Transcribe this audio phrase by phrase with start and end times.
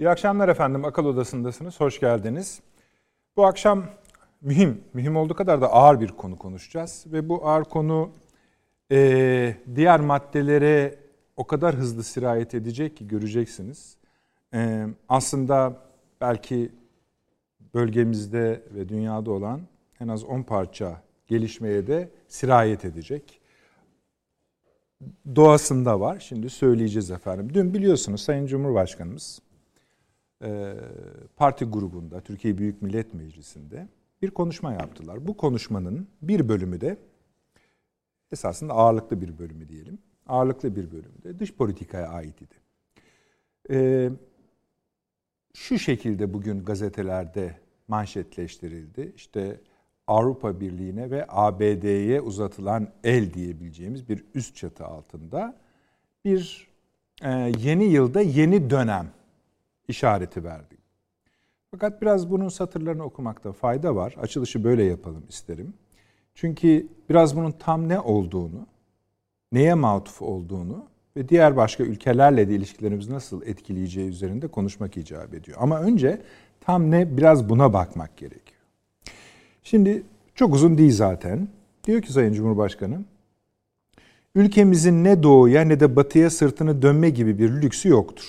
[0.00, 0.84] İyi akşamlar efendim.
[0.84, 1.80] Akıl Odası'ndasınız.
[1.80, 2.60] Hoş geldiniz.
[3.36, 3.84] Bu akşam
[4.40, 7.04] mühim, mühim olduğu kadar da ağır bir konu konuşacağız.
[7.06, 8.10] Ve bu ağır konu
[8.92, 10.94] e, diğer maddelere
[11.36, 13.96] o kadar hızlı sirayet edecek ki göreceksiniz.
[14.54, 15.76] E, aslında
[16.20, 16.72] belki
[17.74, 19.60] bölgemizde ve dünyada olan
[20.00, 23.40] en az 10 parça gelişmeye de sirayet edecek.
[25.36, 26.20] Doğasında var.
[26.20, 27.54] Şimdi söyleyeceğiz efendim.
[27.54, 29.40] Dün biliyorsunuz Sayın Cumhurbaşkanımız
[31.36, 33.88] parti grubunda, Türkiye Büyük Millet Meclisi'nde
[34.22, 35.26] bir konuşma yaptılar.
[35.26, 36.96] Bu konuşmanın bir bölümü de
[38.32, 39.98] esasında ağırlıklı bir bölümü diyelim.
[40.26, 42.54] Ağırlıklı bir bölümü de dış politikaya ait idi.
[43.70, 44.10] Ee,
[45.54, 49.12] şu şekilde bugün gazetelerde manşetleştirildi.
[49.16, 49.60] İşte
[50.06, 55.56] Avrupa Birliği'ne ve ABD'ye uzatılan el diyebileceğimiz bir üst çatı altında
[56.24, 56.68] bir
[57.22, 59.10] e, yeni yılda yeni dönem
[59.90, 60.76] işareti verdi.
[61.70, 64.16] Fakat biraz bunun satırlarını okumakta fayda var.
[64.20, 65.74] Açılışı böyle yapalım isterim.
[66.34, 68.66] Çünkü biraz bunun tam ne olduğunu,
[69.52, 70.84] neye matuf olduğunu
[71.16, 75.58] ve diğer başka ülkelerle de ilişkilerimizi nasıl etkileyeceği üzerinde konuşmak icap ediyor.
[75.60, 76.22] Ama önce
[76.60, 78.60] tam ne biraz buna bakmak gerekiyor.
[79.62, 80.02] Şimdi
[80.34, 81.48] çok uzun değil zaten.
[81.84, 83.04] Diyor ki Sayın Cumhurbaşkanı,
[84.34, 88.24] ülkemizin ne doğuya ne de batıya sırtını dönme gibi bir lüksü yoktur.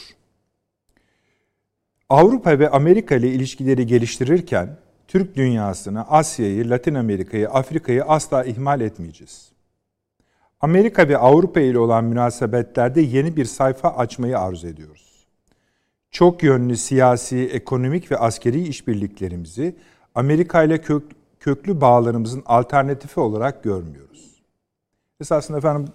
[2.11, 9.51] Avrupa ve Amerika ile ilişkileri geliştirirken Türk dünyasını, Asya'yı, Latin Amerika'yı, Afrika'yı asla ihmal etmeyeceğiz.
[10.61, 15.25] Amerika ve Avrupa ile olan münasebetlerde yeni bir sayfa açmayı arzu ediyoruz.
[16.11, 19.75] Çok yönlü siyasi, ekonomik ve askeri işbirliklerimizi
[20.15, 21.03] Amerika ile kök,
[21.39, 24.41] köklü bağlarımızın alternatifi olarak görmüyoruz.
[25.21, 25.93] Esasında efendim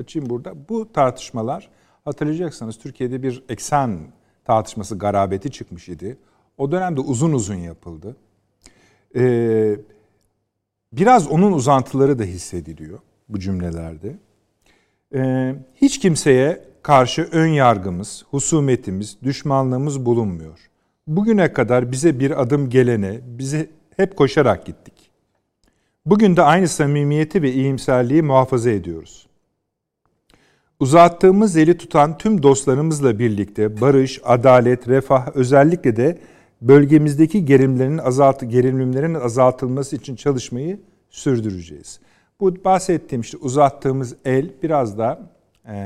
[0.00, 0.68] açayım burada.
[0.68, 1.70] Bu tartışmalar
[2.04, 3.98] hatırlayacaksınız Türkiye'de bir eksen
[4.44, 6.16] tartışması garabeti çıkmış idi.
[6.58, 8.16] O dönemde uzun uzun yapıldı.
[9.16, 9.76] Ee,
[10.92, 12.98] biraz onun uzantıları da hissediliyor
[13.28, 14.16] bu cümlelerde.
[15.14, 20.70] Ee, hiç kimseye karşı ön yargımız, husumetimiz, düşmanlığımız bulunmuyor.
[21.06, 25.10] Bugüne kadar bize bir adım gelene, bize hep koşarak gittik.
[26.06, 29.26] Bugün de aynı samimiyeti ve iyimserliği muhafaza ediyoruz.
[30.82, 36.18] Uzattığımız eli tutan tüm dostlarımızla birlikte barış, adalet, refah özellikle de
[36.62, 42.00] bölgemizdeki gerilimlerin azalt gerilimlerin azaltılması için çalışmayı sürdüreceğiz.
[42.40, 45.30] Bu bahsettiğim işte uzattığımız el biraz da
[45.68, 45.76] e,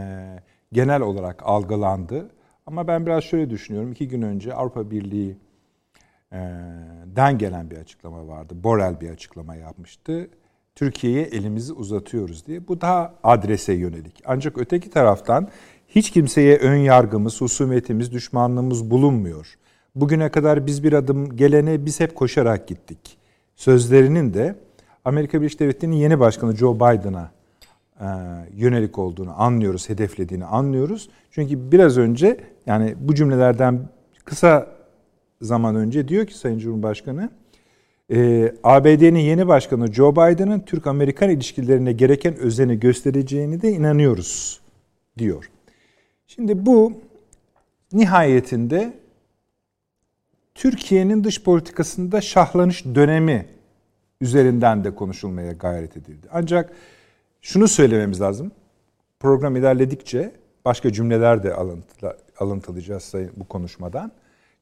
[0.73, 2.31] genel olarak algılandı.
[2.67, 3.93] Ama ben biraz şöyle düşünüyorum.
[3.93, 5.37] İki gün önce Avrupa Birliği
[7.17, 8.55] den gelen bir açıklama vardı.
[8.65, 10.29] Borel bir açıklama yapmıştı.
[10.77, 12.69] Türkiye'ye elimizi uzatıyoruz diye.
[12.69, 14.23] Bu daha adrese yönelik.
[14.27, 15.49] Ancak öteki taraftan
[15.89, 19.55] hiç kimseye ön yargımız, husumetimiz, düşmanlığımız bulunmuyor.
[19.95, 23.19] Bugüne kadar biz bir adım gelene biz hep koşarak gittik.
[23.57, 24.55] Sözlerinin de
[25.05, 27.31] Amerika Birleşik Devletleri'nin yeni başkanı Joe Biden'a
[28.01, 28.07] e,
[28.55, 31.09] yönelik olduğunu anlıyoruz, hedeflediğini anlıyoruz.
[31.31, 33.89] Çünkü biraz önce yani bu cümlelerden
[34.25, 34.67] kısa
[35.41, 37.31] zaman önce diyor ki Sayın Cumhurbaşkanı
[38.13, 44.61] e, ABD'nin yeni başkanı Joe Biden'ın Türk-Amerikan ilişkilerine gereken özeni göstereceğini de inanıyoruz
[45.19, 45.51] diyor.
[46.27, 46.93] Şimdi bu
[47.93, 48.93] nihayetinde
[50.55, 53.47] Türkiye'nin dış politikasında şahlanış dönemi
[54.21, 56.27] üzerinden de konuşulmaya gayret edildi.
[56.33, 56.73] Ancak
[57.41, 58.53] şunu söylememiz lazım.
[59.21, 60.33] Program ilerledikçe
[60.65, 61.55] başka cümleler de
[62.39, 64.13] alıntılayacağız bu konuşmadan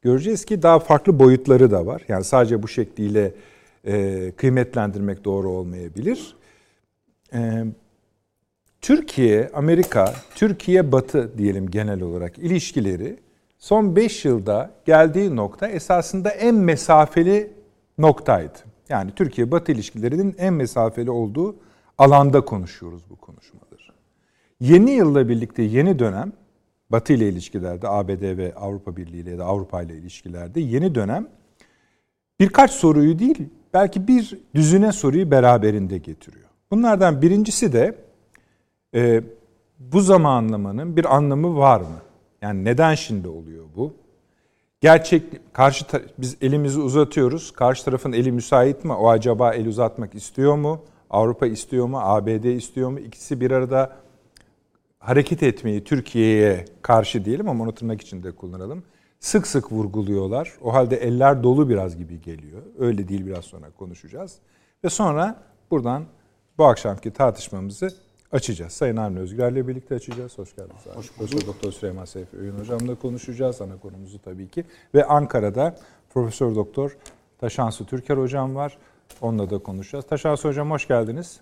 [0.04, 2.02] göreceğiz ki daha farklı boyutları da var.
[2.08, 3.34] Yani sadece bu şekliyle
[3.84, 6.36] e, kıymetlendirmek doğru olmayabilir.
[7.34, 7.64] E,
[8.80, 13.16] Türkiye, Amerika, Türkiye Batı diyelim genel olarak ilişkileri
[13.58, 17.52] son 5 yılda geldiği nokta esasında en mesafeli
[17.98, 18.58] noktaydı.
[18.88, 21.56] Yani Türkiye Batı ilişkilerinin en mesafeli olduğu
[21.98, 23.64] alanda konuşuyoruz bu konuşmaları.
[24.60, 26.32] Yeni yılla birlikte yeni dönem
[26.90, 31.28] Batı ile ilişkilerde, ABD ve Avrupa Birliği ile da Avrupa ile ilişkilerde yeni dönem
[32.40, 36.48] birkaç soruyu değil, belki bir düzüne soruyu beraberinde getiriyor.
[36.70, 37.94] Bunlardan birincisi de
[38.94, 39.22] e,
[39.78, 42.02] bu zamanlamanın bir anlamı var mı?
[42.42, 43.94] Yani neden şimdi oluyor bu?
[44.80, 45.22] Gerçek
[45.52, 45.84] karşı
[46.18, 47.52] biz elimizi uzatıyoruz.
[47.52, 48.92] Karşı tarafın eli müsait mi?
[48.92, 50.80] O acaba el uzatmak istiyor mu?
[51.10, 51.98] Avrupa istiyor mu?
[52.00, 52.98] ABD istiyor mu?
[52.98, 53.96] İkisi bir arada
[55.04, 58.84] hareket etmeyi Türkiye'ye karşı diyelim ama onu tırnak içinde kullanalım.
[59.20, 60.52] Sık sık vurguluyorlar.
[60.62, 62.62] O halde eller dolu biraz gibi geliyor.
[62.78, 64.38] Öyle değil biraz sonra konuşacağız.
[64.84, 66.04] Ve sonra buradan
[66.58, 67.94] bu akşamki tartışmamızı
[68.32, 68.72] açacağız.
[68.72, 70.38] Sayın Avni Özgür'le birlikte açacağız.
[70.38, 70.86] Hoş geldiniz.
[70.86, 70.96] Abi.
[70.96, 73.60] Hoş Profesör Doktor Süleyman Seyfi Öğün Hocam'la konuşacağız.
[73.60, 74.64] Ana konumuzu tabii ki.
[74.94, 75.76] Ve Ankara'da
[76.14, 76.96] Profesör Doktor
[77.38, 78.78] Taşansı Türker Hocam var.
[79.20, 80.06] Onunla da konuşacağız.
[80.06, 81.40] Taşansı Hocam hoş geldiniz.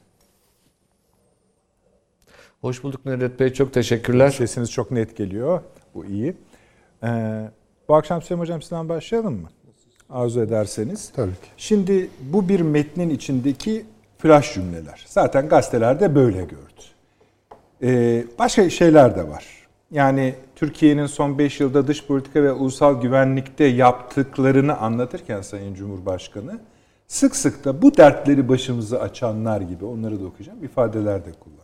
[2.63, 3.53] Hoş bulduk Nedret Bey.
[3.53, 4.31] Çok teşekkürler.
[4.31, 5.61] Sesiniz çok net geliyor.
[5.95, 6.35] Bu iyi.
[7.05, 7.51] Ee,
[7.89, 9.49] bu akşam Süleyman Hocam sizden başlayalım mı?
[10.11, 11.13] Arzu ederseniz.
[11.17, 11.49] Tabii ki.
[11.57, 13.85] Şimdi bu bir metnin içindeki
[14.19, 15.05] flash cümleler.
[15.09, 16.83] Zaten gazetelerde böyle gördü.
[17.83, 19.47] Ee, başka şeyler de var.
[19.91, 26.61] Yani Türkiye'nin son 5 yılda dış politika ve ulusal güvenlikte yaptıklarını anlatırken Sayın Cumhurbaşkanı
[27.09, 31.62] sık sık da bu dertleri başımıza açanlar gibi onları da okuyacağım ifadeler de kullandı.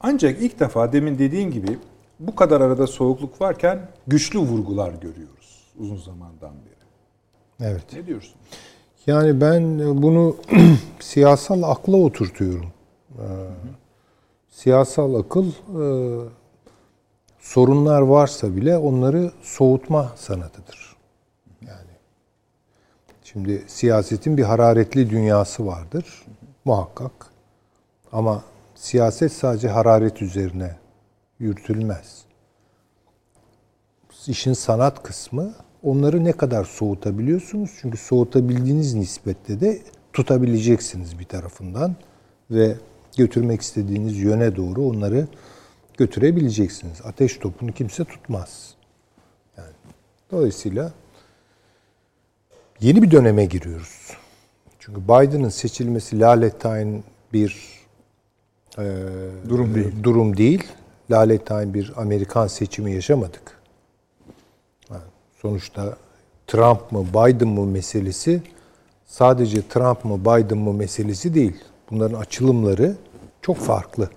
[0.00, 1.78] Ancak ilk defa demin dediğim gibi
[2.20, 5.38] bu kadar arada soğukluk varken güçlü vurgular görüyoruz
[5.78, 7.70] uzun zamandan beri.
[7.70, 7.84] Evet.
[7.92, 8.34] Ne diyorsun?
[9.06, 10.36] Yani ben bunu
[11.00, 12.72] siyasal akla oturtuyorum.
[13.18, 13.22] Ee,
[14.50, 15.84] siyasal akıl e,
[17.38, 20.96] sorunlar varsa bile onları soğutma sanatıdır.
[21.66, 21.90] Yani
[23.24, 26.26] şimdi siyasetin bir hararetli dünyası vardır
[26.64, 27.12] muhakkak.
[28.12, 28.42] Ama
[28.78, 30.76] siyaset sadece hararet üzerine
[31.38, 32.24] yürütülmez.
[34.26, 37.70] İşin sanat kısmı onları ne kadar soğutabiliyorsunuz?
[37.80, 39.82] Çünkü soğutabildiğiniz nispette de
[40.12, 41.96] tutabileceksiniz bir tarafından
[42.50, 42.76] ve
[43.16, 45.28] götürmek istediğiniz yöne doğru onları
[45.98, 47.00] götürebileceksiniz.
[47.04, 48.74] Ateş topunu kimse tutmaz.
[49.56, 49.72] Yani
[50.30, 50.92] dolayısıyla
[52.80, 54.10] yeni bir döneme giriyoruz.
[54.78, 57.67] Çünkü Biden'ın seçilmesi lalettayn bir
[58.78, 58.84] e,
[59.48, 59.92] Durum değil.
[60.02, 60.64] Durum değil.
[61.10, 63.58] Lalettayn bir Amerikan seçimi yaşamadık.
[64.90, 65.02] Yani
[65.42, 65.96] sonuçta
[66.46, 68.42] Trump mı Biden mı meselesi
[69.06, 71.56] sadece Trump mı Biden mı meselesi değil.
[71.90, 72.96] Bunların açılımları
[73.42, 74.10] çok farklı.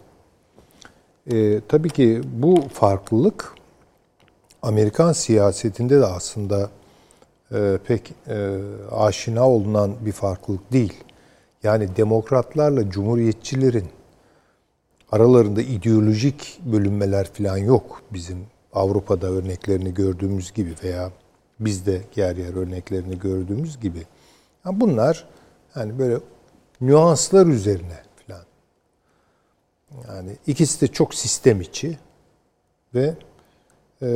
[1.31, 3.53] Ee, tabii ki bu farklılık
[4.61, 6.69] Amerikan siyasetinde de aslında
[7.51, 8.57] e, pek e,
[8.91, 10.93] aşina olunan bir farklılık değil.
[11.63, 13.85] Yani demokratlarla cumhuriyetçilerin
[15.11, 18.01] aralarında ideolojik bölünmeler falan yok.
[18.13, 21.11] Bizim Avrupa'da örneklerini gördüğümüz gibi veya
[21.59, 24.05] bizde yer yer örneklerini gördüğümüz gibi.
[24.65, 25.27] Yani bunlar
[25.75, 26.19] yani böyle
[26.81, 28.43] nüanslar üzerine falan.
[30.07, 31.97] Yani ikisi de çok sistem içi
[32.95, 33.13] ve
[34.01, 34.09] e,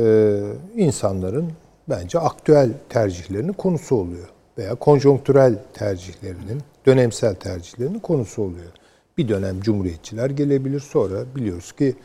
[0.74, 1.52] insanların
[1.88, 4.28] bence aktüel tercihlerinin konusu oluyor.
[4.58, 8.72] Veya konjonktürel tercihlerinin, dönemsel tercihlerinin konusu oluyor.
[9.18, 11.96] Bir dönem cumhuriyetçiler gelebilir sonra biliyoruz ki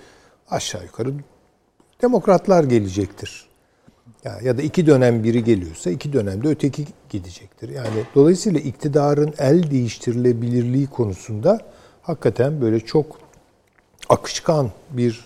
[0.49, 1.13] aşağı yukarı
[2.01, 3.45] demokratlar gelecektir.
[4.23, 7.69] Ya, ya da iki dönem biri geliyorsa iki dönemde öteki gidecektir.
[7.69, 11.59] Yani dolayısıyla iktidarın el değiştirilebilirliği konusunda
[12.01, 13.17] hakikaten böyle çok
[14.09, 15.25] akışkan bir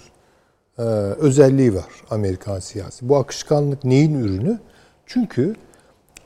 [0.78, 3.10] e, özelliği var Amerikan siyasi.
[3.10, 4.60] Bu akışkanlık neyin ürünü?
[5.06, 5.56] Çünkü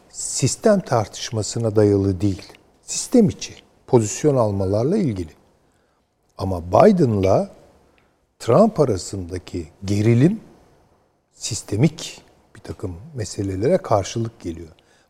[0.09, 2.53] sistem tartışmasına dayalı değil.
[2.81, 3.53] Sistem içi
[3.87, 5.38] pozisyon almalarla ilgili.
[6.39, 7.49] Ama Biden'la
[8.39, 10.39] Trump arasındaki gerilim
[11.33, 12.21] sistemik
[12.55, 14.67] bir takım meselelere karşılık geliyor.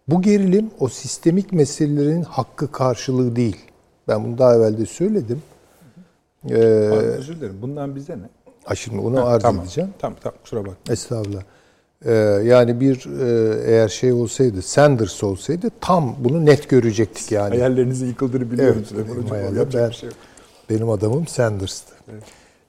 [0.08, 3.58] Bu gerilim o sistemik meselelerin hakkı karşılığı değil.
[4.08, 5.42] Ben bunu daha evvel de söyledim.
[6.50, 7.62] Ee, Özür dilerim.
[7.62, 8.30] Bundan bize ne?
[8.66, 9.64] Ha şimdi onu arz tamam.
[9.64, 9.90] edeceğim.
[10.00, 10.94] Tamam tamam kusura bakma.
[10.94, 11.42] Estağfurullah.
[12.06, 12.12] Ee,
[12.46, 17.50] yani bir e, eğer şey olsaydı, Sanders olsaydı tam bunu net görecektik yani.
[17.50, 18.84] Hayallerinizi yıkıldığını biliyorum.
[18.96, 19.28] Evet, Hocam.
[19.28, 20.18] hayaller- ben- şey yok.
[20.70, 21.96] Benim adamım Sanders'tı.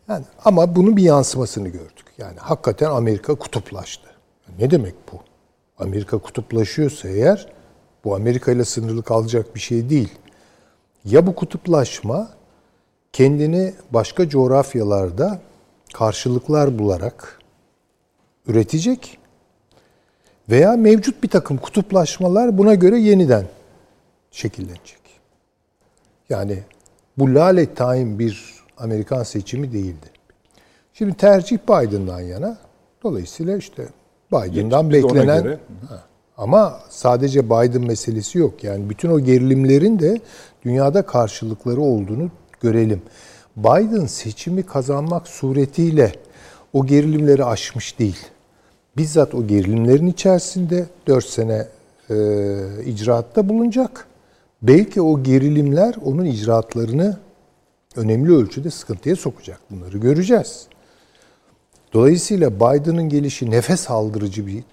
[0.08, 2.06] Yani ama bunun bir yansımasını gördük.
[2.18, 4.10] Yani hakikaten Amerika kutuplaştı.
[4.58, 5.20] Ne demek bu?
[5.78, 7.46] Amerika kutuplaşıyorsa eğer
[8.04, 10.18] bu Amerika ile sınırlı kalacak bir şey değil.
[11.04, 12.28] Ya bu kutuplaşma
[13.12, 15.40] kendini başka coğrafyalarda
[15.94, 17.40] karşılıklar bularak
[18.46, 19.18] üretecek
[20.48, 23.46] veya mevcut bir takım kutuplaşmalar buna göre yeniden
[24.30, 25.00] şekillenecek.
[26.28, 26.62] Yani
[27.18, 30.06] bu lale tayin bir Amerikan seçimi değildi.
[30.94, 32.58] Şimdi tercih Biden'dan yana.
[33.02, 33.86] Dolayısıyla işte
[34.32, 36.02] Biden'dan ona beklenen göre- Ha.
[36.36, 38.64] ama sadece Biden meselesi yok.
[38.64, 40.20] Yani bütün o gerilimlerin de
[40.64, 43.02] dünyada karşılıkları olduğunu görelim.
[43.56, 46.12] Biden seçimi kazanmak suretiyle
[46.72, 48.26] o gerilimleri aşmış değil.
[48.96, 51.66] Bizzat o gerilimlerin içerisinde 4 sene
[52.10, 52.14] e,
[52.84, 54.06] icraatta bulunacak.
[54.62, 57.18] Belki o gerilimler onun icraatlarını
[57.96, 59.60] önemli ölçüde sıkıntıya sokacak.
[59.70, 60.66] Bunları göreceğiz.
[61.92, 64.64] Dolayısıyla Biden'ın gelişi nefes aldırıcı bir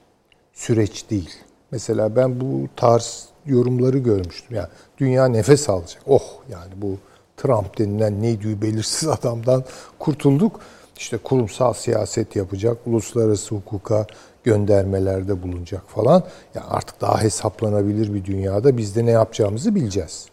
[0.54, 1.30] süreç değil.
[1.72, 4.58] Mesela ben bu tarz yorumları görmüştüm.
[4.58, 4.68] Yani
[4.98, 6.02] dünya nefes alacak.
[6.06, 6.98] Oh yani bu
[7.38, 9.64] Trump denilen neydi belirsiz adamdan
[10.00, 10.60] kurtulduk.
[10.98, 14.08] İşte kurumsal siyaset yapacak, uluslararası hukuka
[14.48, 16.24] göndermelerde bulunacak falan.
[16.56, 20.26] Ya artık daha hesaplanabilir bir dünyada biz de ne yapacağımızı bileceğiz.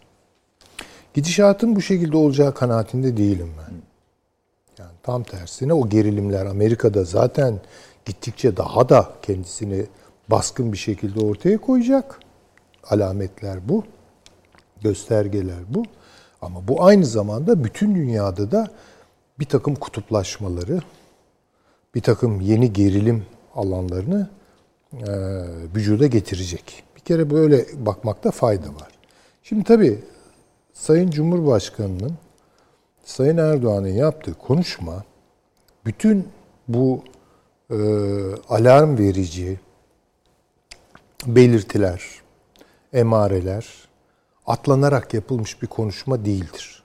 [1.14, 3.74] Gidişatın bu şekilde olacağı kanaatinde değilim ben.
[4.78, 7.60] Yani tam tersine o gerilimler Amerika'da zaten
[8.04, 9.86] gittikçe daha da kendisini
[10.30, 12.20] baskın bir şekilde ortaya koyacak.
[12.90, 13.84] Alametler bu.
[14.82, 15.82] Göstergeler bu.
[16.42, 18.68] Ama bu aynı zamanda bütün dünyada da
[19.38, 20.80] bir takım kutuplaşmaları,
[21.94, 24.28] bir takım yeni gerilim alanlarını
[24.92, 25.12] e,
[25.74, 26.84] vücuda getirecek.
[26.96, 28.88] Bir kere böyle bakmakta fayda var.
[29.42, 29.98] Şimdi tabii
[30.72, 32.14] Sayın Cumhurbaşkanı'nın
[33.04, 35.04] Sayın Erdoğan'ın yaptığı konuşma
[35.86, 36.28] bütün
[36.68, 37.02] bu
[37.70, 37.76] e,
[38.48, 39.60] alarm verici
[41.26, 42.02] belirtiler,
[42.92, 43.88] emareler
[44.46, 46.82] atlanarak yapılmış bir konuşma değildir.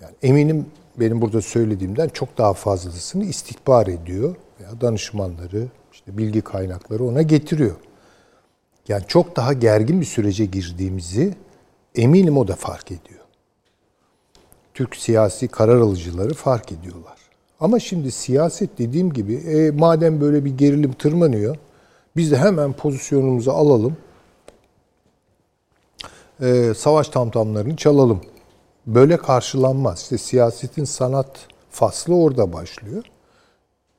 [0.00, 7.04] Yani eminim benim burada söylediğimden çok daha fazlasını istihbar ediyor veya danışmanları, işte bilgi kaynakları
[7.04, 7.76] ona getiriyor.
[8.88, 11.34] Yani çok daha gergin bir sürece girdiğimizi
[11.94, 13.20] eminim o da fark ediyor.
[14.74, 17.16] Türk siyasi karar alıcıları fark ediyorlar.
[17.60, 21.56] Ama şimdi siyaset dediğim gibi e, madem böyle bir gerilim tırmanıyor
[22.16, 23.96] biz de hemen pozisyonumuzu alalım.
[26.40, 28.20] E, savaş tamtamlarını çalalım.
[28.86, 30.02] Böyle karşılanmaz.
[30.02, 33.04] İşte siyasetin sanat faslı orada başlıyor.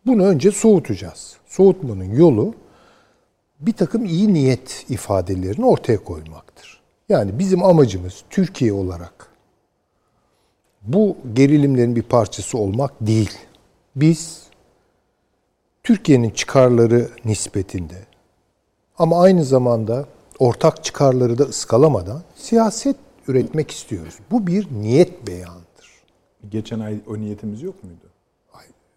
[0.06, 1.38] Bunu önce soğutacağız.
[1.48, 2.54] Soğutmanın yolu
[3.60, 6.82] bir takım iyi niyet ifadelerini ortaya koymaktır.
[7.10, 9.28] Yani bizim amacımız Türkiye olarak
[10.82, 13.32] bu gerilimlerin bir parçası olmak değil.
[13.96, 14.44] Biz
[15.84, 18.06] Türkiye'nin çıkarları nispetinde
[18.98, 20.06] ama aynı zamanda
[20.40, 22.96] ortak çıkarları da ıskalamadan siyaset
[23.28, 24.16] üretmek istiyoruz.
[24.32, 25.90] Bu bir niyet beyanıdır.
[26.50, 28.13] Geçen ay o niyetimiz yok muydu?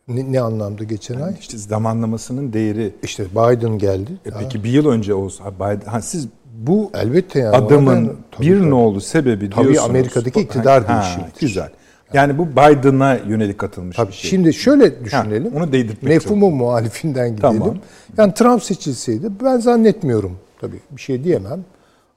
[0.09, 1.35] Ne, ne anlamda geçen yani ay?
[1.41, 2.95] İşte zamanlamasının değeri.
[3.03, 4.11] İşte Biden geldi.
[4.27, 7.57] E peki bir yıl önce olsa Biden, ha siz bu Elbette yani.
[7.57, 8.71] Oradan, tabii, bir tabii.
[8.71, 9.91] nolu sebebi Tabii diyorsunuz.
[9.91, 11.41] Amerika'daki iktidar Ha, değişimidir.
[11.41, 11.71] Güzel.
[12.13, 14.31] Yani bu Biden'a yönelik atılmış Tabii bir şey.
[14.31, 15.53] şimdi şöyle düşünelim.
[15.53, 17.59] Ha, onu değdirtmek Mefhumu muhalifinden gidelim.
[17.59, 17.77] Tamam.
[18.17, 20.39] Yani Trump seçilseydi ben zannetmiyorum.
[20.61, 21.65] Tabii bir şey diyemem.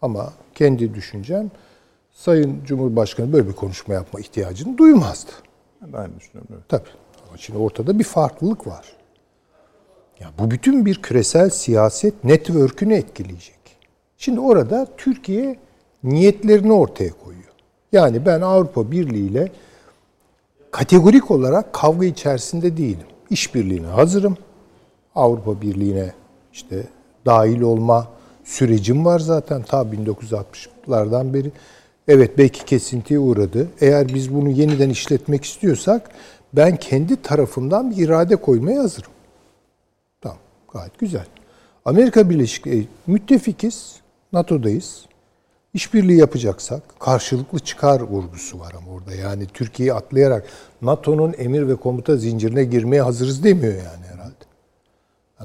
[0.02, 1.52] Ama kendi düşüncem
[2.12, 5.32] Sayın Cumhurbaşkanı böyle bir konuşma yapma ihtiyacını duymazdı.
[5.82, 6.50] Ben düşünüyorum.
[6.54, 6.64] Evet.
[6.70, 6.90] Tabii.
[7.38, 8.86] Şimdi ortada bir farklılık var.
[10.20, 13.60] Ya bu bütün bir küresel siyaset network'ünü etkileyecek.
[14.18, 15.60] Şimdi orada Türkiye
[16.04, 17.54] niyetlerini ortaya koyuyor.
[17.92, 19.52] Yani ben Avrupa Birliği ile
[20.72, 23.08] kategorik olarak kavga içerisinde değilim.
[23.30, 24.38] İşbirliğine hazırım.
[25.16, 26.14] Avrupa Birliği'ne
[26.54, 26.84] işte
[27.26, 28.08] dahil olma
[28.44, 31.52] sürecim var zaten ta 1960'lardan beri.
[32.08, 33.68] Evet belki kesintiye uğradı.
[33.82, 36.10] Eğer biz bunu yeniden işletmek istiyorsak
[36.54, 39.12] ben kendi tarafımdan bir irade koymaya hazırım.
[40.22, 40.38] Tamam
[40.74, 41.26] gayet güzel.
[41.86, 43.96] Amerika Birleşik e, müttefikiz,
[44.34, 45.06] NATO'dayız.
[45.74, 49.16] İşbirliği yapacaksak karşılıklı çıkar vurgusu var ama orada.
[49.16, 50.46] Yani Türkiye'yi atlayarak
[50.82, 54.34] NATO'nun emir ve komuta zincirine girmeye hazırız demiyor yani herhalde.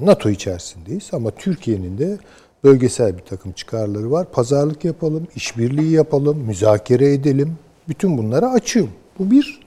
[0.01, 2.17] NATO içerisindeyiz ama Türkiye'nin de
[2.63, 4.31] bölgesel bir takım çıkarları var.
[4.31, 7.57] Pazarlık yapalım, işbirliği yapalım, müzakere edelim.
[7.87, 8.89] Bütün bunlara açığım.
[9.19, 9.64] Bu bir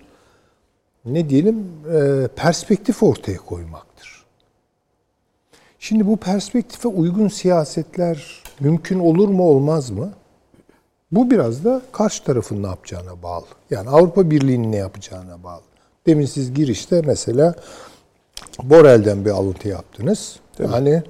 [1.14, 4.24] ne diyelim e, perspektif ortaya koymaktır.
[5.78, 10.12] Şimdi bu perspektife uygun siyasetler mümkün olur mu olmaz mı?
[11.12, 13.46] Bu biraz da karşı tarafın ne yapacağına bağlı.
[13.70, 15.62] Yani Avrupa Birliği'nin ne yapacağına bağlı.
[16.06, 17.54] Demin siz girişte mesela
[18.62, 20.36] Borel'den bir alıntı yaptınız.
[20.56, 20.72] Tabii.
[20.72, 21.02] Yani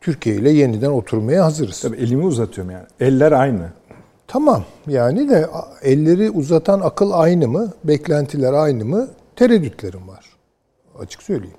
[0.00, 1.80] Türkiye ile yeniden oturmaya hazırız.
[1.80, 2.86] Tabii elimi uzatıyorum yani.
[3.00, 3.68] Eller aynı.
[4.26, 5.48] Tamam yani de
[5.82, 7.72] elleri uzatan akıl aynı mı?
[7.84, 9.08] Beklentiler aynı mı?
[9.36, 10.24] Tereddütlerim var.
[10.98, 11.56] Açık söyleyeyim.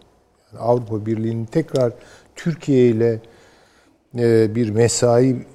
[0.51, 1.93] Yani Avrupa Birliği'nin tekrar
[2.35, 3.19] Türkiye ile
[4.17, 5.45] e, bir mesai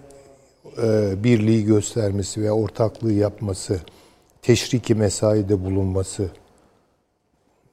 [0.83, 3.81] e, birliği göstermesi veya ortaklığı yapması,
[4.43, 6.31] teşriki mesaide bulunması.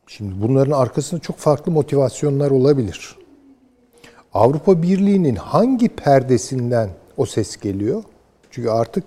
[0.07, 3.15] Şimdi bunların arkasında çok farklı motivasyonlar olabilir.
[4.33, 8.03] Avrupa Birliği'nin hangi perdesinden o ses geliyor?
[8.51, 9.05] Çünkü artık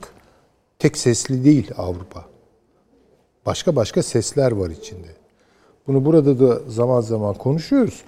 [0.78, 2.24] tek sesli değil Avrupa.
[3.46, 5.17] Başka başka sesler var içinde.
[5.88, 8.02] Bunu burada da zaman zaman konuşuyoruz.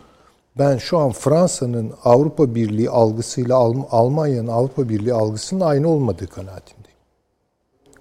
[0.58, 3.56] Ben şu an Fransa'nın Avrupa Birliği algısıyla
[3.90, 6.98] Almanya'nın Avrupa Birliği algısının aynı olmadığı kanaatindeyim.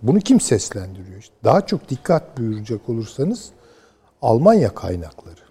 [0.02, 1.20] Bunu kim seslendiriyor?
[1.20, 3.50] İşte daha çok dikkat buyuracak olursanız
[4.22, 5.42] Almanya kaynakları.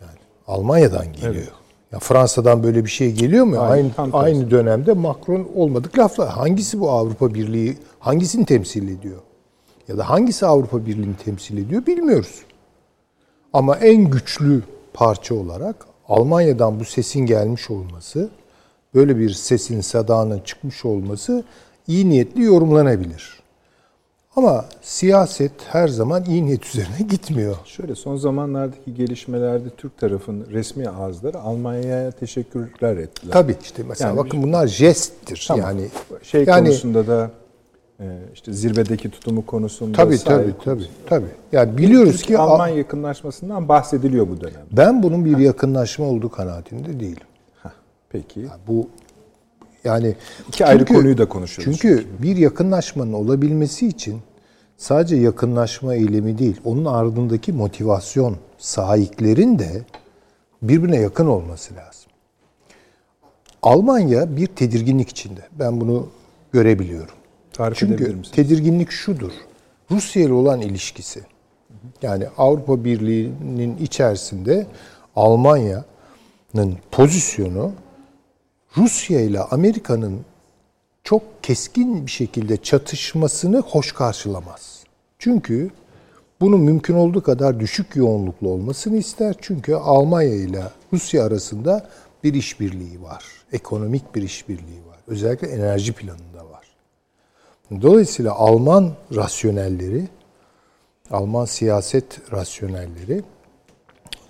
[0.00, 1.34] Yani Almanya'dan geliyor.
[1.34, 1.52] Evet.
[1.92, 3.56] Ya Fransa'dan böyle bir şey geliyor mu?
[3.58, 6.28] Aynı aynı, aynı dönemde Macron olmadık laflar.
[6.28, 7.78] Hangisi bu Avrupa Birliği?
[7.98, 9.18] Hangisini temsil ediyor?
[9.88, 12.42] Ya da hangisi Avrupa Birliği'ni temsil ediyor bilmiyoruz.
[13.52, 14.62] Ama en güçlü
[14.94, 18.30] parça olarak Almanya'dan bu sesin gelmiş olması,
[18.94, 21.44] böyle bir sesin sadağının çıkmış olması
[21.86, 23.44] iyi niyetli yorumlanabilir.
[24.36, 27.56] Ama siyaset her zaman iyi niyet üzerine gitmiyor.
[27.64, 33.32] Şöyle son zamanlardaki gelişmelerde Türk tarafın resmi ağızları Almanya'ya teşekkürler ettiler.
[33.32, 35.44] Tabii işte mesela Yani bakın bunlar jesttir.
[35.48, 35.66] Tamam.
[35.66, 35.88] Yani
[36.22, 37.30] şey yani konusunda da
[38.34, 41.26] işte zirvedeki tutumu konusunda tabii saygı tabii tabii tabii.
[41.52, 44.58] Yani biliyoruz ki Alman yakınlaşmasından bahsediliyor bu dönemde.
[44.72, 47.26] ben bunun bir yakınlaşma olduğu kanaatinde değilim.
[48.10, 48.46] Peki.
[48.68, 48.88] Bu
[49.84, 50.14] yani
[50.48, 51.78] İki ayrı konuyu da konuşuyoruz.
[51.80, 54.20] Çünkü bir yakınlaşmanın olabilmesi için
[54.76, 59.82] sadece yakınlaşma eylemi değil, onun ardındaki motivasyon sahiplerin de
[60.62, 62.10] birbirine yakın olması lazım.
[63.62, 65.40] Almanya bir tedirginlik içinde.
[65.58, 66.08] Ben bunu
[66.52, 67.14] görebiliyorum.
[67.54, 69.32] Tarif Çünkü tedirginlik şudur.
[69.90, 71.22] Rusya ile olan ilişkisi.
[72.02, 74.66] Yani Avrupa Birliği'nin içerisinde
[75.16, 77.72] Almanya'nın pozisyonu
[78.76, 80.20] Rusya ile Amerika'nın
[81.04, 84.84] çok keskin bir şekilde çatışmasını hoş karşılamaz.
[85.18, 85.70] Çünkü
[86.40, 89.34] bunun mümkün olduğu kadar düşük yoğunluklu olmasını ister.
[89.40, 91.88] Çünkü Almanya ile Rusya arasında
[92.24, 93.24] bir işbirliği var.
[93.52, 94.98] Ekonomik bir işbirliği var.
[95.06, 96.33] Özellikle enerji planında.
[97.70, 100.08] Dolayısıyla Alman rasyonelleri,
[101.10, 103.22] Alman siyaset rasyonelleri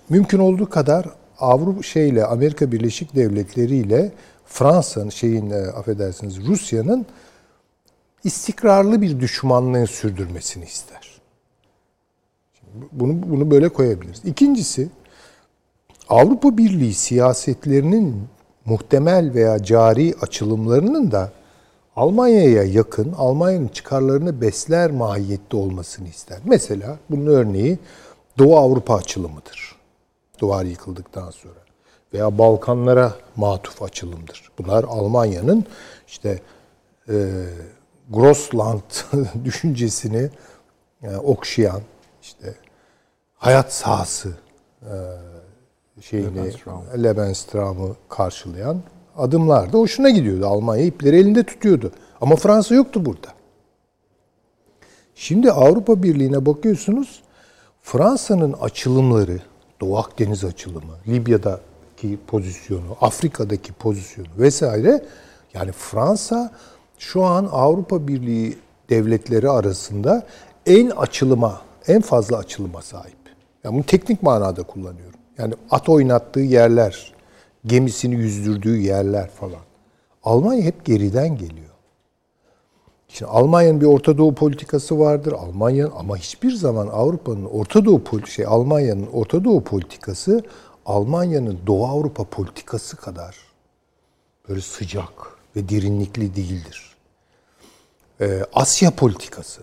[0.09, 4.11] mümkün olduğu kadar Avrupa şeyle Amerika Birleşik Devletleri ile
[4.45, 7.05] Fransa'nın şeyin e, affedersiniz Rusya'nın
[8.23, 11.21] istikrarlı bir düşmanlığı sürdürmesini ister.
[12.91, 14.21] Bunu bunu böyle koyabiliriz.
[14.25, 14.89] İkincisi
[16.09, 18.23] Avrupa Birliği siyasetlerinin
[18.65, 21.31] muhtemel veya cari açılımlarının da
[21.95, 26.39] Almanya'ya yakın, Almanya'nın çıkarlarını besler mahiyette olmasını ister.
[26.45, 27.79] Mesela bunun örneği
[28.37, 29.75] Doğu Avrupa açılımıdır.
[30.39, 31.65] Duvar yıkıldıktan sonra.
[32.13, 34.51] Veya Balkanlara matuf açılımdır.
[34.59, 35.65] Bunlar Almanya'nın
[36.07, 36.39] işte
[37.09, 37.45] e,
[38.09, 38.81] Grossland
[39.45, 40.29] düşüncesini
[41.03, 41.81] e, okşayan,
[42.21, 42.55] işte
[43.35, 44.29] hayat sahası
[44.81, 44.93] e,
[46.01, 47.03] şeyini Lebensraum.
[47.03, 48.81] Lebensraum'u karşılayan
[49.17, 50.47] adımlar da hoşuna gidiyordu.
[50.47, 51.91] Almanya ipleri elinde tutuyordu.
[52.21, 53.27] Ama Fransa yoktu burada.
[55.15, 57.23] Şimdi Avrupa Birliği'ne bakıyorsunuz.
[57.81, 59.39] Fransa'nın açılımları,
[59.81, 65.05] Doğu Akdeniz açılımı, Libya'daki pozisyonu, Afrika'daki pozisyonu vesaire
[65.53, 66.51] yani Fransa
[66.97, 68.57] şu an Avrupa Birliği
[68.89, 70.23] devletleri arasında
[70.65, 73.17] en açılıma, en fazla açılıma sahip.
[73.63, 75.19] Yani bunu teknik manada kullanıyorum.
[75.37, 77.13] Yani at oynattığı yerler,
[77.65, 79.61] gemisini yüzdürdüğü yerler falan.
[80.23, 81.69] Almanya hep geriden geliyor.
[83.07, 85.31] Şimdi Almanya'nın bir Orta Doğu politikası vardır.
[85.31, 90.43] Almanya ama hiçbir zaman Avrupa'nın Orta Doğu şey Almanya'nın Orta Doğu politikası
[90.85, 93.37] Almanya'nın Doğu Avrupa politikası kadar
[94.49, 95.09] böyle sıcak
[95.55, 96.95] ve derinlikli değildir.
[98.21, 99.61] Ee, Asya politikası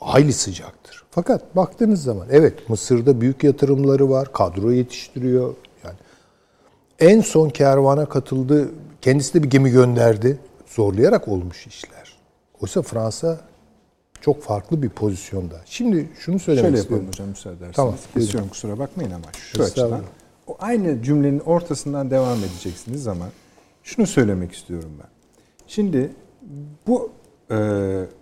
[0.00, 1.04] hayli sıcaktır.
[1.10, 5.54] Fakat baktığınız zaman evet Mısır'da büyük yatırımları var, kadro yetiştiriyor.
[7.00, 8.70] En son kervana katıldı,
[9.02, 10.38] kendisi de bir gemi gönderdi.
[10.66, 12.18] Zorlayarak olmuş işler.
[12.60, 13.40] Oysa Fransa
[14.20, 15.60] çok farklı bir pozisyonda.
[15.66, 17.06] Şimdi şunu söylemek Şöyle istiyorum.
[17.06, 17.76] yapalım hocam müsaade ederseniz.
[17.76, 20.02] Tamam, Kesiyorum kusura bakmayın ama şu açıdan.
[20.46, 23.24] O aynı cümlenin ortasından devam edeceksiniz ama
[23.82, 25.08] şunu söylemek istiyorum ben.
[25.66, 26.10] Şimdi
[26.86, 27.10] bu
[27.50, 27.56] e,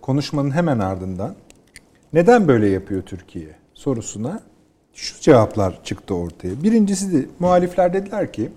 [0.01, 1.35] konuşmanın hemen ardından
[2.13, 4.41] neden böyle yapıyor Türkiye sorusuna
[4.93, 6.63] şu cevaplar çıktı ortaya.
[6.63, 8.51] Birincisi de muhalifler dediler ki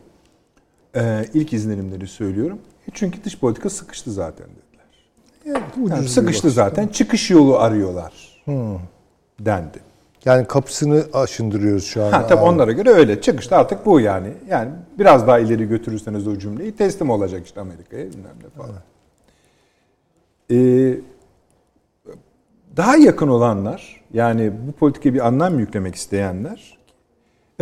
[0.96, 2.58] e, ilk izlenimleri söylüyorum.
[2.88, 4.86] "E, Çünkü dış politika sıkıştı zaten dediler.
[5.46, 8.42] Yani ucuz Yani sıkıştı zaten çıkış yolu arıyorlar
[9.40, 9.78] dendi.
[10.24, 12.10] Yani kapısını aşındırıyoruz şu an.
[12.12, 13.20] Ha tabii onlara göre öyle.
[13.20, 14.28] Çıkışta artık bu yani.
[14.48, 18.76] Yani biraz daha ileri götürürseniz o cümleyi teslim olacak işte Amerika'ya bilmem ne falan.
[20.50, 20.94] Ee,
[22.76, 26.78] daha yakın olanlar yani bu politikaya bir anlam yüklemek isteyenler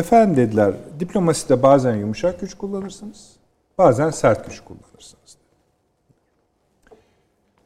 [0.00, 3.36] efendim dediler diplomaside bazen yumuşak güç kullanırsınız
[3.78, 5.36] bazen sert güç kullanırsınız.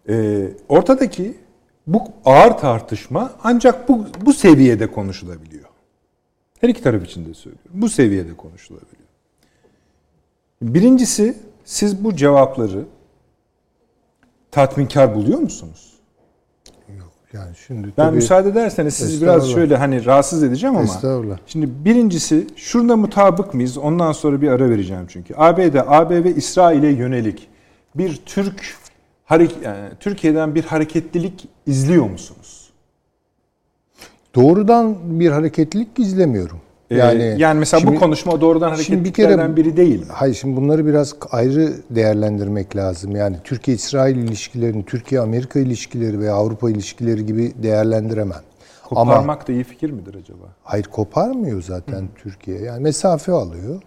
[0.09, 1.38] Ee, ortadaki
[1.87, 5.68] bu ağır tartışma ancak bu, bu seviyede konuşulabiliyor.
[6.61, 7.70] Her iki taraf için de söylüyorum.
[7.75, 9.09] Bu seviyede konuşulabiliyor.
[10.62, 12.85] Birincisi siz bu cevapları
[14.51, 15.93] tatminkar buluyor musunuz?
[17.35, 20.85] Yani şimdi Ben tabii- müsaade ederseniz sizi biraz şöyle hani rahatsız edeceğim ama.
[20.85, 21.38] Estağfurullah.
[21.47, 23.79] Şimdi birincisi şurada mutabık mıyız?
[23.79, 25.35] Ondan sonra bir ara vereceğim çünkü.
[25.37, 27.49] ABD, AB ve İsrail'e yönelik
[27.94, 28.77] bir Türk
[29.31, 29.49] yani
[30.01, 32.70] Türkiye'den bir hareketlilik izliyor musunuz?
[34.35, 36.61] Doğrudan bir hareketlilik izlemiyorum.
[36.90, 40.05] Ee, Yani yani, mesela şimdi- bu konuşma doğrudan şimdi bir kere- biri değil.
[40.09, 43.16] Hayır şimdi bunları biraz ayrı değerlendirmek lazım.
[43.16, 48.40] Yani Türkiye-İsrail ilişkilerini, Türkiye-Amerika ilişkileri veya Avrupa ilişkileri gibi değerlendiremem.
[48.90, 50.44] Ama Koparmak da iyi fikir midir acaba?
[50.62, 52.59] hayır koparmıyor zaten Türkiye.
[52.61, 53.83] Yani mesafe alıyor.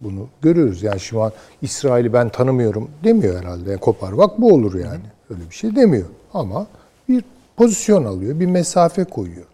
[0.00, 0.82] Bunu görüyoruz.
[0.82, 3.70] Yani şu an İsrail'i ben tanımıyorum demiyor herhalde.
[3.70, 5.00] Yani koparmak bu olur yani.
[5.30, 6.06] Öyle bir şey demiyor.
[6.34, 6.66] Ama
[7.08, 7.24] bir
[7.56, 9.46] pozisyon alıyor, bir mesafe koyuyor.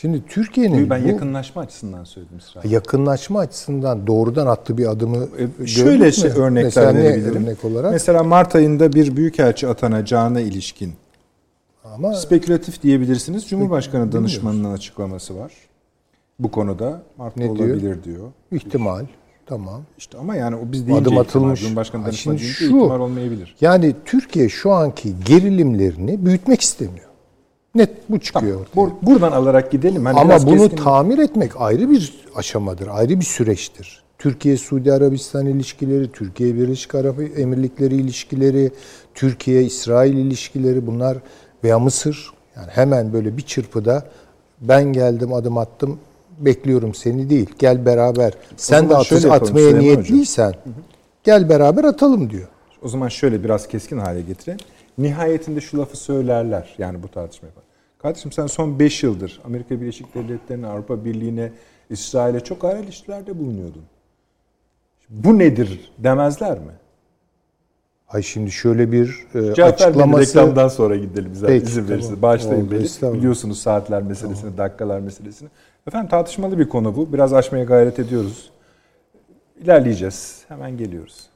[0.00, 2.70] Şimdi Türkiye'nin Ben bu yakınlaşma açısından söyledim İsrail.
[2.70, 5.28] yakınlaşma açısından doğrudan attığı bir adımı
[5.62, 7.42] E, Şöyle şey, örnekler Mesela verebilirim.
[7.42, 7.92] örnek olarak?
[7.92, 10.92] Mesela Mart ayında bir büyükelçi atanacağına ilişkin
[11.84, 13.48] Ama spekülatif diyebilirsiniz.
[13.48, 15.52] Cumhurbaşkanı danışmanının açıklaması var.
[16.38, 17.68] Bu konuda Mart'ta Ne diyor?
[17.68, 18.28] olabilir diyor.
[18.52, 19.04] ihtimal
[19.46, 19.82] tamam.
[19.98, 21.60] İşte ama yani o biz deyince Adım ihtimal, atılmış.
[21.60, 23.56] Cumhurbaşkanı Ha, danışmanı deyince şu- ihtimal olmayabilir.
[23.60, 27.09] Yani Türkiye şu anki gerilimlerini büyütmek istemiyor.
[27.74, 28.60] Net bu çıkıyor.
[28.60, 28.74] ortaya.
[28.80, 30.04] Bur- buradan alarak gidelim.
[30.06, 34.02] Hani Ama bunu keskin- tamir etmek ayrı bir aşamadır, ayrı bir süreçtir.
[34.18, 38.70] Türkiye-Suudi Arabistan ilişkileri, Türkiye Birleşik Arap Emirlikleri ilişkileri,
[39.14, 41.18] Türkiye-İsrail ilişkileri bunlar
[41.64, 44.04] veya Mısır yani hemen böyle bir çırpıda
[44.60, 45.98] ben geldim adım attım
[46.38, 49.82] bekliyorum seni değil gel beraber sen de atış yapalım atmaya Süleyman Hocam.
[49.84, 50.54] niyetliysen
[51.24, 52.48] gel beraber atalım diyor.
[52.82, 54.60] O zaman şöyle biraz keskin hale getirelim.
[55.02, 57.64] Nihayetinde şu lafı söylerler yani bu tartışma yapar.
[57.98, 61.52] Kardeşim sen son 5 yıldır Amerika Birleşik Devletleri'ne, Avrupa Birliği'ne,
[61.90, 63.82] İsrail'e çok ağır ilişkilerde bulunuyordun.
[65.08, 66.72] Bu nedir demezler mi?
[68.08, 72.06] Ay şimdi şöyle bir e, Cevap açıklaması reklamdan sonra gidelim zaten Peki, izin verirsiniz.
[72.06, 72.22] tamam.
[72.22, 72.82] Başlayın Oldu, beni.
[72.82, 73.18] estağfurullah.
[73.18, 75.48] Biliyorsunuz saatler meselesini, dakikalar meselesini.
[75.86, 77.12] Efendim tartışmalı bir konu bu.
[77.12, 78.50] Biraz aşmaya gayret ediyoruz.
[79.62, 80.44] İlerleyeceğiz.
[80.48, 81.29] Hemen geliyoruz.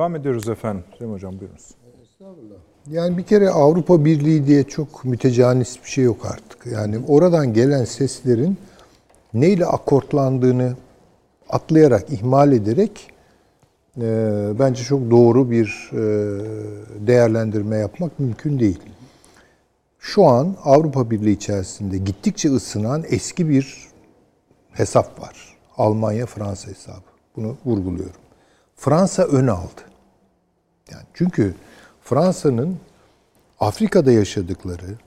[0.00, 0.84] Devam ediyoruz efendim.
[0.94, 1.74] Süleyman Hocam buyurunuz.
[2.90, 6.66] Yani bir kere Avrupa Birliği diye çok mütecanis bir şey yok artık.
[6.66, 8.58] Yani oradan gelen seslerin
[9.34, 10.76] neyle akortlandığını
[11.48, 13.10] atlayarak, ihmal ederek
[13.96, 14.02] e,
[14.58, 16.00] bence çok doğru bir e,
[17.06, 18.80] değerlendirme yapmak mümkün değil.
[19.98, 23.88] Şu an Avrupa Birliği içerisinde gittikçe ısınan eski bir
[24.70, 25.56] hesap var.
[25.76, 27.10] Almanya-Fransa hesabı.
[27.36, 28.20] Bunu vurguluyorum.
[28.76, 29.89] Fransa ön aldı.
[30.92, 31.54] Yani çünkü
[32.02, 32.76] Fransa'nın
[33.60, 34.98] Afrika'da yaşadıkları,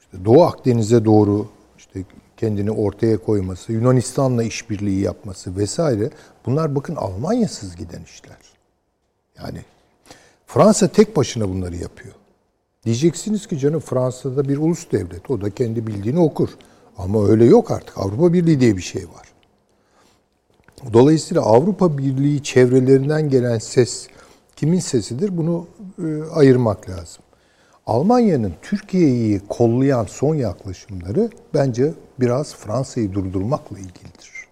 [0.00, 2.04] işte Doğu Akdeniz'e doğru işte
[2.36, 6.10] kendini ortaya koyması, Yunanistan'la işbirliği yapması vesaire
[6.46, 8.38] bunlar bakın Almanya'sız giden işler.
[9.38, 9.58] Yani
[10.46, 12.14] Fransa tek başına bunları yapıyor.
[12.84, 15.30] Diyeceksiniz ki canım Fransa'da bir ulus devlet.
[15.30, 16.48] O da kendi bildiğini okur.
[16.98, 17.98] Ama öyle yok artık.
[17.98, 19.28] Avrupa Birliği diye bir şey var.
[20.92, 24.08] Dolayısıyla Avrupa Birliği çevrelerinden gelen ses
[24.58, 25.36] kimin sesidir?
[25.36, 25.66] Bunu
[25.98, 27.22] e, ayırmak lazım.
[27.86, 34.46] Almanya'nın Türkiye'yi kollayan son yaklaşımları bence biraz Fransa'yı durdurmakla ilgilidir.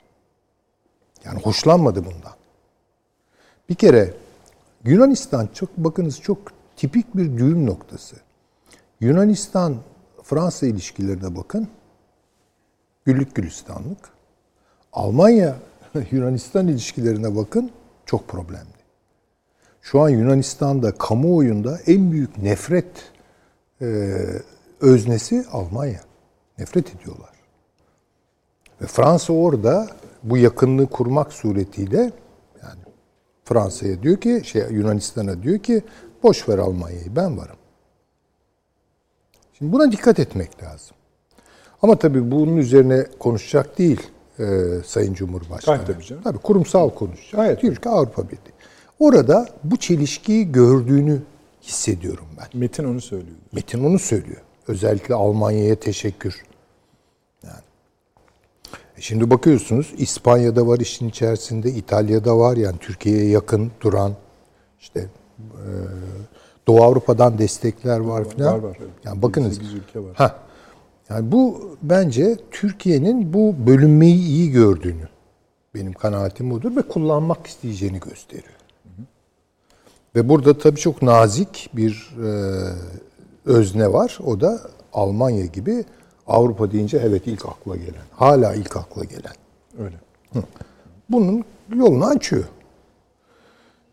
[1.24, 2.32] Yani hoşlanmadı bundan.
[3.68, 4.14] Bir kere
[4.84, 6.38] Yunanistan çok bakınız çok
[6.76, 8.16] tipik bir düğüm noktası.
[9.00, 9.76] Yunanistan
[10.22, 11.68] Fransa ilişkilerine bakın.
[13.04, 14.08] Güllük gülistanlık.
[14.92, 15.56] Almanya
[16.10, 17.70] Yunanistan ilişkilerine bakın
[18.06, 18.75] çok problemli.
[19.86, 23.12] Şu an Yunanistan'da kamuoyunda en büyük nefret
[23.80, 23.86] e,
[24.80, 26.00] öznesi Almanya.
[26.58, 27.30] Nefret ediyorlar.
[28.82, 29.88] Ve Fransa orada
[30.22, 32.12] bu yakınlığı kurmak suretiyle
[32.62, 32.80] yani
[33.44, 35.82] Fransa'ya diyor ki şey Yunanistan'a diyor ki
[36.22, 37.56] boş ver Almanya'yı ben varım.
[39.58, 40.96] Şimdi buna dikkat etmek lazım.
[41.82, 44.00] Ama tabii bunun üzerine konuşacak değil
[44.38, 44.44] e,
[44.84, 45.76] Sayın Cumhurbaşkanı.
[45.76, 46.22] Gayet tabii canım.
[46.22, 47.32] Tabii kurumsal konuşacak.
[47.32, 48.55] Gayet diyor ki Avrupa Birliği.
[48.98, 51.22] Orada bu çelişkiyi gördüğünü
[51.62, 52.60] hissediyorum ben.
[52.60, 53.36] Metin onu söylüyor.
[53.52, 54.40] Metin onu söylüyor.
[54.68, 56.42] Özellikle Almanya'ya teşekkür.
[57.42, 57.62] Yani.
[58.98, 64.12] E Şimdi bakıyorsunuz İspanya'da var işin içerisinde, İtalya'da var yani Türkiye'ye yakın duran
[64.80, 65.00] işte
[65.40, 65.64] e,
[66.66, 68.54] Doğu Avrupa'dan destekler var filan.
[68.54, 68.78] Var, var.
[69.04, 69.54] Yani bakınız.
[69.54, 70.14] 8 ülke var.
[70.14, 70.36] Ha.
[71.08, 75.08] Yani bu bence Türkiye'nin bu bölünmeyi iyi gördüğünü
[75.74, 78.55] benim kanaatim budur ve kullanmak isteyeceğini gösteriyor.
[80.16, 82.28] Ve burada tabii çok nazik bir e,
[83.44, 84.18] özne var.
[84.26, 84.60] O da
[84.92, 85.84] Almanya gibi
[86.26, 88.04] Avrupa deyince evet ilk akla gelen.
[88.12, 89.34] Hala ilk akla gelen.
[89.78, 89.96] Öyle.
[91.10, 92.44] Bunun yolunu açıyor.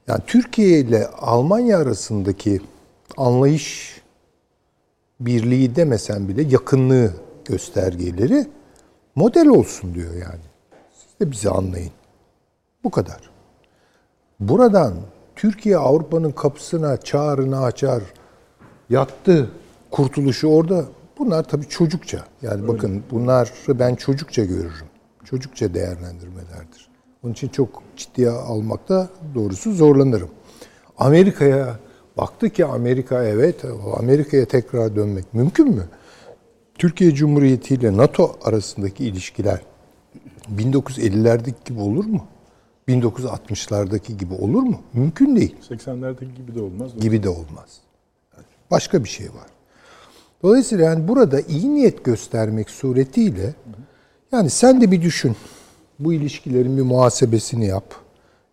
[0.08, 2.62] Yani Türkiye ile Almanya arasındaki
[3.18, 4.02] anlayış
[5.20, 7.14] birliği demesen bile yakınlığı
[7.46, 8.48] göstergeleri
[9.16, 10.44] model olsun diyor yani.
[10.94, 11.92] Siz de bizi anlayın.
[12.84, 13.30] Bu kadar.
[14.40, 14.94] Buradan
[15.44, 18.04] Türkiye Avrupa'nın kapısına çağrını açar,
[18.90, 19.52] yattı,
[19.92, 20.86] kurtuluşu orada.
[21.18, 22.26] Bunlar tabii çocukça.
[22.42, 22.68] Yani Öyle.
[22.68, 24.88] bakın bunları ben çocukça görürüm.
[25.24, 26.90] Çocukça değerlendirmelerdir.
[27.24, 30.30] Onun için çok ciddiye almakta doğrusu zorlanırım.
[30.98, 31.80] Amerika'ya
[32.18, 33.56] baktı ki Amerika evet
[33.98, 35.84] Amerika'ya tekrar dönmek mümkün mü?
[36.78, 39.62] Türkiye Cumhuriyeti ile NATO arasındaki ilişkiler
[40.58, 42.28] 1950'lerdeki gibi olur mu?
[42.88, 44.82] 1960'lardaki gibi olur mu?
[44.94, 45.56] Mümkün değil.
[45.70, 46.92] 80'lerdeki gibi de olmaz.
[47.00, 47.80] Gibi de olmaz.
[48.72, 49.48] Başka bir şey var.
[50.44, 53.54] Dolayısıyla yani burada iyi niyet göstermek suretiyle
[54.32, 55.36] yani sen de bir düşün.
[56.00, 57.96] Bu ilişkilerin bir muhasebesini yap.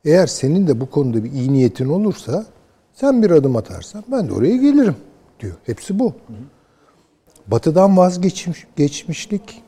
[0.05, 2.47] Eğer senin de bu konuda bir iyi niyetin olursa
[2.93, 4.97] sen bir adım atarsan ben de oraya gelirim
[5.40, 5.55] diyor.
[5.66, 6.14] Hepsi bu.
[7.47, 9.62] Batıdan vazgeçmiş, geçmişlik,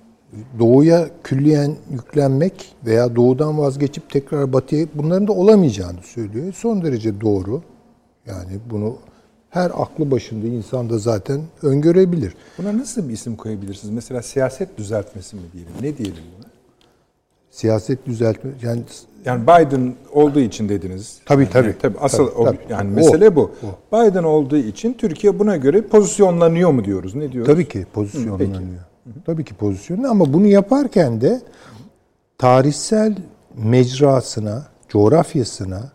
[0.58, 6.52] doğuya külliyen yüklenmek veya doğudan vazgeçip tekrar batıya bunların da olamayacağını söylüyor.
[6.52, 7.62] Son derece doğru.
[8.26, 8.96] Yani bunu
[9.50, 12.34] her aklı başında insan da zaten öngörebilir.
[12.58, 13.94] Buna nasıl bir isim koyabilirsiniz?
[13.94, 15.72] Mesela siyaset düzeltmesi mi diyelim?
[15.82, 16.46] Ne diyelim buna?
[17.50, 18.82] Siyaset düzeltme yani
[19.24, 21.18] yani Biden olduğu için dediniz.
[21.24, 21.78] Tabii yani, tabii.
[21.82, 22.58] tabii asıl tabii, o, tabii.
[22.70, 23.50] yani o, mesele bu.
[23.62, 23.96] O.
[23.96, 27.14] Biden olduğu için Türkiye buna göre pozisyonlanıyor mu diyoruz?
[27.14, 27.52] Ne diyoruz?
[27.52, 28.60] Tabii ki pozisyonlanıyor.
[28.60, 28.91] Hı,
[29.26, 31.40] Tabii ki pozisyonlanıyor ama bunu yaparken de
[32.38, 33.16] tarihsel
[33.56, 35.92] mecrasına, coğrafyasına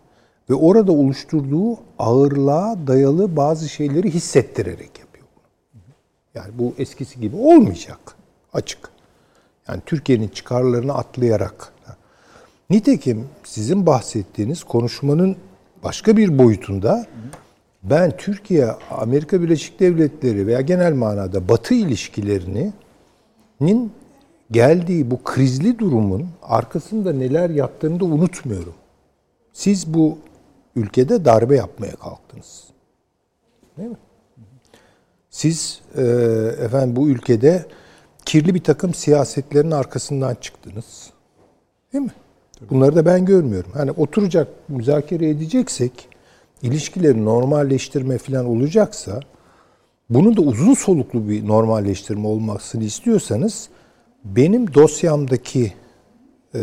[0.50, 5.28] ve orada oluşturduğu ağırlığa dayalı bazı şeyleri hissettirerek yapıyor.
[6.36, 8.00] Yani bu eskisi gibi olmayacak.
[8.54, 8.90] Açık.
[9.68, 11.74] Yani Türkiye'nin çıkarlarını atlayarak.
[12.70, 15.36] Nitekim sizin bahsettiğiniz konuşmanın
[15.84, 17.06] başka bir boyutunda
[17.84, 21.74] ben Türkiye, Amerika Birleşik Devletleri veya genel manada Batı
[23.62, 23.92] ilişkilerinin
[24.52, 28.74] geldiği bu krizli durumun arkasında neler yattığını da unutmuyorum.
[29.54, 30.18] Siz bu
[30.76, 32.64] ülkede darbe yapmaya kalktınız.
[33.78, 33.98] Değil mi?
[35.30, 36.02] Siz e,
[36.60, 37.66] efendim bu ülkede
[38.26, 41.12] kirli bir takım siyasetlerin arkasından çıktınız.
[41.94, 42.12] Değil mi?
[42.60, 42.70] Tabii.
[42.70, 43.72] Bunları da ben görmüyorum.
[43.74, 46.10] Hani oturacak, müzakere edeceksek,
[46.62, 49.20] ilişkileri normalleştirme falan olacaksa,
[50.10, 53.70] bunun da uzun soluklu bir normalleştirme olmasını istiyorsanız,
[54.26, 55.74] benim dosyamdaki
[56.56, 56.62] e,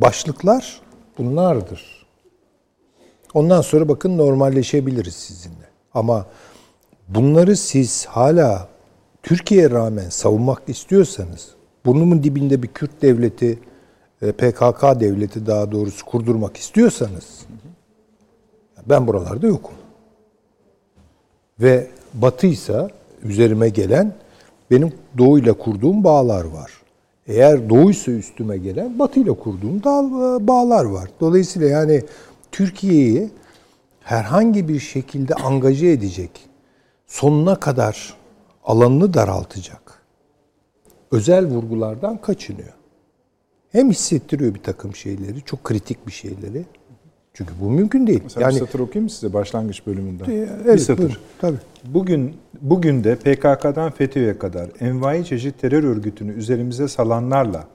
[0.00, 0.80] başlıklar
[1.18, 2.06] bunlardır.
[3.34, 5.68] Ondan sonra bakın normalleşebiliriz sizinle.
[5.94, 6.26] Ama
[7.08, 8.68] bunları siz hala
[9.22, 11.48] Türkiye'ye rağmen savunmak istiyorsanız,
[11.86, 13.58] burnumun dibinde bir Kürt devleti,
[14.22, 17.46] e, PKK devleti daha doğrusu kurdurmak istiyorsanız,
[18.86, 19.74] ben buralarda yokum.
[21.60, 22.88] Ve batıysa
[23.22, 24.14] üzerime gelen
[24.70, 26.72] benim doğuyla kurduğum bağlar var.
[27.26, 31.10] Eğer doğuysa üstüme gelen batıyla kurduğum e, bağlar var.
[31.20, 32.02] Dolayısıyla yani
[32.52, 33.30] Türkiye'yi
[34.00, 36.30] herhangi bir şekilde angaje edecek,
[37.06, 38.14] sonuna kadar
[38.64, 40.02] alanını daraltacak
[41.12, 42.72] özel vurgulardan kaçınıyor.
[43.72, 46.64] Hem hissettiriyor bir takım şeyleri, çok kritik bir şeyleri.
[47.34, 48.20] Çünkü bu mümkün değil.
[48.22, 50.30] Mesela yani, bir satır okuyayım mı size başlangıç bölümünden?
[50.30, 50.98] Evet, bir satır.
[50.98, 51.56] Buyurun, tabii.
[51.84, 57.66] Bugün, bugün de PKK'dan FETÖ'ye kadar envai çeşit terör örgütünü üzerimize salanlarla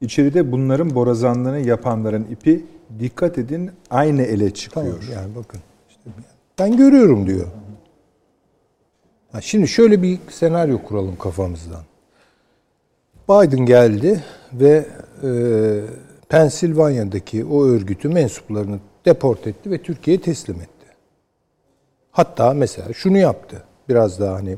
[0.00, 2.64] içeride bunların borazanlığını yapanların ipi
[2.98, 5.00] dikkat edin aynı ele çıkıyor.
[5.00, 6.10] Tamam, yani bakın işte
[6.58, 7.46] ben görüyorum diyor.
[9.32, 11.82] Ha şimdi şöyle bir senaryo kuralım kafamızdan.
[13.28, 14.86] Biden geldi ve
[15.22, 15.30] e,
[16.28, 20.86] Pensilvanya'daki o örgütü mensuplarını deport etti ve Türkiye'ye teslim etti.
[22.10, 23.62] Hatta mesela şunu yaptı.
[23.88, 24.56] Biraz daha hani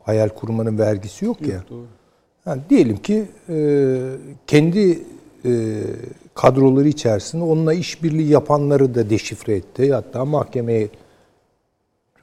[0.00, 1.62] hayal kurmanın vergisi yok, yok ya.
[1.70, 1.86] Doğru.
[2.46, 3.56] Yani diyelim ki e,
[4.46, 5.02] kendi
[5.44, 5.82] e,
[6.34, 9.92] kadroları içerisinde onunla işbirliği yapanları da deşifre etti.
[9.92, 10.88] Hatta mahkemeye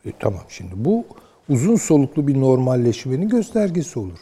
[0.05, 1.05] e, tamam şimdi bu
[1.49, 4.19] uzun soluklu bir normalleşmenin göstergesi olur.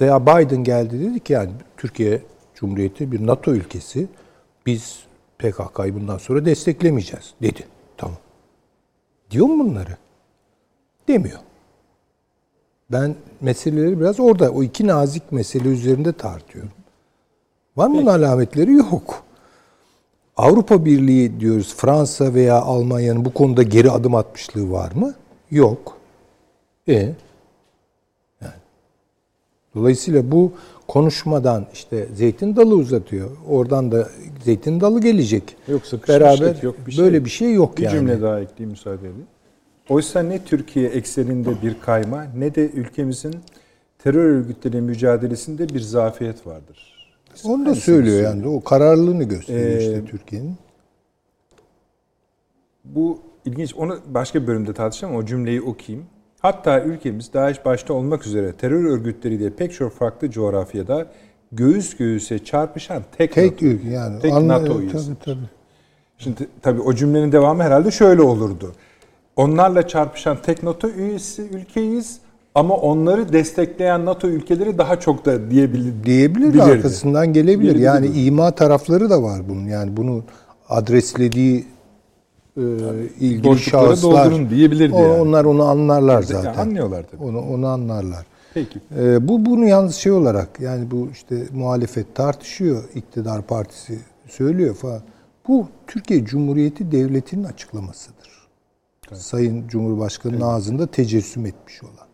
[0.00, 2.22] Veya Biden geldi dedi ki yani Türkiye
[2.58, 4.06] Cumhuriyeti bir NATO ülkesi.
[4.66, 4.98] Biz
[5.38, 7.66] PKK'yı bundan sonra desteklemeyeceğiz dedi.
[7.96, 8.16] Tamam.
[9.30, 9.96] Diyor mu bunları?
[11.08, 11.38] Demiyor.
[12.90, 16.70] Ben meseleleri biraz orada o iki nazik mesele üzerinde tartıyorum.
[17.76, 18.72] Var mı bunun alametleri?
[18.72, 19.24] Yok.
[20.36, 25.14] Avrupa Birliği diyoruz Fransa veya Almanya'nın bu konuda geri adım atmışlığı var mı?
[25.50, 25.98] Yok.
[26.88, 26.94] E
[28.40, 28.60] yani.
[29.74, 30.52] Dolayısıyla bu
[30.88, 33.30] konuşmadan işte zeytin dalı uzatıyor.
[33.48, 34.08] Oradan da
[34.44, 35.56] zeytin dalı gelecek.
[35.68, 37.04] Yok sıkışmışlık Beraber yok bir şey.
[37.04, 37.92] böyle bir şey yok bir yani.
[37.92, 39.26] cümle daha ekleyeyim müsaade edin.
[39.88, 43.34] Oysa ne Türkiye ekseninde bir kayma ne de ülkemizin
[43.98, 46.94] terör örgütleriyle mücadelesinde bir zafiyet vardır.
[47.44, 48.48] Onu da söylüyor yani.
[48.48, 50.56] O kararlılığını gösteriyor Ee, işte Türkiye'nin.
[52.84, 53.74] Bu ilginç.
[53.74, 56.06] Onu başka bir bölümde tartışacağım o cümleyi okuyayım.
[56.42, 61.06] Hatta ülkemiz DAEŞ başta olmak üzere terör örgütleriyle pek çok farklı coğrafyada
[61.52, 64.18] göğüs göğüse çarpışan tek, Tek ülke yani.
[64.20, 65.12] tek Anla- NATO tabii, üyesi.
[65.24, 65.48] tabii.
[66.18, 68.72] Şimdi tabii o cümlenin devamı herhalde şöyle olurdu.
[69.36, 72.18] Onlarla çarpışan tek NATO üyesi ülkeyiz
[72.54, 76.04] ama onları destekleyen NATO ülkeleri daha çok da diyebilir.
[76.04, 76.62] Diyebilir bilirdi.
[76.62, 77.76] arkasından gelebilir.
[77.76, 79.66] Yani ima tarafları da var bunun.
[79.66, 80.24] Yani bunu
[80.68, 81.66] adreslediği
[82.58, 82.62] e,
[83.20, 85.12] ilgili Boşlukları şahıslar doldurun diyebilirdi o- yani.
[85.20, 86.54] onlar onu anlarlar Yani zaten.
[86.54, 87.22] anlıyorlar tabii.
[87.24, 88.26] Onu onu anlarlar.
[88.54, 88.80] Peki.
[88.98, 95.02] Ee, bu bunu yalnız şey olarak yani bu işte muhalefet tartışıyor, iktidar partisi söylüyor falan.
[95.48, 98.48] Bu Türkiye Cumhuriyeti Devleti'nin açıklamasıdır.
[99.12, 102.08] Sayın Cumhurbaşkanı'nın ağzında tecessüm etmiş olan.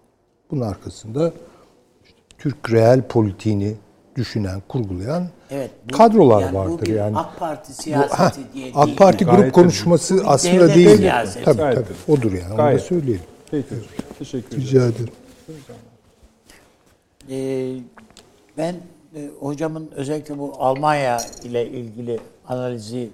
[0.50, 1.32] Bunun arkasında
[2.04, 3.74] işte Türk reel politiğini
[4.16, 5.70] düşünen, kurgulayan Evet.
[5.92, 7.18] bu- kadrolar yani bu vardır bir yani.
[7.18, 8.96] AK Parti Bu- siyaseti ha, diye AK değil.
[8.96, 10.96] Parti Gayet grup konuşması Bu bir aslında değil.
[10.96, 11.44] siyaseti.
[11.44, 12.12] Tabii Gayet tabii.
[12.18, 12.48] Odur yani.
[12.50, 12.80] Onu da Gayet.
[12.82, 13.22] söyleyelim.
[13.50, 13.74] Peki.
[14.18, 14.62] Teşekkür ederim.
[14.62, 15.12] Rica ederim.
[17.30, 17.76] Ee,
[18.58, 18.74] ben
[19.16, 23.10] e, hocamın özellikle bu Almanya ile ilgili analizi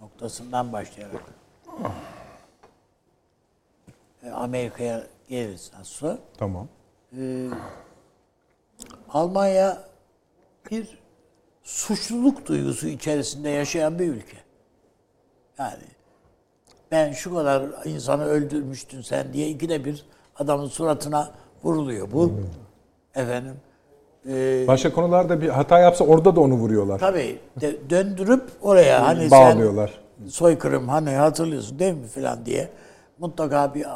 [0.00, 1.22] noktasından başlayarak
[4.24, 6.16] e, Amerika'ya geliriz nasıl?
[6.38, 6.68] Tamam.
[7.18, 7.46] Ee,
[9.08, 9.78] Almanya
[10.70, 10.98] bir
[11.62, 14.36] suçluluk duygusu içerisinde yaşayan bir ülke.
[15.58, 15.82] Yani
[16.90, 20.04] ben şu kadar insanı öldürmüştün sen diye ikide bir
[20.38, 21.30] adamın suratına
[21.64, 22.32] vuruluyor bu.
[23.14, 23.54] Efendim.
[24.28, 26.98] e, Başka konularda bir hata yapsa orada da onu vuruyorlar.
[26.98, 30.00] tabii de- döndürüp oraya hani Bağlıyorlar.
[30.20, 32.68] sen soykırım hani hatırlıyorsun değil mi filan diye
[33.18, 33.86] mutlaka bir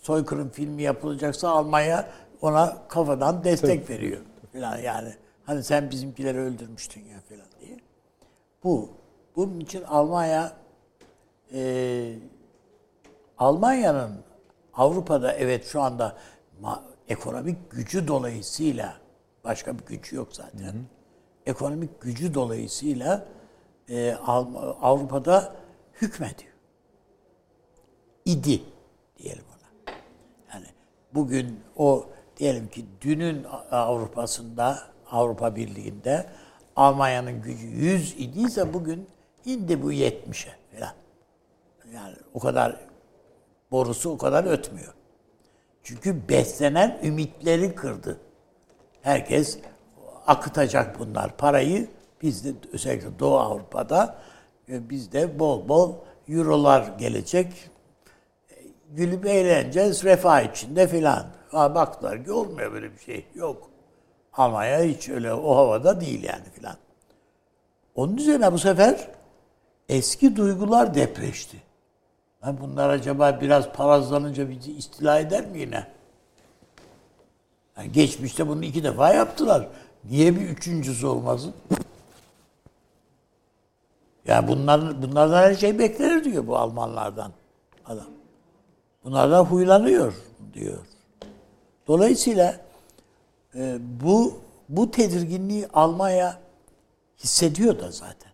[0.00, 2.08] soykırım filmi yapılacaksa Almanya
[2.42, 4.18] ona kafadan destek veriyor
[4.52, 5.14] filan yani.
[5.46, 7.76] Hani sen bizimkileri öldürmüştün ya filan diye.
[8.64, 8.90] Bu.
[9.36, 10.56] Bunun için Almanya
[11.52, 12.18] e,
[13.38, 14.24] Almanya'nın
[14.74, 16.16] Avrupa'da evet şu anda
[17.08, 18.96] ekonomik gücü dolayısıyla
[19.44, 20.74] başka bir gücü yok zaten.
[21.46, 23.26] Ekonomik gücü dolayısıyla
[23.88, 24.14] e,
[24.82, 25.56] Avrupa'da
[26.02, 26.52] hükmediyor.
[28.24, 28.62] İdi
[29.18, 29.94] diyelim ona.
[30.54, 30.66] Yani
[31.14, 32.06] bugün o
[32.36, 36.26] diyelim ki dünün Avrupa'sında Avrupa Birliği'nde
[36.76, 39.08] Almanya'nın gücü 100 idiyse bugün
[39.44, 40.92] indi bu 70'e falan.
[41.94, 42.76] Yani o kadar
[43.70, 44.94] borusu o kadar ötmüyor.
[45.82, 48.20] Çünkü beslenen ümitleri kırdı.
[49.02, 49.58] Herkes
[50.26, 51.88] akıtacak bunlar parayı.
[52.22, 54.18] Biz de özellikle Doğu Avrupa'da
[54.68, 55.94] e, bizde bol bol
[56.28, 57.70] eurolar gelecek.
[58.50, 58.54] E,
[58.90, 61.26] Gülüp eğleneceğiz refah içinde filan.
[61.52, 63.26] Baktılar ki olmuyor böyle bir şey.
[63.34, 63.70] Yok.
[64.36, 66.76] Almanya hiç öyle o havada değil yani filan.
[67.94, 69.08] Onun üzerine bu sefer
[69.88, 71.62] eski duygular depreşti.
[72.40, 75.86] Ha bunlar acaba biraz parazlanınca bizi istila eder mi yine?
[77.76, 79.68] Yani geçmişte bunu iki defa yaptılar.
[80.04, 81.54] Niye bir üçüncüsü olmasın?
[84.26, 87.32] Yani bunlar, bunlardan her şey beklenir diyor bu Almanlardan
[87.84, 88.06] adam.
[89.04, 90.14] Bunlardan huylanıyor
[90.54, 90.78] diyor.
[91.86, 92.65] Dolayısıyla
[93.56, 96.40] e, bu bu tedirginliği Almanya
[97.18, 98.32] hissediyor da zaten.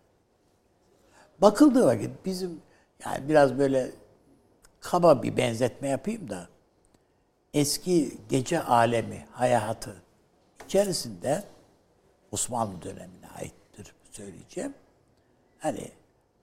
[1.38, 2.60] Bakıldığı vakit bizim
[3.04, 3.90] yani biraz böyle
[4.80, 6.48] kaba bir benzetme yapayım da
[7.54, 10.02] eski gece alemi hayatı
[10.64, 11.44] içerisinde
[12.32, 14.74] Osmanlı dönemine aittir söyleyeceğim.
[15.58, 15.90] Hani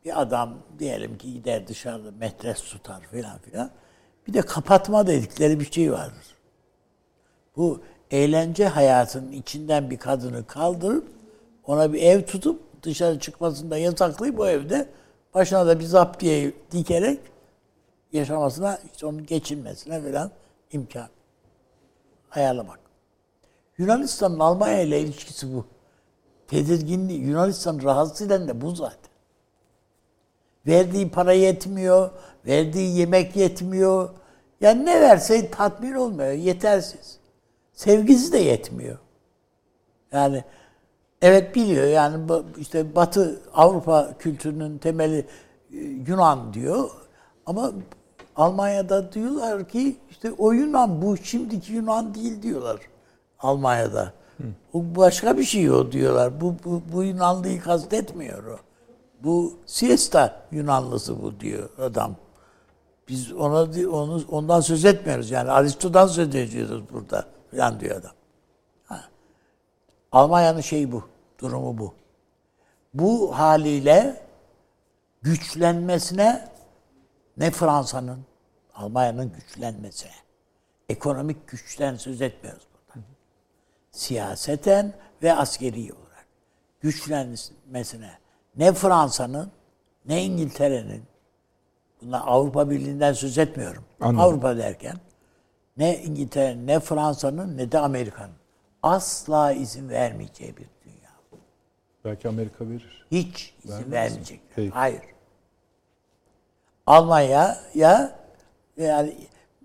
[0.06, 3.72] bir adam diyelim ki gider dışarıda metres tutar filan filan.
[4.28, 6.36] Bir de kapatma dedikleri bir şey vardır.
[7.56, 11.07] Bu eğlence hayatının içinden bir kadını kaldırıp
[11.66, 14.89] ona bir ev tutup dışarı çıkmasını da yasaklayıp o evde
[15.34, 17.20] başına da bir zaptiye dikerek
[18.14, 20.32] yaşamasına, işte onun geçinmesine falan
[20.72, 21.07] imkan
[22.32, 22.80] ayarlamak.
[23.78, 25.66] Yunanistan'ın Almanya ile ilişkisi bu.
[26.47, 29.12] Tedirginliği, Yunanistan rahatsız eden de bu zaten.
[30.68, 32.12] Verdiği para yetmiyor,
[32.45, 34.10] verdiği yemek yetmiyor.
[34.62, 37.18] Yani ne verse tatmin olmuyor, yetersiz.
[37.80, 38.97] Sevgisi de yetmiyor.
[40.11, 40.43] Yani
[41.21, 45.27] evet biliyor yani işte Batı Avrupa kültürünün temeli
[45.73, 45.77] e,
[46.07, 46.89] Yunan diyor
[47.45, 47.71] ama
[48.36, 52.80] Almanya'da diyorlar ki işte o Yunan bu şimdiki Yunan değil diyorlar
[53.39, 54.13] Almanya'da.
[54.73, 56.41] O başka bir şey o diyorlar.
[56.41, 58.57] Bu, bu, bu Yunanlıyı kastetmiyor o.
[59.23, 62.15] Bu siesta Yunanlısı bu diyor adam.
[63.07, 63.61] Biz ona
[63.91, 68.12] onu ondan söz etmiyoruz yani Aristo'dan söz ediyoruz burada falan diyor adam.
[68.86, 69.04] Ha.
[70.12, 71.93] Almanya'nın şeyi bu, durumu bu.
[72.93, 74.22] Bu haliyle
[75.22, 76.50] güçlenmesine
[77.38, 78.26] ne Fransa'nın,
[78.76, 80.12] Almanya'nın güçlenmesine,
[80.89, 83.06] ekonomik güçten söz etmiyoruz burada.
[83.91, 84.93] Siyaseten
[85.24, 86.26] ve askeri olarak
[86.82, 88.12] güçlenmesine
[88.56, 89.52] ne Fransa'nın
[90.06, 91.04] ne İngiltere'nin
[92.02, 93.86] bunlar Avrupa Birliği'nden söz etmiyorum.
[94.02, 94.20] Anladım.
[94.20, 94.97] Avrupa derken
[95.80, 98.36] ne İngiltere, ne Fransa'nın ne de Amerika'nın
[98.84, 101.11] asla izin vermeyeceği bir dünya.
[102.05, 103.05] Belki Amerika verir.
[103.11, 104.55] Hiç izin vermeyecekler.
[104.55, 104.69] Peki.
[104.69, 105.01] Hayır.
[106.88, 108.19] Almanya ya
[108.77, 109.15] yani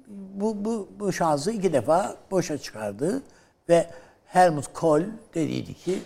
[0.08, 3.22] bu, bu, bu şansı iki defa boşa çıkardı
[3.68, 3.90] ve
[4.26, 5.02] Helmut Kohl
[5.34, 5.98] dediydi ki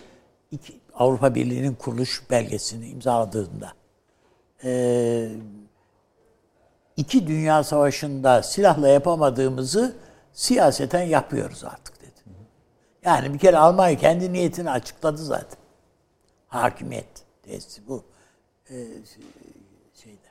[0.51, 3.73] iki, Avrupa Birliği'nin kuruluş belgesini imzaladığında
[4.63, 5.31] eee
[6.99, 9.95] iki dünya savaşında silahla yapamadığımızı
[10.33, 12.35] siyaseten yapıyoruz artık dedi.
[13.05, 15.59] Yani bir kere Almanya kendi niyetini açıkladı zaten.
[16.47, 17.07] Hakimiyet
[17.43, 18.03] testi bu
[18.69, 18.75] e,
[20.03, 20.27] şeyde.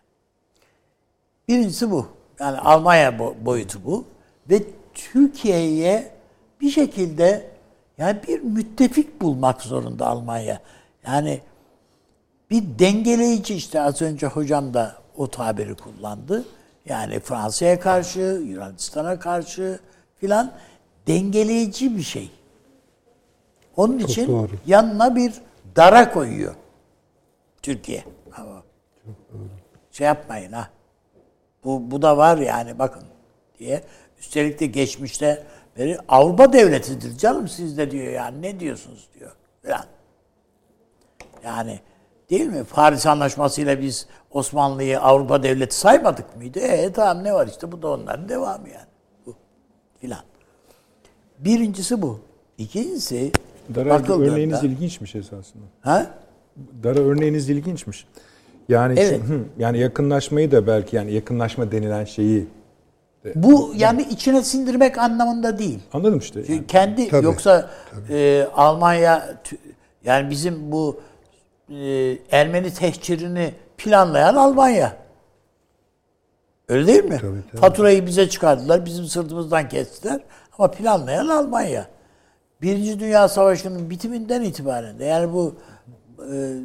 [1.48, 2.06] Birincisi bu.
[2.40, 4.04] Yani Almanya bo- boyutu bu.
[4.50, 4.62] Ve
[4.94, 6.12] Türkiye'ye
[6.60, 7.50] bir şekilde
[7.98, 10.60] yani bir müttefik bulmak zorunda Almanya.
[11.06, 11.40] Yani
[12.50, 16.44] bir dengeleyici işte az önce hocam da o tabiri kullandı.
[16.88, 19.78] Yani Fransa'ya karşı, Yunanistan'a karşı
[20.16, 20.52] filan
[21.06, 22.30] dengeleyici bir şey.
[23.76, 24.50] Onun için doğru.
[24.66, 25.34] yanına bir
[25.76, 26.54] dara koyuyor
[27.62, 28.04] Türkiye.
[28.36, 28.62] Ama
[29.90, 30.68] Şey yapmayın ha.
[31.64, 33.04] Bu, bu da var yani bakın
[33.58, 33.82] diye.
[34.18, 39.84] Üstelik de geçmişte beri Avrupa devletidir canım siz de diyor yani ne diyorsunuz diyor falan.
[41.44, 41.80] Yani
[42.30, 42.64] değil mi?
[42.72, 46.58] Paris Anlaşması'yla biz Osmanlı'yı Avrupa devleti saymadık mıydı?
[46.58, 48.86] E tamam ne var işte bu da onların devamı yani.
[49.26, 49.34] Bu
[50.00, 50.20] filan.
[51.38, 52.20] Birincisi bu.
[52.58, 53.32] İkincisi
[53.74, 55.64] Dara örneğiniz ilginçmiş esasında.
[55.80, 56.06] Ha?
[56.82, 58.06] Dara örneğiniz ilginçmiş.
[58.68, 59.20] Yani Evet.
[59.26, 62.46] şu- yani yakınlaşmayı da belki yani yakınlaşma denilen şeyi
[63.34, 65.78] Bu yani içine sindirmek anlamında değil.
[65.92, 66.44] anladım işte.
[66.46, 67.70] Çünkü kendi Tabii, yoksa
[68.10, 69.36] e, Almanya
[70.04, 71.00] yani bizim bu
[71.70, 74.96] e, Ermeni tehcirini planlayan Almanya.
[76.68, 77.18] Öyle değil mi?
[77.20, 77.60] Tabii, tabii.
[77.60, 80.20] Faturayı bize çıkardılar, bizim sırtımızdan kestiler.
[80.58, 81.86] Ama planlayan Almanya.
[82.62, 85.54] Birinci Dünya Savaşı'nın bitiminden itibaren de yani bu
[86.32, 86.56] e,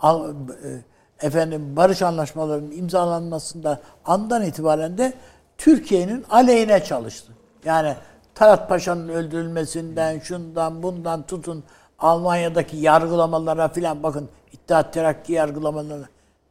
[0.00, 5.12] Al- e, efendim barış anlaşmalarının imzalanmasında andan itibaren de
[5.58, 7.32] Türkiye'nin aleyhine çalıştı.
[7.64, 7.94] Yani
[8.34, 11.64] Talat Paşa'nın öldürülmesinden, şundan, bundan tutun
[12.02, 16.08] Almanya'daki yargılamalara filan bakın İttihat Terakki yargılamalarına.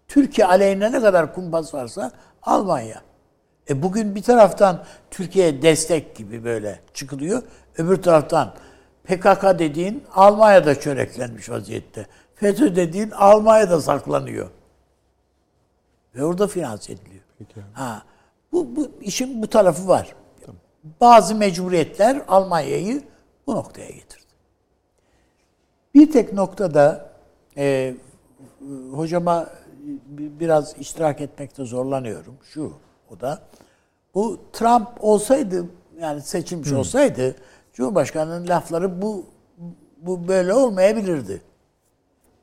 [0.08, 2.12] Türkiye aleyhine ne kadar kumpas varsa
[2.44, 3.02] Almanya.
[3.70, 7.44] E bugün bir taraftan Türkiye'ye destek gibi böyle çıkılıyor.
[7.78, 8.54] Öbür taraftan
[9.04, 12.06] PKK dediğin Almanya'da çöreklenmiş vaziyette.
[12.36, 14.50] FETÖ dediğin Almanya'da saklanıyor.
[16.16, 17.24] Ve orada finanse ediliyor.
[17.40, 17.62] Peki.
[17.74, 18.04] Ha,
[18.52, 20.16] bu, bu işin bu tarafı var.
[21.02, 23.04] Bazı mecburiyetler Almanya'yı
[23.48, 24.21] bu noktaya getirdi.
[25.96, 27.10] Bir tek noktada
[27.58, 27.96] e,
[28.94, 29.50] hocama
[30.06, 32.36] bi- biraz iştirak etmekte zorlanıyorum.
[32.44, 32.74] Şu,
[33.12, 33.42] o da
[34.16, 35.66] bu Trump olsaydı
[36.00, 37.36] yani seçilmiş olsaydı
[37.74, 39.26] Cumhurbaşkanı'nın lafları bu
[39.98, 41.42] bu böyle olmayabilirdi.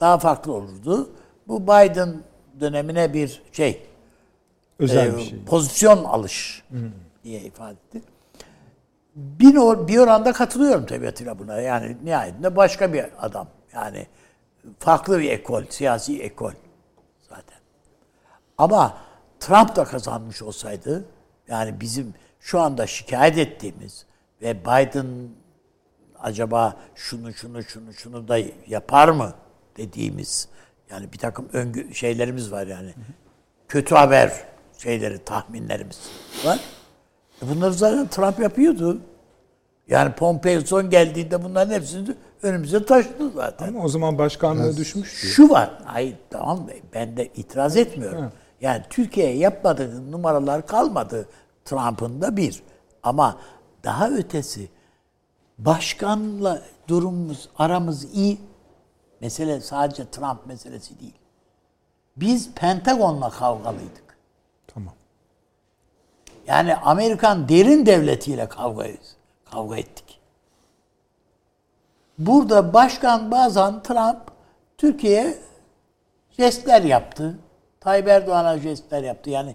[0.00, 1.10] Daha farklı olurdu.
[1.48, 2.14] Bu Biden
[2.60, 3.82] dönemine bir şey
[4.78, 5.44] Özel e, bir şey.
[5.44, 6.64] pozisyon alış
[7.24, 8.02] diye ifade etti.
[9.18, 11.60] Bir, or- bir oranda katılıyorum tabiatıyla buna.
[11.60, 13.48] Yani nihayetinde başka bir adam.
[13.74, 14.06] Yani
[14.78, 16.52] farklı bir ekol, siyasi ekol
[17.28, 17.58] zaten.
[18.58, 18.96] Ama
[19.40, 21.04] Trump da kazanmış olsaydı,
[21.48, 24.06] yani bizim şu anda şikayet ettiğimiz
[24.42, 25.06] ve Biden
[26.20, 29.34] acaba şunu şunu şunu şunu da yapar mı
[29.76, 30.48] dediğimiz
[30.90, 32.94] yani bir takım öngü şeylerimiz var yani.
[33.68, 34.32] Kötü haber
[34.78, 36.00] şeyleri, tahminlerimiz
[36.44, 36.60] var.
[37.42, 39.00] E bunları zaten Trump yapıyordu.
[39.88, 43.68] Yani Pompeo son geldiğinde bunların hepsini önümüze taşıdı zaten.
[43.68, 45.26] Ama o zaman başkanlığı düşmüştü.
[45.26, 45.70] Şu var.
[45.84, 48.32] Hayır tamam ben de itiraz etmiyorum.
[48.60, 51.28] Yani Türkiye'ye yapmadığı numaralar kalmadı
[51.64, 52.62] Trump'ın da bir.
[53.02, 53.38] Ama
[53.84, 54.68] daha ötesi
[55.58, 58.38] başkanla durumumuz aramız iyi.
[59.20, 61.14] Mesele sadece Trump meselesi değil.
[62.16, 64.18] Biz Pentagon'la kavgalıydık.
[64.66, 64.94] Tamam.
[66.46, 68.84] Yani Amerikan derin devletiyle kavga
[69.50, 70.20] kavga ettik.
[72.18, 74.20] burada başkan bazen Trump
[74.78, 75.38] Türkiye'ye
[76.30, 77.38] jestler yaptı.
[77.80, 79.30] Tayyip Erdoğan'a jestler yaptı.
[79.30, 79.54] Yani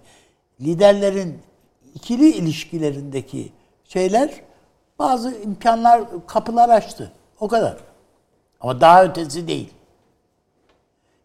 [0.62, 1.42] liderlerin
[1.96, 3.52] ikili ilişkilerindeki
[3.86, 4.32] şeyler
[5.00, 7.12] bazı imkanlar, kapılar açtı.
[7.40, 7.78] O kadar.
[8.62, 9.74] Ama daha ötesi değil.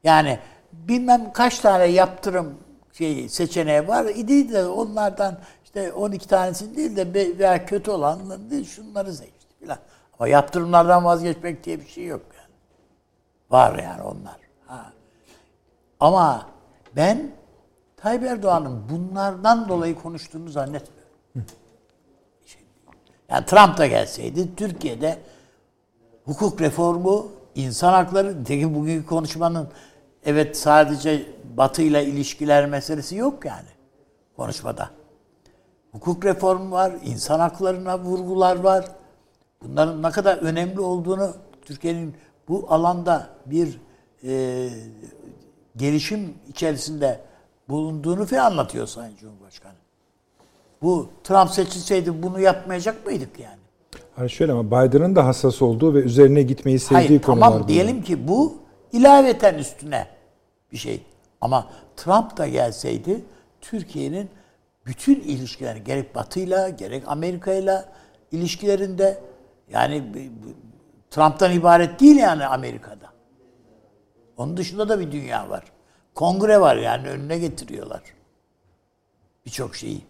[0.05, 0.39] Yani
[0.73, 2.59] bilmem kaç tane yaptırım
[2.93, 5.39] şey seçeneği var idi de onlardan
[5.69, 9.79] işte 12 tanesini değil de veya kötü olanları değil şunları seçti filan.
[10.19, 12.55] Ama yaptırımlardan vazgeçmek diye bir şey yok yani.
[13.51, 14.37] Var yani onlar.
[14.67, 14.93] Ha.
[16.01, 16.47] Ama
[16.97, 17.31] ben
[17.97, 21.13] Tayyip Erdoğan'ın bunlardan dolayı konuştuğunu zannetmiyorum.
[23.29, 25.19] Yani Trump da gelseydi Türkiye'de
[26.25, 29.69] hukuk reformu, insan hakları, nitekim bugünkü konuşmanın
[30.25, 33.69] evet sadece Batı ile ilişkiler meselesi yok yani
[34.37, 34.98] konuşmada.
[35.93, 38.85] Hukuk reformu var, insan haklarına vurgular var.
[39.63, 42.15] Bunların ne kadar önemli olduğunu Türkiye'nin
[42.49, 43.81] bu alanda bir
[44.25, 44.69] e,
[45.77, 47.21] gelişim içerisinde
[47.69, 49.73] bulunduğunu falan anlatıyor Sayın Cumhurbaşkanı.
[50.83, 53.59] Bu Trump seçilseydi bunu yapmayacak mıydık yani?
[54.17, 57.69] Hani şöyle ama Biden'ın da hassas olduğu ve üzerine gitmeyi sevdiği Hayır, konular tamam bunlar.
[57.69, 58.55] diyelim ki bu
[58.93, 60.07] ilaveten üstüne
[60.73, 61.03] bir şey.
[61.41, 61.67] Ama
[61.97, 63.25] Trump da gelseydi
[63.61, 64.31] Türkiye'nin
[64.89, 67.93] bütün ilişkileri gerek Batı'yla gerek Amerika'yla
[68.33, 69.21] ilişkilerinde
[69.71, 70.13] yani
[71.11, 73.13] Trump'tan ibaret değil yani Amerika'da.
[74.37, 75.65] Onun dışında da bir dünya var.
[76.15, 78.03] Kongre var yani önüne getiriyorlar.
[79.47, 80.01] Birçok şeyi.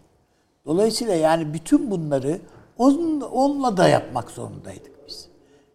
[0.65, 2.41] Dolayısıyla yani bütün bunları
[2.77, 5.29] onunla da yapmak zorundaydık biz.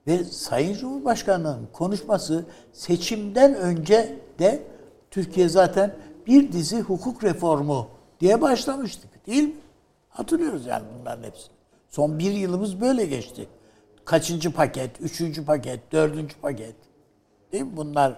[0.07, 4.63] Ve Sayın Cumhurbaşkanı'nın konuşması seçimden önce de
[5.11, 5.95] Türkiye zaten
[6.27, 7.89] bir dizi hukuk reformu
[8.25, 9.55] diye başlamıştık değil mi?
[10.09, 11.55] Hatırlıyoruz yani bunların hepsini.
[11.89, 13.49] Son bir yılımız böyle geçti.
[14.05, 16.75] Kaçıncı paket, üçüncü paket, dördüncü paket.
[17.53, 17.77] Değil mi?
[17.77, 18.17] Bunları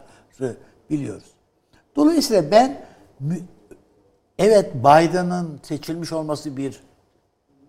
[0.90, 1.30] biliyoruz.
[1.96, 2.86] Dolayısıyla ben
[4.38, 6.80] evet Biden'ın seçilmiş olması bir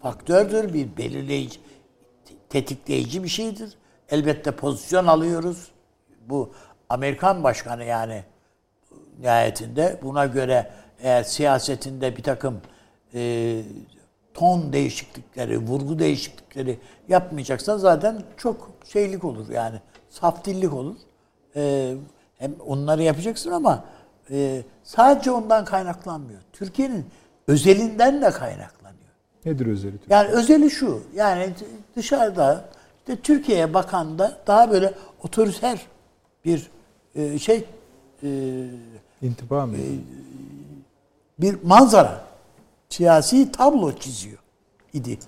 [0.01, 1.59] faktördür, bir belirleyici,
[2.49, 3.77] tetikleyici bir şeydir.
[4.09, 5.71] Elbette pozisyon alıyoruz.
[6.29, 6.51] Bu
[6.89, 8.23] Amerikan başkanı yani
[9.19, 10.71] nihayetinde buna göre
[11.01, 12.61] eğer siyasetinde bir takım
[13.13, 13.61] e,
[14.33, 19.79] ton değişiklikleri, vurgu değişiklikleri yapmayacaksa zaten çok şeylik olur yani
[20.09, 20.95] saf dillik olur.
[21.55, 21.93] E,
[22.37, 23.85] hem onları yapacaksın ama
[24.31, 26.41] e, sadece ondan kaynaklanmıyor.
[26.53, 27.05] Türkiye'nin
[27.47, 28.97] özelinden de kaynaklanıyor.
[29.45, 29.91] Nedir özeli?
[29.91, 30.17] Türkiye?
[30.19, 31.03] Yani özeli şu.
[31.15, 31.53] Yani
[31.95, 32.69] dışarıda
[32.99, 34.93] işte Türkiye'ye bakan da daha böyle
[35.23, 35.81] otoriter
[36.45, 36.69] bir
[37.15, 37.65] e, şey
[38.23, 38.29] e,
[39.21, 39.77] İntiba mı?
[39.77, 39.85] E,
[41.39, 42.23] bir manzara
[42.89, 44.37] siyasi tablo çiziyor
[44.93, 45.19] idi.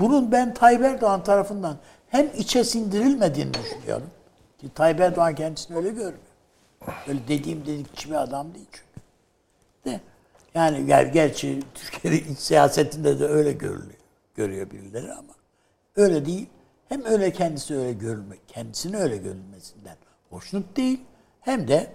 [0.00, 1.76] Bunun ben Tayyip Erdoğan tarafından
[2.08, 4.10] hem içe sindirilmediğini düşünüyorum.
[4.58, 6.30] Ki Tayyip Erdoğan kendisini öyle görmüyor.
[7.08, 9.00] Öyle dediğim dedikçi bir adam değil çünkü.
[9.84, 10.00] De,
[10.54, 14.00] yani ger gerçi Türkiye'nin siyasetinde de öyle görülüyor.
[14.34, 15.34] Görüyor birileri ama
[15.96, 16.46] öyle değil.
[16.88, 19.96] Hem öyle kendisi öyle görülmek, kendisini öyle görülmesinden
[20.30, 21.00] hoşnut değil.
[21.40, 21.92] Hem de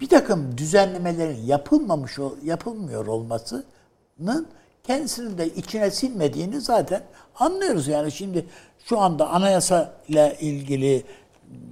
[0.00, 4.46] bir takım düzenlemelerin yapılmamış yapılmıyor olmasının
[4.84, 7.02] kendisinin de içine sinmediğini zaten
[7.34, 7.88] anlıyoruz.
[7.88, 8.46] Yani şimdi
[8.84, 11.04] şu anda anayasa ile ilgili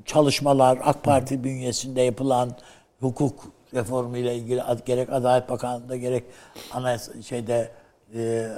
[0.04, 2.56] çalışmalar, AK Parti bünyesinde yapılan
[3.00, 6.24] hukuk reformu ile ilgili gerek Adalet Bakanlığı'nda gerek
[6.72, 7.70] anayasa şeyde
[8.14, 8.48] e,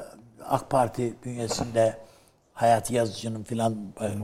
[0.49, 1.97] AK Parti bünyesinde
[2.53, 3.77] Hayati Yazıcı'nın filan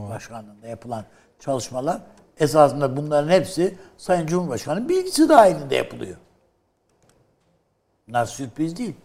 [0.09, 1.05] başkanlığında yapılan
[1.39, 2.01] çalışmalar
[2.39, 6.17] esasında bunların hepsi Sayın Cumhurbaşkanı'nın bilgisi dahilinde yapılıyor.
[8.07, 8.95] Bunlar sürpriz değil.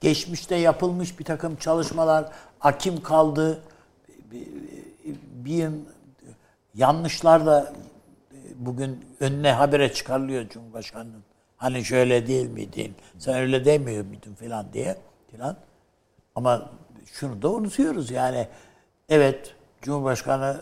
[0.00, 3.62] Geçmişte yapılmış bir takım çalışmalar, akim kaldı,
[5.44, 5.70] bir,
[6.74, 7.72] yanlışlar da
[8.54, 11.22] bugün önüne habere çıkarılıyor Cumhurbaşkanı'nın.
[11.56, 14.96] Hani şöyle değil miydin, sen öyle demiyor muydun filan diye
[15.30, 15.56] filan.
[16.34, 16.70] Ama
[17.12, 18.48] şunu da unutuyoruz yani
[19.08, 20.60] evet Cumhurbaşkanı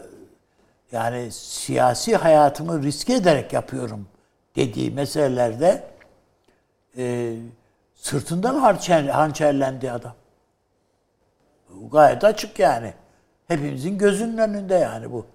[0.93, 4.09] yani siyasi hayatımı riske ederek yapıyorum
[4.57, 5.85] dediği meselelerde
[6.97, 7.37] e,
[7.95, 10.15] sırtından hançer, hançerlendi adam.
[11.93, 12.95] Gayet açık yani.
[13.49, 15.27] Hepimizin gözünün önünde yani bu.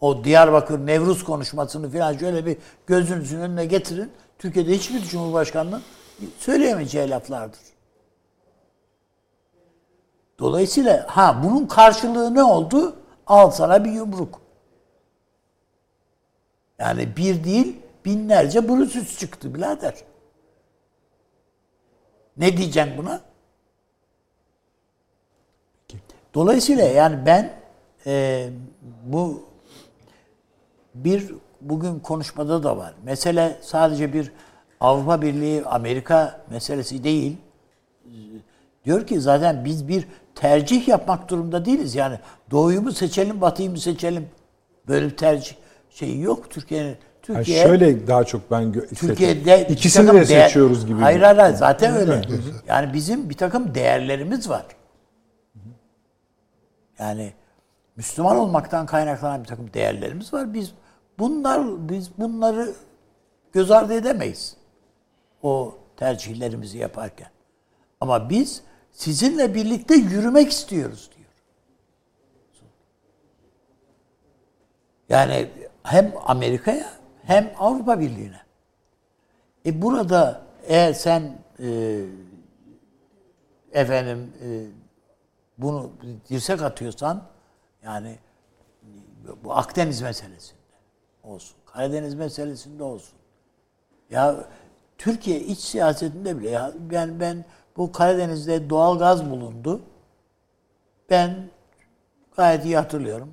[0.00, 4.12] O Diyarbakır Nevruz konuşmasını falan şöyle bir gözünüzün önüne getirin.
[4.38, 5.82] Türkiye'de hiçbir cumhurbaşkanının
[6.38, 7.60] söyleyemeyeceği laflardır.
[10.38, 12.96] Dolayısıyla ha bunun karşılığı ne oldu?
[13.26, 14.40] Al sana bir yumruk.
[16.78, 19.94] Yani bir değil binlerce Brutus çıktı birader.
[22.36, 23.20] Ne diyeceksin buna?
[26.34, 27.52] Dolayısıyla yani ben
[28.06, 28.48] e,
[29.04, 29.44] bu
[30.94, 32.94] bir bugün konuşmada da var.
[33.04, 34.32] Mesele sadece bir
[34.80, 37.36] Avrupa Birliği Amerika meselesi değil.
[38.84, 41.94] Diyor ki zaten biz bir tercih yapmak durumunda değiliz.
[41.94, 42.18] Yani
[42.50, 44.28] doğuyu mu seçelim, batıyı mı seçelim?
[44.88, 45.54] Böyle bir tercih
[45.90, 46.88] şeyi yok Türkiye'nin.
[46.88, 51.00] Yani Türkiye şöyle daha çok ben Türkiye'de ikisini de seçiyoruz gibi.
[51.00, 52.22] Hayır hayır hayır, zaten öyle.
[52.68, 54.66] Yani bizim bir takım değerlerimiz var.
[56.98, 57.32] Yani
[57.96, 60.54] Müslüman olmaktan kaynaklanan bir takım değerlerimiz var.
[60.54, 60.72] Biz
[61.18, 62.72] bunlar biz bunları
[63.52, 64.56] göz ardı edemeyiz.
[65.42, 67.28] O tercihlerimizi yaparken.
[68.00, 68.62] Ama biz
[68.92, 71.28] sizinle birlikte yürümek istiyoruz diyor.
[75.08, 75.50] Yani
[75.82, 78.40] hem Amerika'ya hem Avrupa Birliği'ne.
[79.66, 82.00] E burada eğer sen e,
[83.72, 84.66] efendim e,
[85.58, 85.90] bunu
[86.30, 87.22] dirsek atıyorsan
[87.82, 88.18] yani
[89.44, 90.58] bu Akdeniz meselesinde
[91.22, 93.18] olsun, Karadeniz meselesinde olsun.
[94.10, 94.44] Ya
[94.98, 97.44] Türkiye iç siyasetinde bile ya ben ben
[97.76, 99.80] bu Karadeniz'de doğal gaz bulundu.
[101.10, 101.36] Ben
[102.36, 103.28] gayet iyi hatırlıyorum.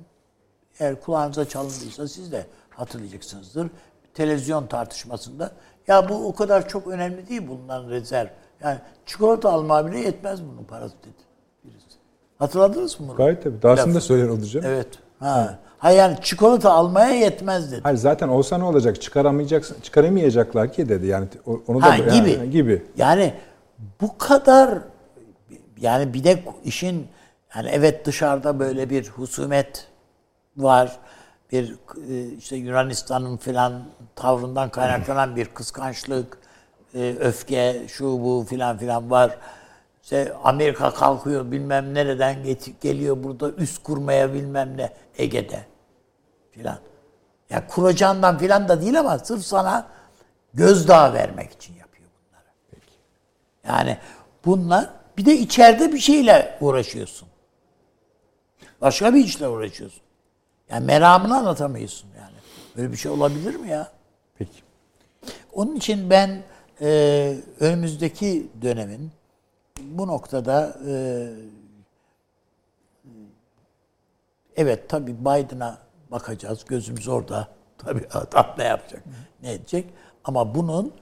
[0.80, 3.70] Eğer kulağınıza çalındıysa siz de hatırlayacaksınızdır.
[4.14, 5.52] Televizyon tartışmasında
[5.88, 8.28] ya bu o kadar çok önemli değil bunların rezerv.
[8.64, 11.12] Yani çikolata almaya bile yetmez bunun parası dedi
[11.64, 11.86] birisi.
[12.38, 13.16] Hatırladınız mı bunu?
[13.16, 13.62] Gayet tabii.
[13.62, 14.06] Dahasını da Lafı.
[14.06, 14.66] söyler olacağım.
[14.68, 14.88] Evet.
[15.18, 15.58] Ha.
[15.78, 17.80] ha yani çikolata almaya yetmez dedi.
[17.82, 19.02] Hayır zaten olsa ne olacak?
[19.02, 21.06] Çıkaramayacaksın, çıkaramayacaklar ki dedi.
[21.06, 21.28] Yani
[21.66, 22.50] onu da Ha, yani- gibi.
[22.50, 22.86] gibi.
[22.96, 23.34] Yani
[24.00, 24.78] bu kadar
[25.80, 27.08] yani bir de işin
[27.54, 29.88] yani evet dışarıda böyle bir husumet
[30.56, 30.98] var.
[31.52, 31.76] Bir
[32.10, 33.82] e, işte Yunanistan'ın filan
[34.16, 36.38] tavrından kaynaklanan bir kıskançlık,
[36.94, 39.38] e, öfke, şu bu filan filan var.
[40.02, 42.36] İşte Amerika kalkıyor bilmem nereden
[42.80, 45.64] geliyor burada üst kurmaya bilmem ne Ege'de
[46.50, 46.78] filan.
[47.50, 49.88] Ya kuracağından filan da değil ama sırf sana
[50.54, 51.79] gözdağı vermek için.
[53.70, 53.96] Yani
[54.44, 57.28] bunlar bir de içeride bir şeyle uğraşıyorsun.
[58.80, 60.02] Başka bir işle uğraşıyorsun.
[60.70, 62.36] Yani meramını anlatamıyorsun yani.
[62.76, 63.92] Böyle bir şey olabilir mi ya?
[64.38, 64.62] Peki.
[65.52, 66.42] Onun için ben
[66.80, 69.10] e, önümüzdeki dönemin
[69.80, 71.26] bu noktada e,
[74.56, 75.78] evet tabii Biden'a
[76.10, 76.64] bakacağız.
[76.64, 77.48] Gözümüz orada.
[77.78, 79.02] Tabii adam ne yapacak,
[79.42, 79.94] ne edecek.
[80.24, 80.92] Ama bunun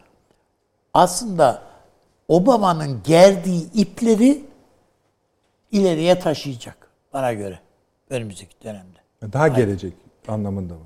[0.94, 1.67] aslında
[2.28, 4.44] Obama'nın gerdiği ipleri
[5.72, 7.58] ileriye taşıyacak bana göre
[8.10, 8.98] önümüzdeki dönemde
[9.32, 9.92] Daha gelecek
[10.28, 10.80] anlamında mı?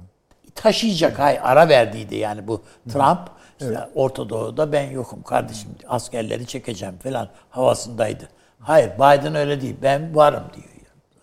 [0.55, 1.18] taşıyacak.
[1.18, 2.62] Hayır ara verdiydi yani bu
[2.93, 3.18] Trump.
[3.61, 8.28] işte Orta Doğu'da ben yokum kardeşim askerleri çekeceğim falan havasındaydı.
[8.61, 9.76] Hayır Biden öyle değil.
[9.82, 10.66] Ben varım diyor.
[10.68, 11.22] Yani.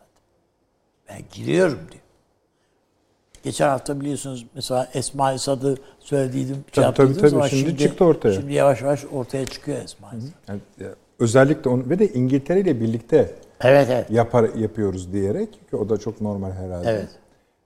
[1.10, 2.04] Ben giriyorum diyor.
[3.44, 6.56] Geçen hafta biliyorsunuz mesela Esma Sad'ı söylediydim.
[6.56, 7.36] şey Tabii, yaptınız tabii, tabii.
[7.40, 8.34] ama Şimdi çıktı ortaya.
[8.34, 10.12] Şimdi yavaş yavaş ortaya çıkıyor Esma
[10.48, 10.86] Yani, e,
[11.20, 14.12] özellikle onu ve de İngiltere ile birlikte Evet evet.
[14.12, 16.90] yapar yapıyoruz diyerek ki o da çok normal herhalde.
[16.90, 17.10] Evet.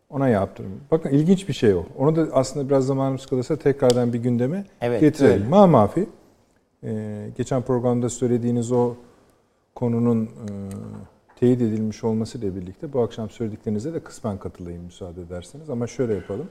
[0.09, 0.65] Ona yaptım.
[0.91, 1.83] Bakın ilginç bir şey o.
[1.97, 5.33] Onu da aslında biraz zamanımız kalırsa tekrardan bir gündeme Evet, getirelim.
[5.33, 5.47] öyle.
[5.47, 6.09] Ma mafi.
[6.83, 8.93] e, geçen programda söylediğiniz o
[9.75, 10.29] konunun e,
[11.35, 15.69] teyit edilmiş olmasıyla birlikte bu akşam söylediklerinize de kısmen katılayım müsaade ederseniz.
[15.69, 16.47] Ama şöyle yapalım.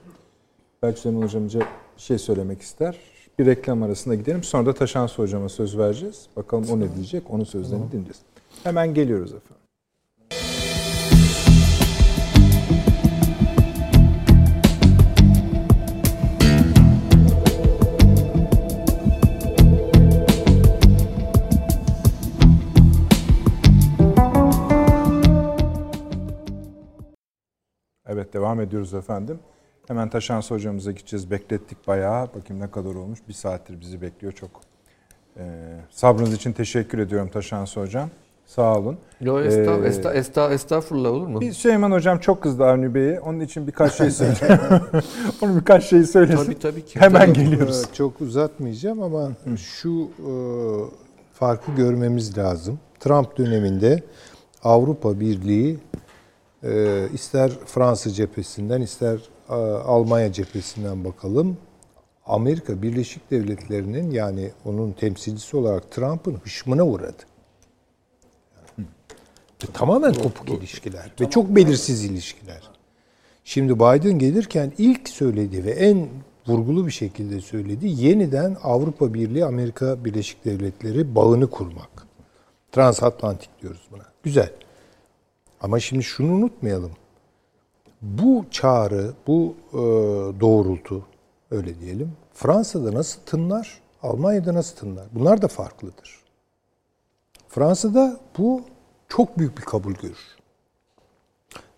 [0.82, 2.98] Belki Süleyman Hocamca bir şey söylemek ister.
[3.38, 4.42] Bir reklam arasında gidelim.
[4.42, 6.26] Sonra da Taşansı Hocama söz vereceğiz.
[6.36, 7.30] Bakalım o ne diyecek.
[7.30, 8.20] Onun sözlerini dinleyeceğiz.
[8.62, 9.61] Hemen geliyoruz efendim.
[28.32, 29.38] Evet devam ediyoruz efendim.
[29.88, 31.30] Hemen Taşansı hocamıza gideceğiz.
[31.30, 32.26] Beklettik bayağı.
[32.34, 33.18] Bakayım ne kadar olmuş.
[33.28, 34.50] Bir saattir bizi bekliyor çok.
[35.36, 35.42] Ee,
[35.90, 38.10] sabrınız için teşekkür ediyorum Taşansı hocam.
[38.46, 38.98] Sağ olun.
[39.20, 41.40] Yo, esta, Ee, esta, esta, estağfurullah olur mu?
[41.40, 43.20] Bir Süleyman hocam çok kızdı Avni Bey'e.
[43.20, 44.60] Onun için birkaç şey söyleyeyim.
[45.42, 46.44] Onun birkaç şey söylesin.
[46.44, 47.00] Tabii tabii ki.
[47.00, 47.44] Hemen Tabii.
[47.44, 47.84] geliyoruz.
[47.92, 50.32] Çok uzatmayacağım ama şu e,
[51.32, 52.78] farkı görmemiz lazım.
[53.00, 54.02] Trump döneminde
[54.64, 55.78] Avrupa Birliği
[56.64, 61.56] e, ister Fransa cephesinden ister e, Almanya cephesinden bakalım.
[62.26, 67.22] Amerika Birleşik Devletleri'nin yani onun temsilcisi olarak Trump'ın hışmına uğradı.
[69.62, 72.70] Ve tamamen kopuk ilişkiler ve çok belirsiz ilişkiler.
[73.44, 76.08] Şimdi Biden gelirken ilk söylediği ve en
[76.46, 82.06] vurgulu bir şekilde söylediği yeniden Avrupa Birliği Amerika Birleşik Devletleri bağını kurmak.
[82.72, 84.04] Transatlantik diyoruz buna.
[84.22, 84.50] Güzel.
[85.62, 86.92] Ama şimdi şunu unutmayalım.
[88.02, 89.76] bu çağrı, bu e,
[90.40, 91.06] doğrultu
[91.50, 92.12] öyle diyelim.
[92.34, 95.04] Fransa'da nasıl tınlar, Almanya'da nasıl tınlar?
[95.12, 96.22] Bunlar da farklıdır.
[97.48, 98.62] Fransa'da bu
[99.08, 100.36] çok büyük bir kabul görür.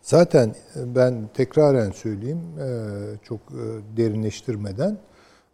[0.03, 2.68] Zaten e, ben tekraren söyleyeyim, e,
[3.22, 4.99] çok e, derinleştirmeden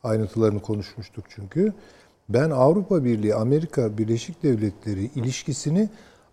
[0.03, 1.72] ayrıntılarını konuşmuştuk çünkü.
[2.28, 5.89] Ben Avrupa Birliği, Amerika Birleşik Devletleri ilişkisini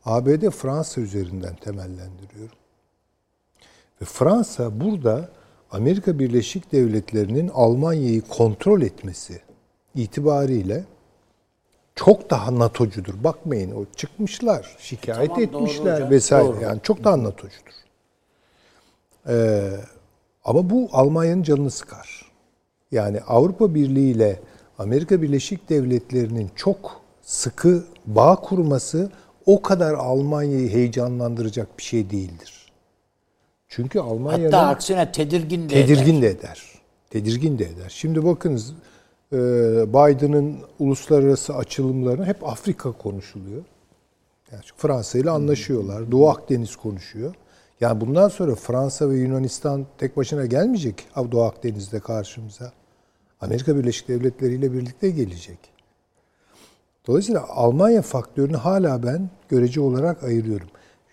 [0.08, 2.56] ABD Fransa üzerinden temellendiriyorum.
[4.02, 5.30] Ve Fransa burada
[5.72, 9.42] Amerika Birleşik Devletleri'nin Almanya'yı kontrol etmesi
[9.96, 10.84] itibariyle
[11.96, 13.24] çok daha NATO'cudur.
[13.24, 16.48] Bakmayın o çıkmışlar, şikayet Tamam, etmişler hocam, vesaire.
[16.48, 16.62] doğru.
[16.62, 17.74] Yani çok daha NATO'cudur.
[19.28, 19.72] Ee,
[20.46, 22.32] ama bu Almanya'nın canını sıkar.
[22.92, 24.40] Yani Avrupa Birliği ile
[24.80, 29.12] Amerika Birleşik Devletleri'nin çok sıkı bağ kurması
[29.48, 32.72] o kadar Almanya'yı heyecanlandıracak bir şey değildir.
[33.68, 36.22] Çünkü Almanya'nın Hatta aksine tedirgin de tedirgin eder.
[36.22, 36.64] de eder.
[37.10, 37.90] Tedirgin de eder.
[37.90, 38.74] Şimdi bakınız
[39.34, 39.38] e,
[39.94, 43.64] Biden'ın uluslararası açılımlarına hep Afrika konuşuluyor.
[44.52, 46.12] Yani Fransa ile anlaşıyorlar.
[46.12, 47.36] Doğu Akdeniz konuşuyor.
[47.82, 52.72] Yani bundan sonra Fransa ve Yunanistan tek başına gelmeyecek Doğu Akdeniz'de karşımıza.
[53.42, 55.77] Amerika Birleşik Devletleri ile birlikte gelecek.
[57.08, 60.68] Dolayısıyla Almanya faktörünü hala ben görece olarak ayırıyorum.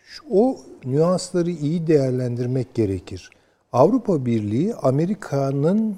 [0.04, 3.30] Şu- O nüansları iyi değerlendirmek gerekir.
[3.72, 5.96] Avrupa Birliği Amerika'nın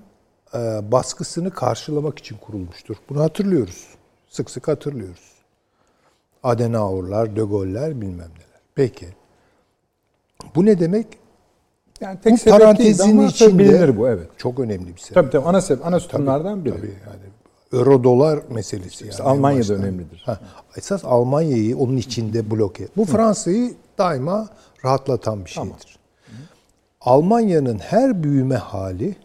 [0.55, 0.59] e,
[0.92, 2.97] baskısını karşılamak için kurulmuştur.
[3.09, 3.86] Bunu hatırlıyoruz.
[4.28, 5.32] Sık sık hatırlıyoruz.
[6.42, 8.61] Adenauer'lar, De Gaulle'ler bilmem neler.
[8.74, 9.07] Peki.
[10.55, 11.07] Bu ne demek?
[12.01, 14.28] Yani Bu tek değil parantezin içinde bilinir bu evet.
[14.36, 15.14] çok önemli bir sebep.
[15.14, 16.74] Tabii tabii ana sebep, ana sütunlardan biri.
[16.74, 17.20] Tabii yani
[17.73, 19.14] euro dolar meselesi yani.
[19.21, 19.77] en Almanya'da baştan.
[19.77, 20.23] önemlidir.
[20.27, 20.41] Ha,
[20.77, 22.89] esas Almanya'yı onun içinde bloke.
[22.97, 24.49] Bu Fransa'yı daima
[24.85, 25.99] rahatlatan bir şeydir.
[27.01, 29.17] Almanya'nın her büyüme hali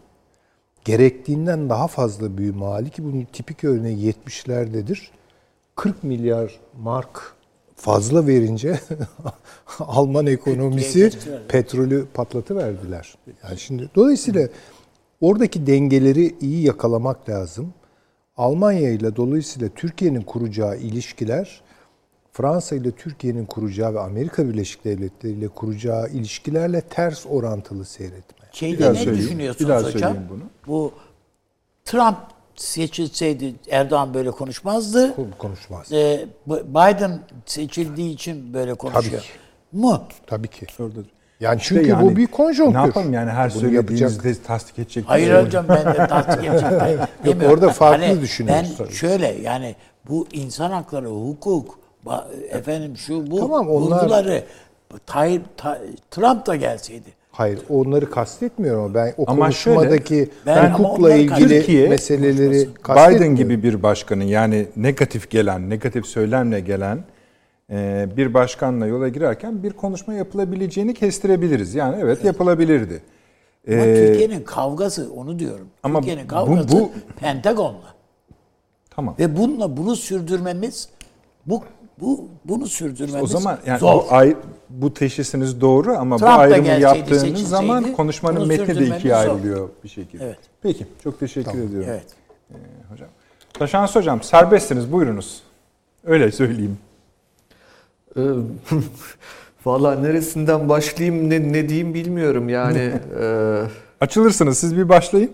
[0.84, 4.98] gerektiğinden daha fazla büyüme hali ki bunun tipik örneği 70'lerdedir.
[5.76, 7.34] 40 milyar mark
[7.76, 8.80] fazla verince
[9.78, 11.10] Alman ekonomisi
[11.48, 13.14] petrolü patlatıverdiler.
[13.42, 14.48] Yani şimdi dolayısıyla
[15.20, 17.74] oradaki dengeleri iyi yakalamak lazım.
[18.42, 21.60] Almanya ile dolayısıyla Türkiye'nin kuracağı ilişkiler
[22.32, 28.46] Fransa ile Türkiye'nin kuracağı ve Amerika Birleşik Devletleri ile kuracağı ilişkilerle ters orantılı seyretme.
[28.52, 30.16] Bir Şeyde daha ne söyleyeyim, düşünüyorsunuz bir daha hocam?
[30.30, 30.42] bunu.
[30.66, 30.92] Bu
[31.84, 32.16] Trump
[32.56, 35.14] seçilseydi Erdoğan böyle konuşmazdı.
[35.38, 35.92] Konuşmaz.
[35.92, 39.22] Ee, Biden seçildiği için böyle konuşuyor.
[39.22, 39.28] ki.
[39.72, 40.02] Mu?
[40.26, 40.66] Tabii ki.
[40.80, 41.00] Orada.
[41.42, 42.78] Yani İşte çünkü yani bu bir konjonktür.
[42.78, 45.04] Ne yapalım yani her Bunu söylediğinizde tasdik edecek.
[45.06, 45.46] Hayır şey yok.
[45.46, 46.70] hocam ben de tasdik edecek.
[47.24, 47.52] demiyorum.
[47.54, 48.94] orada farklı Hani düşünüyoruz Ben tabii.
[48.94, 49.74] şöyle yani
[50.08, 51.78] bu insan hakları, hukuk,
[52.50, 54.42] efendim şu bu Tamam, onlar- vurguları
[55.06, 55.78] Tayyip, Ta-
[56.10, 57.08] Trump da gelseydi.
[57.32, 62.74] Hayır, onları kastetmiyorum ama ben o Ama konuşmadaki Ben ama hukukla ilgili Türkiye, meseleleri Biden
[62.82, 63.36] kastetmiyorum.
[63.36, 66.98] gibi bir başkanın yani negatif gelen, negatif söylemle gelen
[68.16, 71.74] bir başkanla yola girerken bir konuşma yapılabileceğini kestirebiliriz.
[71.74, 73.02] Yani evet yapılabilirdi.
[73.68, 75.68] Ama Ee, Türkiye'nin kavgası onu diyorum.
[75.82, 77.94] ama Türkiye'nin bu- kavgası bu- Pentagon'la.
[78.90, 79.14] Tamam.
[79.18, 80.88] Ve bununla bunu sürdürmemiz
[81.46, 81.62] bu
[82.00, 83.94] bu bunu sürdürmemiz O zaman yani zor.
[83.94, 84.36] bu, ay,
[84.70, 89.20] bu teşhisiniz doğru ama Trump bu ayrımı yaptığınız zaman konuşmanın metni de ikiye zor.
[89.20, 90.24] ayrılıyor bir şekilde.
[90.24, 90.38] Evet.
[90.62, 90.86] Peki.
[91.04, 91.88] Çok teşekkür ediyorum.
[91.90, 92.06] Evet.
[92.92, 93.08] Hocam.
[93.52, 95.42] Taşans hocam serbestsiniz buyurunuz.
[96.04, 96.78] Öyle söyleyeyim.
[98.16, 98.20] Ee,
[99.64, 102.78] Valla neresinden başlayayım ne, ne diyeyim bilmiyorum yani.
[103.20, 103.62] e,
[104.00, 105.30] Açılırsınız siz bir başlayın.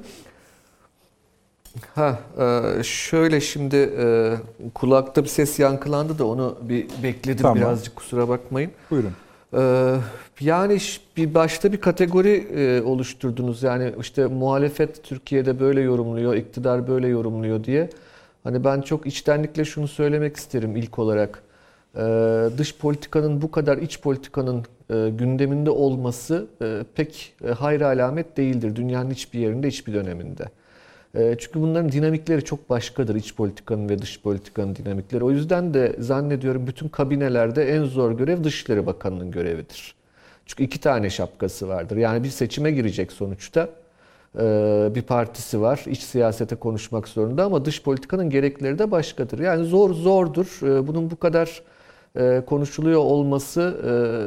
[1.94, 4.34] ha e, şöyle şimdi e,
[4.74, 7.56] kulakta bir ses yankılandı da onu bir bekledim Tamam.
[7.56, 8.70] birazcık kusura bakmayın.
[8.90, 9.12] Buyurun.
[9.54, 9.96] Ee,
[10.40, 10.78] yani
[11.16, 13.62] bir başta bir kategori e, oluşturdunuz.
[13.62, 17.90] Yani işte muhalefet Türkiye'de böyle yorumluyor, iktidar böyle yorumluyor diye.
[18.44, 21.42] Hani ben çok içtenlikle şunu söylemek isterim ilk olarak.
[21.96, 28.36] Ee, dış politikanın bu kadar iç politikanın e, gündeminde olması e, pek e, hayra alamet
[28.36, 28.76] değildir.
[28.76, 30.44] Dünyanın hiçbir yerinde, hiçbir döneminde.
[31.38, 33.14] Çünkü bunların dinamikleri çok başkadır.
[33.14, 35.24] iç politikanın ve dış politikanın dinamikleri.
[35.24, 39.94] O yüzden de zannediyorum bütün kabinelerde en zor görev Dışişleri Bakanı'nın görevidir.
[40.46, 41.96] Çünkü iki tane şapkası vardır.
[41.96, 43.68] Yani bir seçime girecek sonuçta.
[44.94, 45.84] Bir partisi var.
[45.86, 49.38] iç siyasete konuşmak zorunda ama dış politikanın gerekleri de başkadır.
[49.38, 50.58] Yani zor zordur.
[50.62, 51.62] Bunun bu kadar
[52.46, 53.76] konuşuluyor olması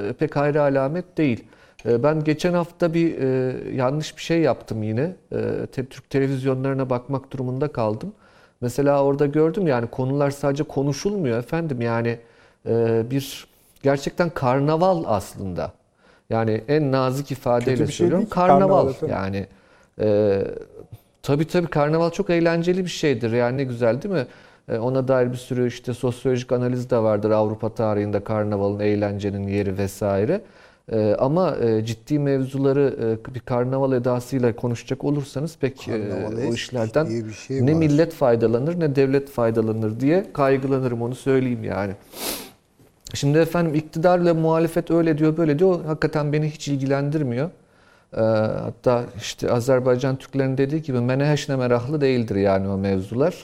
[0.09, 1.43] e, pek hayra alamet değil.
[1.85, 5.15] E, Ben geçen hafta bir e, yanlış bir şey yaptım yine.
[5.31, 8.13] E, Türk televizyonlarına bakmak durumunda kaldım.
[8.61, 12.17] Mesela orada gördüm yani konular sadece konuşulmuyor efendim yani
[12.69, 13.47] e, bir
[13.83, 15.71] gerçekten karnaval aslında.
[16.29, 18.27] Yani en nazik ifadeyle Kötü şey söylüyorum.
[18.29, 18.93] karnaval.
[18.93, 19.47] karnaval, yani
[20.01, 20.41] e,
[21.23, 23.31] tabii tabii karnaval çok eğlenceli bir şeydir.
[23.31, 24.25] Yani ne güzel değil mi?
[24.69, 29.77] E, ona dair bir sürü işte sosyolojik analiz de vardır Avrupa tarihinde karnavalın, eğlencenin yeri
[29.77, 30.41] vesaire.
[30.91, 37.05] E, ama e, ciddi mevzuları bir karnaval edasıyla konuşacak olursanız pek Karnaval o işlerden
[37.47, 37.77] şey ne var.
[37.77, 41.93] millet faydalanır ne devlet faydalanır diye kaygılanırım onu söyleyeyim yani.
[43.13, 45.85] Şimdi efendim iktidarla muhalefet öyle diyor böyle diyor.
[45.85, 47.49] Hakikaten beni hiç ilgilendirmiyor.
[48.63, 53.35] Hatta işte Azerbaycan Türklerinin dediği gibi meneheşne merahlı değildir yani o mevzular.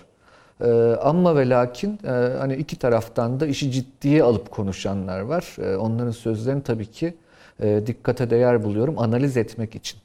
[0.62, 5.56] Ee, ama ve lakin e, hani iki taraftan da işi ciddiye alıp konuşanlar var.
[5.60, 7.14] Ee, onların sözlerini tabii ki
[7.60, 10.00] e, dikkate değer buluyorum analiz etmek için.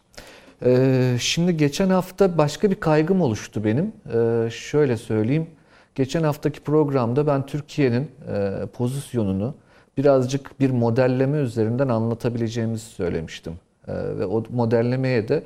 [0.64, 3.92] Ee, şimdi geçen hafta başka bir kaygım oluştu benim.
[4.14, 5.46] Ee, şöyle söyleyeyim.
[5.94, 9.54] Geçen haftaki programda ben Türkiye'nin e, pozisyonunu
[9.96, 13.52] birazcık bir modelleme üzerinden anlatabileceğimizi söylemiştim.
[13.88, 15.42] E, ve o modellemeye de e,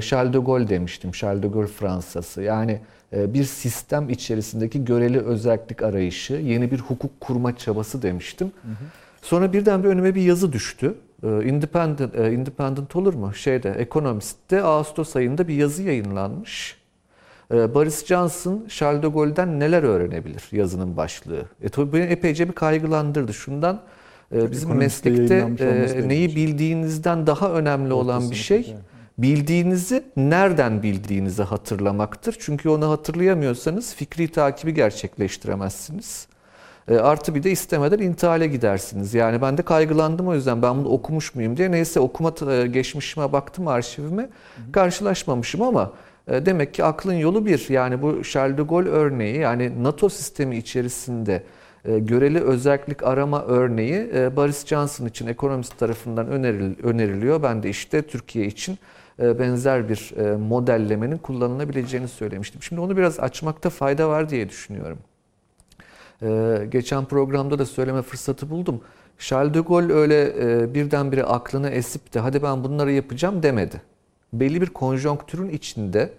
[0.00, 1.12] Charles de Gaulle demiştim.
[1.12, 2.42] Charles de Gaulle Fransası.
[2.42, 2.80] Yani
[3.16, 8.52] e, bir sistem içerisindeki göreli özellik arayışı, yeni bir hukuk kurma çabası demiştim.
[9.22, 10.94] Sonra birden bir önüme bir yazı düştü.
[11.22, 13.34] E, Independent, e, Independent olur mu?
[13.34, 16.82] Şeyde, Economist'te Ağustos ayında bir yazı yayınlanmış.
[17.52, 21.42] Boris Johnson, Charles de Gaulle'den neler öğrenebilir yazının başlığı.
[21.62, 23.34] E, tabii beni epeyce bir kaygılandırdı.
[23.34, 23.80] Şundan
[24.34, 25.64] e, bizim Ekonomist'te meslekte
[25.98, 28.80] e, neyi bildiğinizden daha önemli olan bir şey yani.
[29.18, 32.36] Bildiğinizi nereden bildiğinizi hatırlamaktır.
[32.40, 36.26] Çünkü onu hatırlayamıyorsanız fikri takibi gerçekleştiremezsiniz.
[36.88, 39.14] E, artı bir de istemeden intihale gidersiniz.
[39.14, 41.70] Yani ben de kaygılandım o yüzden ben bunu okumuş muyum diye.
[41.70, 44.28] Neyse okuma e, geçmişime baktım arşivime.
[44.72, 45.92] Karşılaşmamışım ama
[46.28, 47.68] e, demek ki aklın yolu bir.
[47.68, 51.42] Yani bu Charles de Gaulle örneği yani NATO sistemi içerisinde
[51.84, 57.42] göreli özellik arama örneği e, Boris Johnson için ekonomist tarafından öneril- öneriliyor.
[57.42, 58.78] Ben de işte Türkiye için
[59.38, 62.62] benzer bir e, modellemenin kullanılabileceğini söylemiştim.
[62.62, 64.98] Şimdi onu biraz açmakta fayda var diye düşünüyorum.
[66.22, 68.80] Ee, geçen programda da söyleme fırsatı buldum.
[69.18, 73.82] Charles de Gaulle öyle e, birdenbire aklına esip de hadi ben bunları yapacağım demedi.
[74.32, 76.12] Belli bir konjonktürün içinde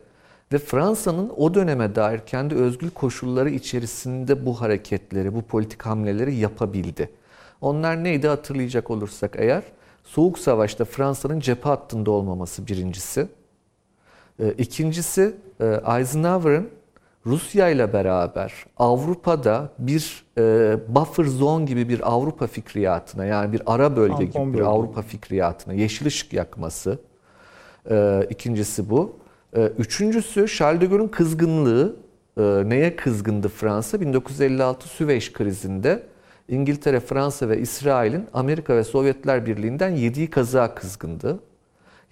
[0.53, 7.09] ve Fransa'nın o döneme dair kendi özgül koşulları içerisinde bu hareketleri, bu politik hamleleri yapabildi.
[7.61, 9.63] Onlar neydi hatırlayacak olursak eğer,
[10.03, 13.27] Soğuk Savaş'ta Fransa'nın cephe hattında olmaması birincisi.
[14.39, 15.65] E, İkincisi e,
[15.97, 16.69] Eisenhower'ın
[17.25, 23.95] Rusya ile beraber Avrupa'da bir e, buffer zone gibi bir Avrupa fikriyatına yani bir ara
[23.95, 24.69] bölge Tampon gibi bir bölge.
[24.69, 26.99] Avrupa fikriyatına yeşil ışık yakması.
[27.89, 29.15] E, ikincisi bu.
[29.77, 31.95] Üçüncüsü Charles de Gaulle'ün kızgınlığı.
[32.37, 34.01] Neye kızgındı Fransa?
[34.01, 36.03] 1956 Süveyş krizinde
[36.47, 41.39] İngiltere, Fransa ve İsrail'in Amerika ve Sovyetler Birliği'nden yediği kazığa kızgındı.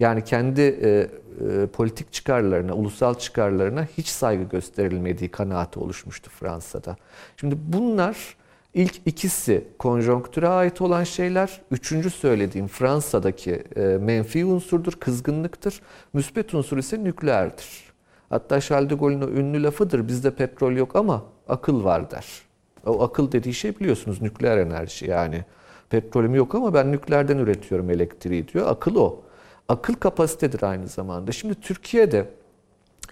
[0.00, 6.96] Yani kendi e, e, politik çıkarlarına, ulusal çıkarlarına hiç saygı gösterilmediği kanaati oluşmuştu Fransa'da.
[7.36, 8.36] Şimdi bunlar
[8.74, 11.60] ilk ikisi konjonktüre ait olan şeyler.
[11.70, 15.82] Üçüncü söylediğim Fransa'daki e, menfi unsurdur, kızgınlıktır.
[16.12, 17.92] Müspet unsur ise nükleerdir.
[18.30, 20.08] Hatta Charles de Gaulle'ün ünlü lafıdır.
[20.08, 22.51] Bizde petrol yok ama akıl var der.
[22.86, 25.44] O akıl dediği şey biliyorsunuz nükleer enerji yani.
[25.90, 28.66] Petrolüm yok ama ben nükleerden üretiyorum elektriği diyor.
[28.66, 29.20] Akıl o.
[29.68, 31.32] Akıl kapasitedir aynı zamanda.
[31.32, 32.28] Şimdi Türkiye'de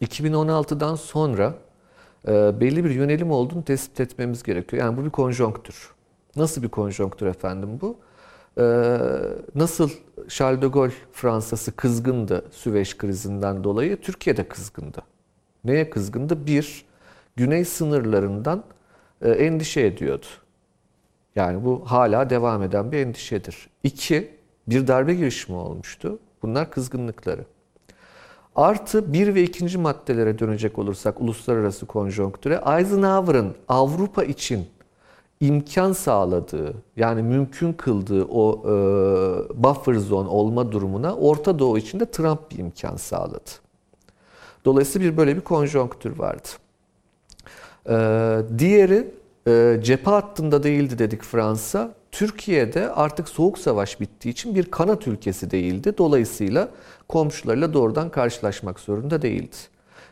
[0.01, 1.55] 2016'dan sonra
[2.29, 4.83] e, belli bir yönelim olduğunu tespit etmemiz gerekiyor.
[4.83, 5.91] Yani bu bir konjonktür.
[6.37, 7.97] Nasıl bir konjonktür efendim bu?
[8.59, 8.65] E,
[9.55, 9.91] nasıl
[10.29, 15.03] Charles de Gaulle Fransa'sı kızgındı Süveyş krizinden dolayı, Türkiye de kızgındı.
[15.65, 16.47] Neye kızgındı?
[16.47, 16.85] Bir,
[17.37, 18.65] güney sınırlarından
[19.29, 20.27] endişe ediyordu.
[21.37, 23.69] Yani bu hala devam eden bir endişedir.
[23.85, 24.31] İki,
[24.69, 26.19] bir darbe girişimi olmuştu.
[26.43, 27.45] Bunlar kızgınlıkları.
[28.57, 34.67] Artı bir ve ikinci maddelere dönecek olursak uluslararası konjonktüre Eisenhower'ın Avrupa için
[35.41, 38.73] imkan sağladığı yani mümkün kıldığı o e,
[39.63, 43.51] buffer zone olma durumuna Orta Doğu için de Trump bir imkan sağladı.
[44.65, 46.49] Dolayısıyla bir böyle bir konjonktür vardı.
[47.91, 49.11] Ee, diğeri
[49.49, 51.95] e, cephe hattında değildi dedik Fransa.
[52.13, 55.95] Türkiye'de artık soğuk savaş bittiği için bir kanat ülkesi değildi.
[55.99, 56.69] Dolayısıyla
[57.09, 59.57] komşularıyla doğrudan karşılaşmak zorunda değildi.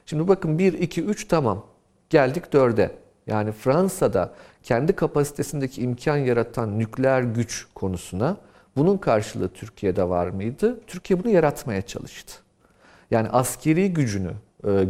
[0.07, 1.67] Şimdi bakın 1, 2, 3 tamam.
[2.11, 2.91] Geldik 4'e.
[3.27, 8.37] Yani Fransa'da kendi kapasitesindeki imkan yaratan nükleer güç konusuna
[8.77, 10.81] bunun karşılığı Türkiye'de var mıydı?
[10.87, 12.35] Türkiye bunu yaratmaya çalıştı.
[13.11, 14.33] Yani askeri gücünü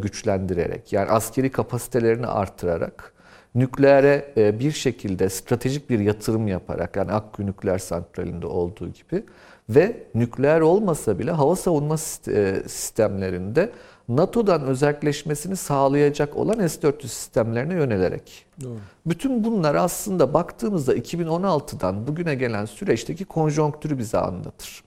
[0.02, 3.12] güçlendirerek, yani askeri kapasitelerini artırarak,
[3.54, 9.24] nükleere e, bir şekilde stratejik bir yatırım yaparak, yani Akkuyu Nükleer Santrali'nde olduğu gibi
[9.68, 11.96] ve nükleer olmasa bile hava savunma
[12.28, 13.70] e, sistemlerinde
[14.08, 18.46] NATO'dan özelleşmesini sağlayacak olan S-400 sistemlerine yönelerek.
[18.62, 18.76] Doğru.
[19.06, 24.84] Bütün bunlar aslında baktığımızda 2016'dan bugüne gelen süreçteki konjonktürü bize anlatır.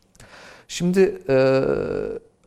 [0.67, 1.63] Şimdi e,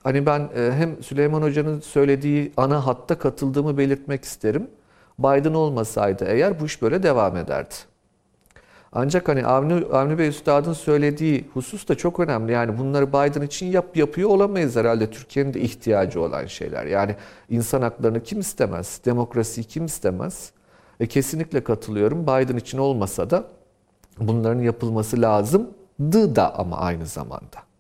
[0.05, 4.71] hani ben e, hem Süleyman Hoca'nın söylediği ana hatta katıldığımı belirtmek isterim.
[5.19, 7.75] Biden olmasaydı eğer bu iş böyle devam ederdi.
[8.93, 12.53] Ancak hani Avni, Avni Bey Üstad'ın söylediği husus da çok önemli.
[12.53, 15.11] Yani bunları Biden için yap yapıyor olamayız herhalde.
[15.11, 16.87] Türkiye'nin de ihtiyacı olan şeyler.
[16.87, 17.17] Yani
[17.51, 19.01] insan haklarını kim istemez?
[19.05, 20.51] Demokrasiyi kim istemez?
[21.01, 22.23] E, kesinlikle katılıyorum.
[22.23, 23.45] Biden için olmasa da
[24.19, 27.74] bunların yapılması lazımdı da ama aynı zamanda.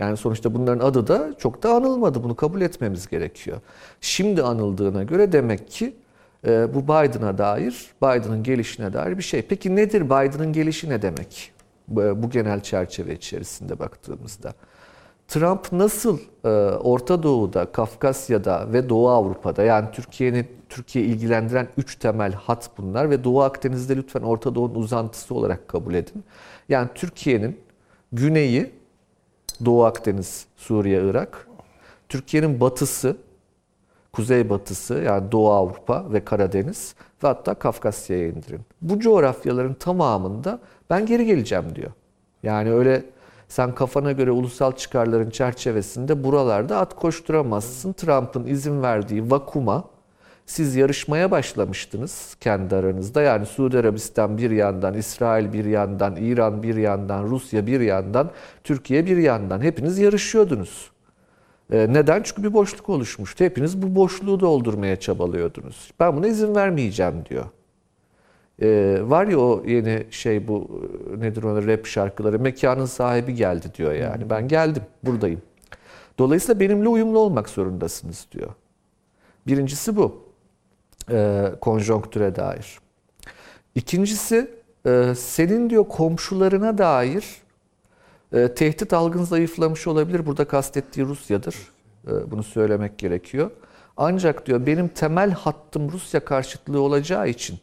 [0.00, 2.22] Yani sonuçta bunların adı da çok da anılmadı.
[2.22, 3.60] Bunu kabul etmemiz gerekiyor.
[4.00, 5.94] Şimdi anıldığına göre demek ki
[6.46, 9.42] e, bu Biden'a dair, Biden'ın gelişine dair bir şey.
[9.42, 11.52] Peki nedir Biden'ın gelişi ne demek?
[11.88, 14.52] Bu, bu genel çerçeve içerisinde baktığımızda.
[15.28, 22.32] Trump nasıl e, Orta Doğu'da, Kafkasya'da ve Doğu Avrupa'da yani Türkiye'nin Türkiye ilgilendiren üç temel
[22.32, 26.24] hat bunlar ve Doğu Akdeniz'de lütfen Orta Doğu'nun uzantısı olarak kabul edin.
[26.68, 27.60] Yani Türkiye'nin
[28.12, 28.79] güneyi
[29.64, 31.46] Doğu Akdeniz, Suriye, Irak,
[32.08, 33.16] Türkiye'nin batısı
[34.12, 36.94] kuzeybatısı yani Doğu Avrupa ve Karadeniz
[37.24, 38.60] ve hatta Kafkasya'ya indirin.
[38.82, 40.58] Bu coğrafyaların tamamında
[40.90, 41.90] ben geri geleceğim diyor.
[42.42, 43.04] Yani öyle
[43.48, 47.92] sen kafana göre ulusal çıkarların çerçevesinde buralarda at koşturamazsın.
[47.92, 49.84] Trump'ın izin verdiği vakuma
[50.50, 53.22] siz yarışmaya başlamıştınız kendi aranızda.
[53.22, 58.30] Yani Suudi Arabistan bir yandan, İsrail bir yandan, İran bir yandan, Rusya bir yandan,
[58.64, 59.60] Türkiye bir yandan.
[59.60, 60.90] Hepiniz yarışıyordunuz.
[61.72, 62.22] Ee, neden?
[62.22, 63.44] Çünkü bir boşluk oluşmuştu.
[63.44, 65.90] Hepiniz bu boşluğu doldurmaya çabalıyordunuz.
[66.00, 67.44] Ben buna izin vermeyeceğim diyor.
[68.62, 70.88] Ee, var ya o yeni şey bu
[71.18, 74.30] nedir ona rap şarkıları mekanın sahibi geldi diyor yani.
[74.30, 75.42] Ben geldim buradayım.
[76.18, 78.50] Dolayısıyla benimle uyumlu olmak zorundasınız diyor.
[79.46, 80.29] Birincisi bu.
[81.10, 82.78] E, konjonktüre dair.
[83.74, 84.50] İkincisi
[84.86, 87.24] e, senin diyor komşularına dair
[88.32, 90.26] e, tehdit algın zayıflamış olabilir.
[90.26, 91.56] Burada kastettiği Rusya'dır.
[92.06, 93.50] E, bunu söylemek gerekiyor.
[93.96, 97.58] Ancak diyor benim temel hattım Rusya karşıtlığı olacağı için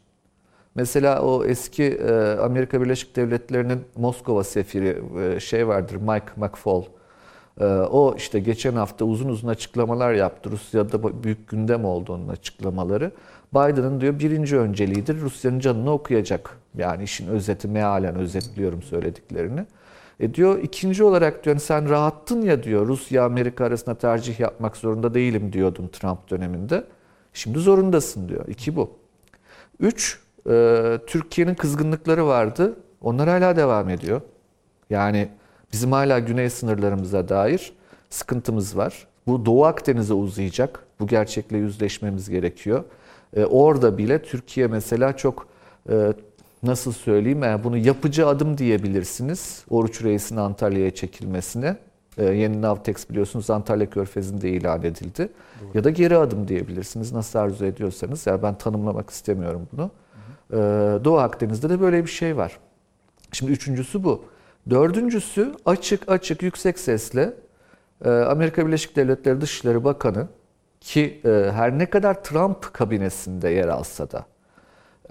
[0.76, 6.84] mesela o eski e, Amerika Birleşik Devletleri'nin Moskova sefiri e, şey vardır Mike McFaul.
[7.60, 10.52] E, o işte geçen hafta uzun uzun açıklamalar yaptı.
[10.52, 13.12] Rusya'da büyük gündem oldu onun açıklamaları.
[13.54, 16.58] Biden'ın diyor birinci önceliğidir Rusya'nın canını okuyacak.
[16.78, 19.66] Yani işin özeti mealen özetliyorum söylediklerini.
[20.20, 24.78] E diyor ikinci olarak diyor hani sen rahattın ya diyor Rusya Amerika arasında tercih yapmak
[24.78, 26.84] zorunda değilim diyordun Trump döneminde.
[27.34, 28.48] Şimdi zorundasın diyor.
[28.48, 28.92] İki bu.
[29.80, 30.20] Üç,
[30.50, 32.76] e, Türkiye'nin kızgınlıkları vardı.
[33.02, 34.22] Onlar hala devam ediyor.
[34.90, 35.30] Yani
[35.74, 37.74] bizim hala güney sınırlarımıza dair
[38.10, 39.08] sıkıntımız var.
[39.28, 40.86] Bu Doğu Akdeniz'e uzayacak.
[41.00, 42.84] Bu gerçekle yüzleşmemiz gerekiyor.
[43.36, 45.48] E, orada bile Türkiye mesela çok
[45.90, 46.14] e,
[46.64, 49.64] nasıl söyleyeyim yani bunu yapıcı adım diyebilirsiniz.
[49.70, 51.78] Oruç Reis'in Antalya'ya çekilmesine.
[52.18, 55.30] Ee, yeni Navtex biliyorsunuz Antalya Körfezi'nde ilan edildi.
[55.62, 55.70] Doğru.
[55.74, 58.28] Ya da geri adım diyebilirsiniz nasıl arzu ediyorsanız.
[58.28, 59.92] Yani ben tanımlamak istemiyorum bunu.
[60.52, 61.06] Hı hı.
[61.06, 62.60] Doğu Akdeniz'de de böyle bir şey var.
[63.32, 64.26] Şimdi üçüncüsü bu.
[64.70, 67.34] Dördüncüsü açık açık yüksek sesle
[68.06, 70.28] e, Amerika Birleşik Devletleri Dışişleri Bakanı
[70.88, 74.26] ki e, her ne kadar Trump kabinesinde yer alsa da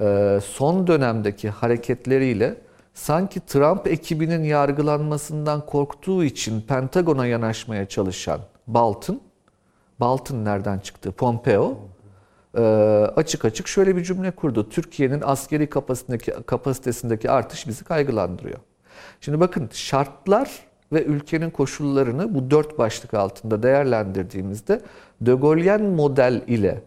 [0.00, 2.54] e, son dönemdeki hareketleriyle
[2.94, 9.20] sanki Trump ekibinin yargılanmasından korktuğu için Pentagon'a yanaşmaya çalışan Bolton,
[10.00, 11.12] Bolton nereden çıktı?
[11.12, 11.78] Pompeo
[12.54, 12.62] e,
[13.16, 14.68] açık açık şöyle bir cümle kurdu.
[14.68, 18.58] Türkiye'nin askeri kapasitesindeki, kapasitesindeki artış bizi kaygılandırıyor.
[19.20, 20.50] Şimdi bakın şartlar
[20.92, 24.80] ve ülkenin koşullarını bu dört başlık altında değerlendirdiğimizde
[25.20, 26.82] De Gaulle'yen model ile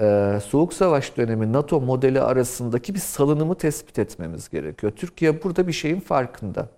[0.00, 4.92] ee, Soğuk Savaş dönemi NATO modeli arasındaki bir salınımı tespit etmemiz gerekiyor.
[4.96, 6.68] Türkiye burada bir şeyin farkında.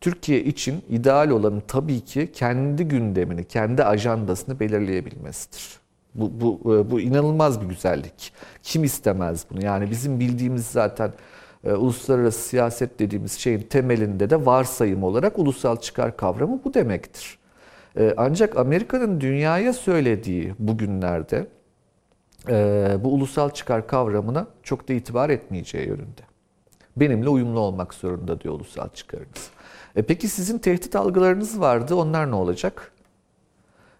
[0.00, 5.78] Türkiye için ideal olanın tabii ki kendi gündemini, kendi ajandasını belirleyebilmesidir.
[6.14, 8.32] Bu, bu, e, bu inanılmaz bir güzellik.
[8.62, 9.64] Kim istemez bunu?
[9.64, 11.12] Yani bizim bildiğimiz zaten
[11.64, 17.38] e, uluslararası siyaset dediğimiz şeyin temelinde de varsayım olarak ulusal çıkar kavramı bu demektir.
[17.96, 21.46] E, ancak Amerika'nın dünyaya söylediği bugünlerde
[22.48, 26.22] e, bu ulusal çıkar kavramına çok da itibar etmeyeceği yönünde.
[26.96, 29.50] Benimle uyumlu olmak zorunda diyor ulusal çıkarınız.
[29.96, 31.94] E peki sizin tehdit algılarınız vardı.
[31.94, 32.92] Onlar ne olacak?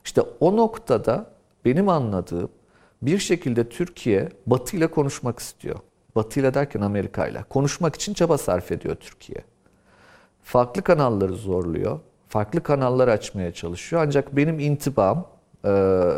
[0.05, 1.31] İşte o noktada
[1.65, 2.51] benim anladığım
[3.03, 5.79] bir şekilde Türkiye Batı ile konuşmak istiyor.
[6.19, 7.45] Batı ile derken Amerika ile.
[7.49, 9.39] Konuşmak için çaba sarf ediyor Türkiye.
[10.43, 12.01] Farklı kanalları zorluyor.
[12.29, 14.03] Farklı kanallar açmaya çalışıyor.
[14.07, 15.27] Ancak benim intibam,
[15.65, 15.71] e,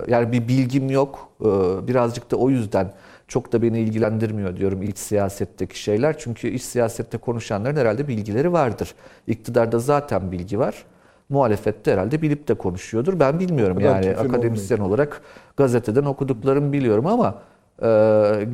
[0.09, 1.29] yani bir bilgim yok.
[1.41, 1.47] E,
[1.89, 2.93] birazcık da o yüzden
[3.29, 6.19] çok da beni ilgilendirmiyor diyorum iç siyasetteki şeyler.
[6.19, 8.95] Çünkü iç siyasette konuşanların herhalde bilgileri vardır.
[9.27, 10.85] İktidarda zaten bilgi var.
[11.29, 13.21] Muhalefette herhalde bilip de konuşuyordur.
[13.21, 15.23] Ben bilmiyorum yani akademisyen olarak
[15.57, 17.43] gazeteden okuduklarımı biliyorum ama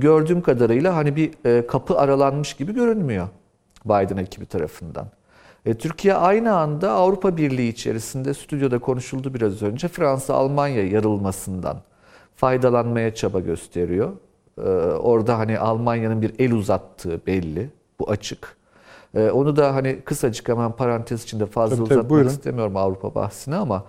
[0.01, 3.29] gördüğüm kadarıyla hani bir e, kapı aralanmış gibi görünmüyor
[3.85, 5.07] Biden ekibi tarafından.
[5.67, 11.77] E, Türkiye aynı anda Avrupa Birliği içerisinde stüdyoda konuşuldu biraz önce Fransa Almanya yarılmasından
[12.37, 14.13] faydalanmaya çaba gösteriyor.
[14.59, 14.63] E,
[14.97, 17.71] orada hani Almanya'nın bir el uzattığı belli.
[18.01, 18.57] Bu açık.
[19.15, 22.29] E, onu da hani kısacık hemen parantez içinde fazla Tabii, tabii, uzatmak buyurun.
[22.29, 23.85] istemiyorum Avrupa bahsine ama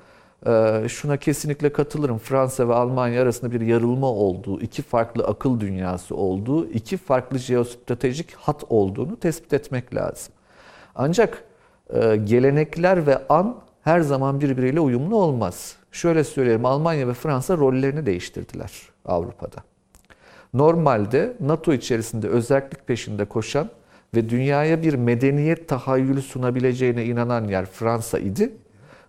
[0.88, 2.18] şuna kesinlikle katılırım.
[2.18, 8.36] Fransa ve Almanya arasında bir yarılma olduğu, iki farklı akıl dünyası olduğu, iki farklı jeostratejik
[8.36, 10.34] hat olduğunu tespit etmek lazım.
[10.96, 11.44] Ancak
[11.94, 15.76] e, gelenekler ve an her zaman birbiriyle uyumlu olmaz.
[15.92, 18.72] Şöyle söyleyelim Almanya ve Fransa rollerini değiştirdiler
[19.06, 19.64] Avrupa'da.
[20.54, 23.70] Normalde NATO içerisinde özellik peşinde koşan
[24.16, 28.52] ve dünyaya bir medeniyet tahayyülü sunabileceğine inanan yer Fransa idi.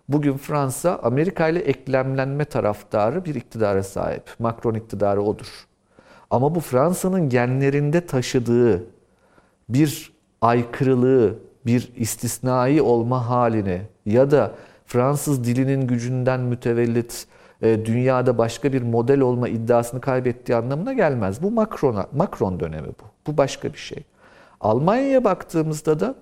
[0.09, 4.23] Bugün Fransa Amerika ile eklemlenme taraftarı bir iktidara sahip.
[4.39, 5.67] Macron iktidarı odur.
[6.29, 8.83] Ama bu Fransa'nın genlerinde taşıdığı
[9.69, 11.35] bir aykırılığı,
[11.65, 14.51] bir istisnai olma halini ya da
[14.85, 17.27] Fransız dilinin gücünden mütevellit
[17.61, 21.43] e, dünyada başka bir model olma iddiasını kaybettiği anlamına gelmez.
[21.43, 23.31] Bu Macron'a Macron dönemi bu.
[23.31, 24.03] Bu başka bir şey.
[24.61, 26.15] Almanya'ya baktığımızda da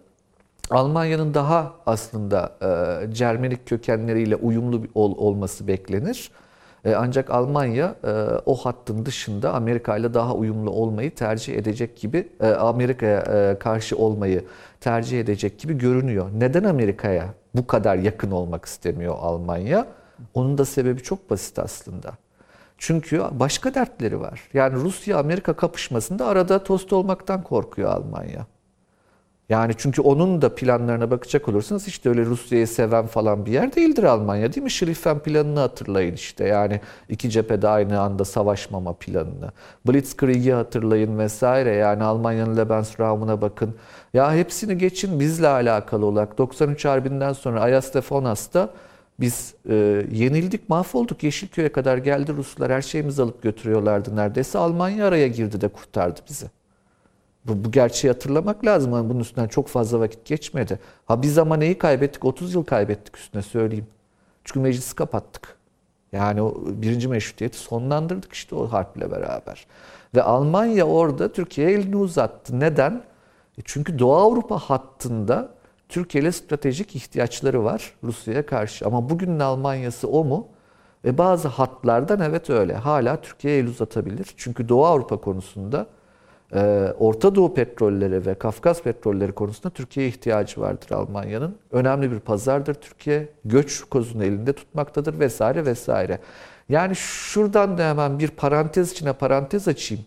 [0.70, 6.32] Almanya'nın daha aslında e, Cermenik kökenleriyle uyumlu ol, olması beklenir.
[6.86, 8.12] E, ancak Almanya e,
[8.46, 13.98] o hattın dışında Amerika ile daha uyumlu olmayı tercih edecek gibi, e, Amerika'ya e, karşı
[13.98, 14.46] olmayı
[14.82, 16.30] tercih edecek gibi görünüyor.
[16.38, 19.88] Neden Amerika'ya bu kadar yakın olmak istemiyor Almanya?
[20.34, 22.12] Onun da sebebi çok basit aslında.
[22.78, 24.42] Çünkü başka dertleri var.
[24.54, 28.46] Yani Rusya-Amerika kapışmasında arada tost olmaktan korkuyor Almanya.
[29.50, 34.04] Yani çünkü onun da planlarına bakacak olursanız işte öyle Rusya'yı seven falan bir yer değildir
[34.04, 34.72] Almanya değil mi?
[34.72, 39.52] Schlieffen planını hatırlayın işte yani iki cephede aynı anda savaşmama planını.
[39.88, 43.76] Blitzkrieg'i hatırlayın vesaire yani Almanya'nın Lebensraum'una bakın.
[44.14, 48.70] Ya hepsini geçin bizle alakalı olarak 93 Harbi'nden sonra Ayas Fonas'ta
[49.20, 49.76] biz e,
[50.12, 51.24] yenildik, mahvolduk.
[51.24, 52.72] Yeşilköy'e kadar geldi Ruslar.
[52.72, 54.58] Her şeyimizi alıp götürüyorlardı neredeyse.
[54.58, 56.46] Almanya araya girdi de kurtardı bizi.
[57.48, 58.92] Bu, bu gerçeği hatırlamak lazım.
[58.92, 60.80] Yani bunun üstünden çok fazla vakit geçmedi.
[61.06, 62.26] Ha biz ama neyi kaybettik?
[62.26, 63.88] 30 yıl kaybettik üstüne söyleyeyim.
[64.44, 65.58] Çünkü meclisi kapattık.
[66.12, 69.68] Yani o birinci meşrutiyeti sonlandırdık işte o harple beraber.
[70.16, 72.60] Ve Almanya orada Türkiye'ye elini uzattı.
[72.60, 73.04] Neden?
[73.58, 75.50] E çünkü Doğu Avrupa hattında
[75.90, 78.86] Türkiye ile stratejik ihtiyaçları var Rusya'ya karşı.
[78.86, 80.48] Ama bugünün Almanya'sı o mu?
[81.06, 82.74] Ve bazı hatlardan evet öyle.
[82.74, 84.34] Hala Türkiye'ye el uzatabilir.
[84.38, 85.88] Çünkü Doğu Avrupa konusunda
[87.00, 91.56] Orta Doğu petrolleri ve Kafkas petrolleri konusunda Türkiye'ye ihtiyacı vardır Almanya'nın.
[91.72, 93.30] Önemli bir pazardır Türkiye.
[93.46, 96.20] Göç kozunu elinde tutmaktadır vesaire vesaire.
[96.70, 100.06] Yani şuradan da hemen bir parantez içine parantez açayım.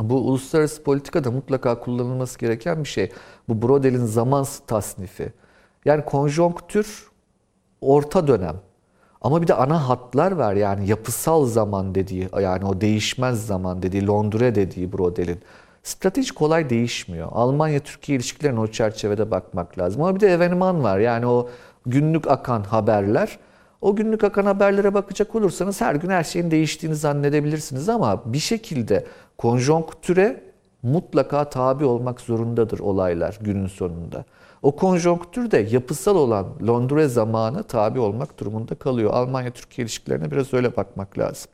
[0.00, 3.12] Bu uluslararası politikada mutlaka kullanılması gereken bir şey.
[3.48, 5.32] Bu Brodel'in zaman tasnifi.
[5.84, 7.08] Yani konjonktür
[7.80, 8.56] orta dönem.
[9.22, 14.06] Ama bir de ana hatlar var yani yapısal zaman dediği yani o değişmez zaman dediği
[14.06, 15.40] Londra dediği Brodel'in.
[15.82, 17.28] Strateji kolay değişmiyor.
[17.32, 20.02] Almanya-Türkiye ilişkilerine o çerçevede bakmak lazım.
[20.02, 21.48] Ama bir de eveneman var yani o
[21.86, 23.38] günlük akan haberler.
[23.80, 29.06] O günlük akan haberlere bakacak olursanız her gün her şeyin değiştiğini zannedebilirsiniz ama bir şekilde
[29.38, 30.40] konjonktüre
[30.82, 34.24] mutlaka tabi olmak zorundadır olaylar günün sonunda.
[34.62, 39.10] O konjonktür de yapısal olan Londra zamanı tabi olmak durumunda kalıyor.
[39.14, 41.50] Almanya-Türkiye ilişkilerine biraz öyle bakmak lazım.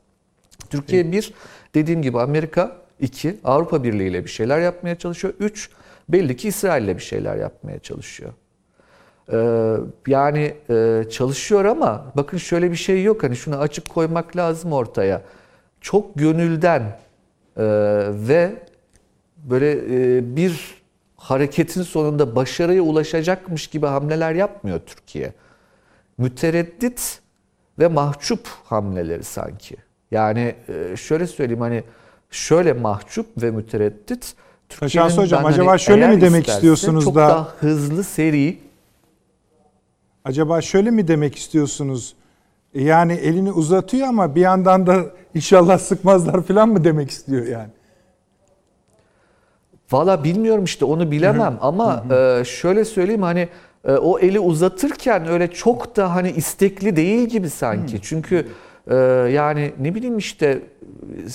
[0.71, 1.35] Türkiye bir,
[1.75, 5.35] dediğim gibi Amerika iki, Avrupa Birliği ile bir şeyler yapmaya çalışıyor.
[5.41, 5.71] Üç,
[6.09, 8.33] belli ki İsrail ile bir şeyler yapmaya çalışıyor.
[9.33, 9.77] Ee,
[10.07, 13.23] yani e, çalışıyor ama bakın şöyle bir şey yok.
[13.23, 15.23] Hani şunu açık koymak lazım ortaya.
[15.81, 17.65] Çok gönülden e,
[18.29, 18.53] ve
[19.37, 20.84] böyle e, bir
[21.25, 25.33] hareketin sonunda başarıya ulaşacakmış gibi hamleler yapmıyor Türkiye.
[26.19, 27.21] Mütereddit
[27.79, 29.77] ve mahcup hamleleri sanki.
[30.11, 31.85] Yani e, şöyle söyleyeyim hani
[32.31, 34.35] şöyle mahcup ve mütereddit
[34.89, 38.59] Şahsı Hocam acaba şöyle mi demek istiyorsunuz çok da daha hızlı seri
[40.25, 42.15] acaba şöyle mi demek istiyorsunuz?
[42.75, 47.71] Yani elini uzatıyor ama bir yandan da inşallah sıkmazlar falan mı demek istiyor yani?
[49.93, 53.49] Valla bilmiyorum işte onu bilemem ama e, şöyle söyleyeyim hani
[53.85, 58.03] e, o eli uzatırken öyle çok da hani istekli değil gibi sanki.
[58.03, 58.47] Çünkü
[58.91, 58.95] e,
[59.33, 60.63] yani ne bileyim işte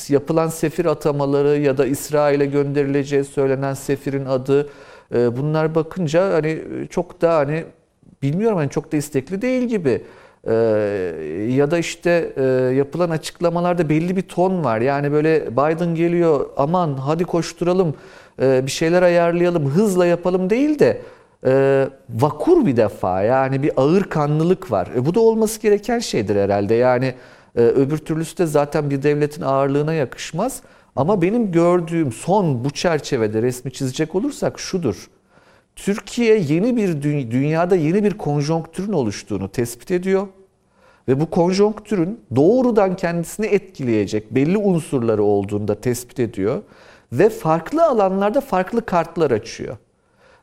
[0.10, 4.70] yapılan sefir atamaları ya da İsrail'e gönderileceği söylenen sefirin adı
[5.12, 6.60] bunlar bakınca hani
[6.90, 7.64] çok da hani
[8.22, 10.02] bilmiyorum hani çok da istekli değil gibi.
[11.56, 12.34] Ya da işte
[12.76, 14.82] yapılan açıklamalarda belli bir ton var.
[14.82, 17.96] Yani böyle Biden geliyor aman hadi koşturalım
[18.40, 21.02] bir şeyler ayarlayalım hızla yapalım değil de
[21.46, 24.90] e, vakur bir defa yani bir ağır kanlılık var.
[24.96, 26.76] E, bu da olması gereken şeydir herhalde.
[26.76, 27.14] Yani
[27.56, 30.62] e, öbür türlüsü de zaten bir devletin ağırlığına yakışmaz.
[30.96, 35.10] Ama benim gördüğüm son bu çerçevede resmi çizecek olursak şudur.
[35.76, 40.28] Türkiye yeni bir dünyada yeni bir konjonktürün oluştuğunu tespit ediyor
[41.08, 46.62] ve bu konjonktürün doğrudan kendisini etkileyecek belli unsurları olduğunu da tespit ediyor
[47.12, 49.78] ve farklı alanlarda farklı kartlar açıyor.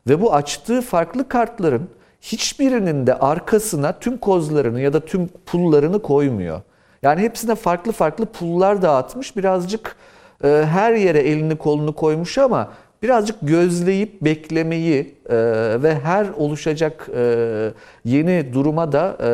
[0.07, 1.89] Ve bu açtığı farklı kartların
[2.21, 6.61] hiçbirinin de arkasına tüm kozlarını ya da tüm pullarını koymuyor.
[7.01, 9.37] Yani hepsine farklı farklı pullar dağıtmış.
[9.37, 9.95] Birazcık
[10.43, 12.69] e, her yere elini kolunu koymuş ama
[13.07, 15.35] birazcık gözleyip beklemeyi e,
[15.83, 17.71] ve her oluşacak e,
[18.05, 19.29] yeni duruma da e,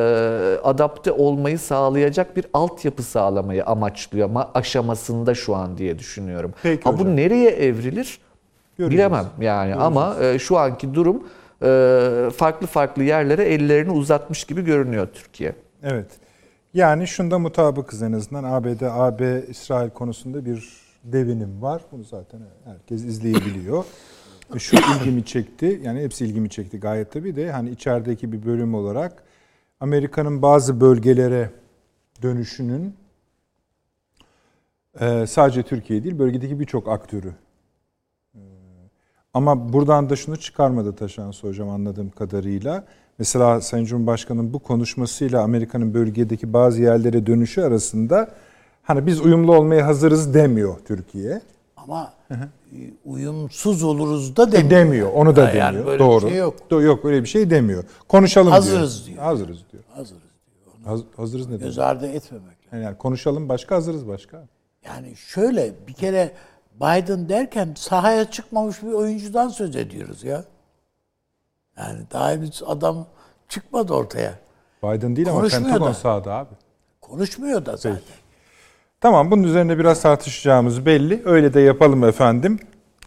[0.63, 6.53] adapte olmayı sağlayacak bir altyapı sağlamayı amaçlıyor ama aşamasında şu an diye düşünüyorum.
[6.63, 8.19] Peki ha, bu nereye evrilir?
[8.77, 8.93] Göreceğiz.
[8.93, 9.85] Bilemem yani Göreceğiz.
[9.85, 11.23] ama e, şu anki durum
[11.63, 15.55] e, farklı farklı yerlere ellerini uzatmış gibi görünüyor Türkiye.
[15.83, 16.07] Evet.
[16.73, 21.81] Yani şunda mutabıkız en azından ABD, AB, İsrail konusunda bir devinim var.
[21.91, 23.85] Bunu zaten herkes izleyebiliyor.
[24.57, 25.81] Şu ilgimi çekti.
[25.83, 29.23] Yani hepsi ilgimi çekti gayet tabii de hani içerideki bir bölüm olarak
[29.79, 31.49] Amerika'nın bazı bölgelere
[32.21, 32.95] dönüşünün
[34.99, 37.33] e, sadece Türkiye değil bölgedeki birçok aktörü
[38.35, 38.39] e,
[39.33, 42.85] ama buradan da şunu çıkarmadı Taşansı Hocam anladığım kadarıyla.
[43.19, 48.35] Mesela Sayın Cumhurbaşkanı'nın bu konuşmasıyla Amerika'nın bölgedeki bazı yerlere dönüşü arasında
[48.83, 51.41] Hani biz uyumlu olmaya hazırız demiyor Türkiye.
[51.77, 52.49] Ama hı hı.
[52.75, 54.67] E, uyumsuz oluruz da demiyor.
[54.67, 55.11] E demiyor.
[55.13, 55.85] Onu da yani demiyor.
[55.85, 56.25] böyle Doğru.
[56.25, 56.55] Bir şey yok.
[56.71, 57.83] yok öyle bir şey demiyor.
[58.07, 59.17] Konuşalım hazırız diyor.
[59.17, 59.25] diyor.
[59.25, 59.83] Hazırız diyor.
[59.95, 60.75] Hazırız diyor.
[60.85, 61.63] Haz, hazırız ne demek?
[61.63, 62.57] Göz ardı etmemek.
[62.71, 64.47] Yani, yani konuşalım başka hazırız başka.
[64.85, 66.31] Yani şöyle bir kere
[66.75, 70.43] Biden derken sahaya çıkmamış bir oyuncudan söz ediyoruz ya.
[71.77, 73.05] Yani daha henüz adam
[73.49, 74.39] çıkmadı ortaya.
[74.83, 76.53] Biden değil ama Pentagon sahada abi.
[77.01, 77.99] Konuşmuyor da zaten.
[78.07, 78.22] Peki.
[79.03, 81.21] Tamam bunun üzerine biraz tartışacağımız belli.
[81.25, 82.59] Öyle de yapalım efendim.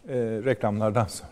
[0.09, 0.15] Ee,
[0.45, 1.31] reklamlardan sonra.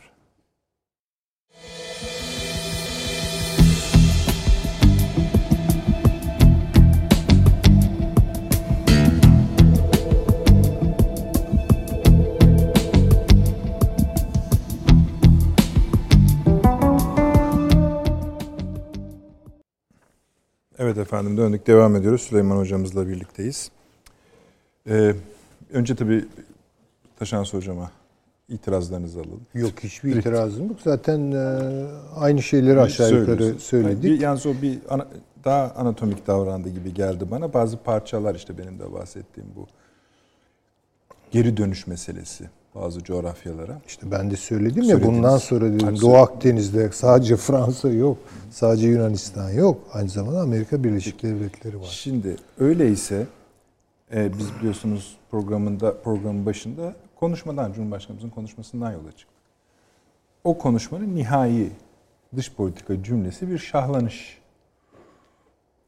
[20.80, 22.22] Evet efendim döndük devam ediyoruz.
[22.22, 23.75] Süleyman hocamızla birlikteyiz.
[24.90, 25.14] Ee,
[25.74, 26.26] önce tabii
[27.20, 27.92] Taşans Hocam'a
[28.50, 29.42] itirazlarınızı alalım.
[29.54, 30.78] Yok hiçbir itirazım yok.
[30.84, 31.60] Zaten e,
[32.16, 34.04] aynı şeyleri aşağı yukarı söyledik.
[34.04, 35.08] Bir, yalnız o bir ana,
[35.46, 37.54] daha anatomik davrandı gibi geldi bana.
[37.54, 39.68] Bazı parçalar işte benim de bahsettiğim bu
[41.32, 43.82] geri dönüş meselesi bazı coğrafyalara.
[43.88, 48.18] İşte ben de söyledim ya bundan sonra dedim Doğu Akdeniz'de sadece Fransa yok,
[48.52, 49.82] sadece Yunanistan yok.
[49.94, 51.88] Aynı zamanda Amerika Birleşik Devletleri var.
[51.92, 53.26] Şimdi öyleyse
[54.16, 59.36] e, biz biliyorsunuz programında programın başında konuşmadan Cumhurbaşkanımızın konuşmasından yola çıktık.
[60.44, 61.72] O konuşmanın nihai
[62.36, 64.42] dış politika cümlesi bir şahlanış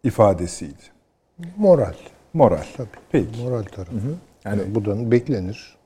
[0.03, 0.83] ifadesiydi.
[1.57, 1.93] Moral.
[2.33, 2.63] Moral.
[2.77, 2.87] Tabii.
[3.11, 3.43] Peki.
[3.43, 3.91] Moral tarafı.
[3.91, 4.15] Hı hı.
[4.45, 5.77] Yani, yani buradan beklenir.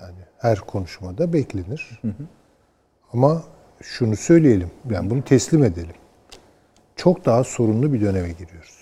[0.00, 1.98] Yani her konuşmada beklenir.
[2.02, 2.24] Hı hı.
[3.12, 3.42] Ama
[3.82, 4.70] şunu söyleyelim.
[4.90, 5.94] Yani bunu teslim edelim.
[6.96, 8.79] Çok daha sorunlu bir döneme giriyoruz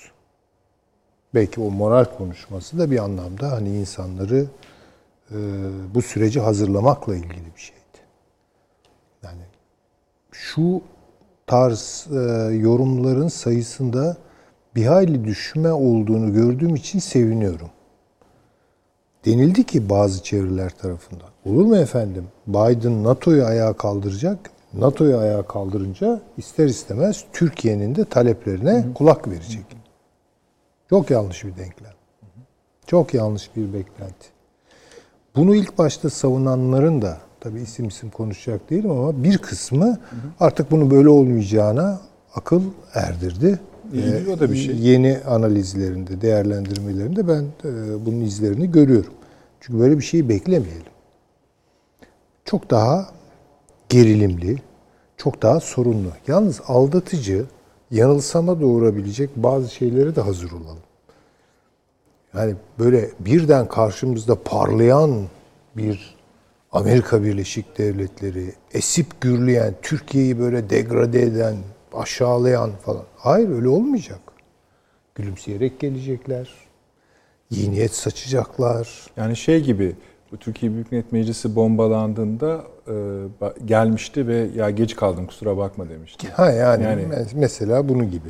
[1.34, 4.46] belki o moral konuşması da bir anlamda hani insanları
[5.30, 5.36] e,
[5.94, 7.78] bu süreci hazırlamakla ilgili bir şeydi.
[9.22, 9.42] Yani
[10.32, 10.82] şu
[11.46, 12.18] tarz e,
[12.54, 14.16] yorumların sayısında
[14.76, 17.70] bir hayli düşme olduğunu gördüğüm için seviniyorum.
[19.24, 21.28] Denildi ki bazı çevreler tarafından.
[21.44, 22.24] Olur mu efendim?
[22.46, 24.50] Biden NATO'yu ayağa kaldıracak.
[24.74, 29.77] NATO'yu ayağa kaldırınca ister istemez Türkiye'nin de taleplerine kulak verecek.
[30.90, 31.92] Çok yanlış bir denklem.
[32.86, 34.28] Çok yanlış bir beklenti.
[35.36, 39.98] Bunu ilk başta savunanların da tabii isim isim konuşacak değilim ama bir kısmı
[40.40, 42.00] artık bunu böyle olmayacağına
[42.34, 42.62] akıl
[42.94, 43.60] erdirdi.
[43.92, 44.78] İyi, o da bir şey.
[44.78, 49.12] Yeni analizlerinde, değerlendirmelerinde ben e, bunun izlerini görüyorum.
[49.60, 50.92] Çünkü böyle bir şeyi beklemeyelim.
[52.44, 53.10] Çok daha
[53.88, 54.56] gerilimli,
[55.16, 56.08] çok daha sorunlu.
[56.26, 57.46] Yalnız aldatıcı,
[57.90, 60.82] yanılsama doğurabilecek bazı şeylere de hazır olalım.
[62.34, 65.24] Yani böyle birden karşımızda parlayan
[65.76, 66.18] bir
[66.72, 71.56] Amerika Birleşik Devletleri, esip gürleyen, Türkiye'yi böyle degrade eden,
[71.92, 73.04] aşağılayan falan.
[73.16, 74.20] Hayır öyle olmayacak.
[75.14, 76.48] Gülümseyerek gelecekler.
[77.50, 79.06] İyi niyet saçacaklar.
[79.16, 79.96] Yani şey gibi
[80.32, 82.94] bu Türkiye Büyük Millet Meclisi bombalandığında e,
[83.64, 86.28] gelmişti ve ya geç kaldım kusura bakma demişti.
[86.28, 88.28] Ha yani, Yani- mes- mesela bunu gibi.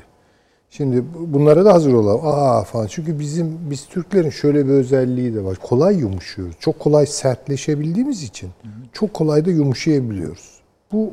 [0.71, 2.21] Şimdi bu- bunlara da hazır olalım.
[2.25, 2.87] Aa falan.
[2.87, 5.57] Çünkü bizim biz Türklerin şöyle bir özelliği de var.
[5.63, 6.57] Kolay yumuşuyoruz.
[6.61, 8.51] Çok kolay sertleşebildiğimiz için
[8.93, 10.59] çok kolay da yumuşayabiliyoruz.
[10.93, 11.13] Bu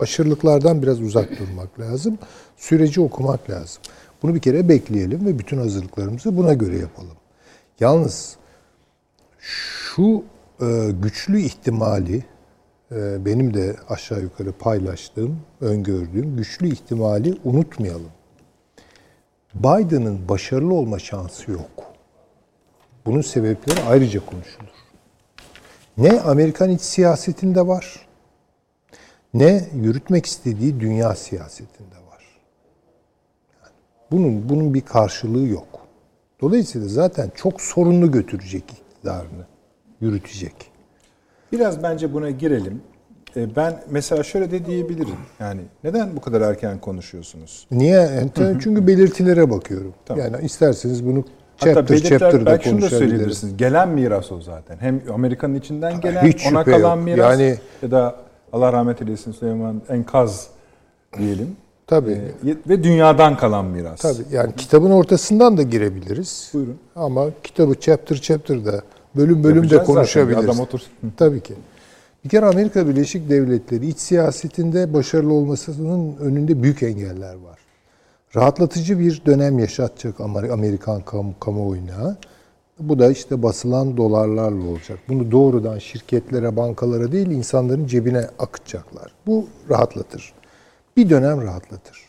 [0.00, 2.18] aşırılıklardan biraz uzak durmak lazım.
[2.56, 3.82] Süreci okumak lazım.
[4.22, 7.16] Bunu bir kere bekleyelim ve bütün hazırlıklarımızı buna göre yapalım.
[7.80, 8.36] Yalnız
[9.38, 12.24] şu e, güçlü ihtimali
[12.92, 18.10] e, benim de aşağı yukarı paylaştığım, öngördüğüm güçlü ihtimali unutmayalım.
[19.54, 21.92] Biden'ın başarılı olma şansı yok.
[23.06, 24.78] Bunun sebepleri ayrıca konuşulur.
[25.96, 28.06] Ne Amerikan iç siyasetinde var,
[29.34, 32.24] ne yürütmek istediği dünya siyasetinde var.
[33.62, 33.74] Yani
[34.10, 35.86] bunun bunun bir karşılığı yok.
[36.40, 39.46] Dolayısıyla zaten çok sorunlu götürecek iktidarını,
[40.00, 40.54] yürütecek.
[41.52, 42.80] Biraz bence buna girelim.
[43.36, 45.16] E, Ben mesela şöyle de diyebilirim.
[45.40, 47.66] Yani neden bu kadar erken konuşuyorsunuz?
[47.70, 47.96] Niye?
[47.96, 48.30] Yani
[48.60, 49.94] Çünkü belirtilere bakıyorum.
[50.06, 50.24] Tamam.
[50.24, 51.24] Yani isterseniz bunu
[51.56, 53.56] Hatta chapter belirtiler chapter'da belki şunu da söyleyebilirsiniz.
[53.56, 54.76] Gelen miras o zaten.
[54.80, 57.04] Hem Amerika'nın içinden gelen, Hiç ona kalan yok.
[57.04, 58.16] miras Yani- ya da
[58.52, 60.46] Allah rahmet eylesin Süleyman Enkaz
[61.18, 61.56] diyelim.
[61.86, 62.10] Tabii.
[62.12, 64.00] E, ve dünyadan kalan miras.
[64.00, 64.22] Tabii.
[64.32, 66.50] Yani kitabın ortasından da girebiliriz.
[66.54, 66.78] Buyurun.
[66.96, 68.82] Ama kitabı chapter chapter'da
[69.18, 69.94] bölüm bölüm de Yapacağız zaten.
[69.94, 70.44] konuşabiliriz.
[70.44, 70.92] Adam otursun.
[71.16, 71.54] Tabii ki.
[72.24, 77.58] Bir kere Amerika Birleşik Devletleri iç siyasetinde başarılı olmasının önünde büyük engeller var.
[78.36, 82.16] Rahatlatıcı bir dönem yaşatacak Amer- Amerikan kamu, kamuoyuna.
[82.80, 84.98] Bu da işte basılan dolarlarla olacak.
[85.08, 89.12] Bunu doğrudan şirketlere, bankalara değil insanların cebine akıtacaklar.
[89.26, 90.32] Bu rahatlatır.
[90.96, 92.08] Bir dönem rahatlatır.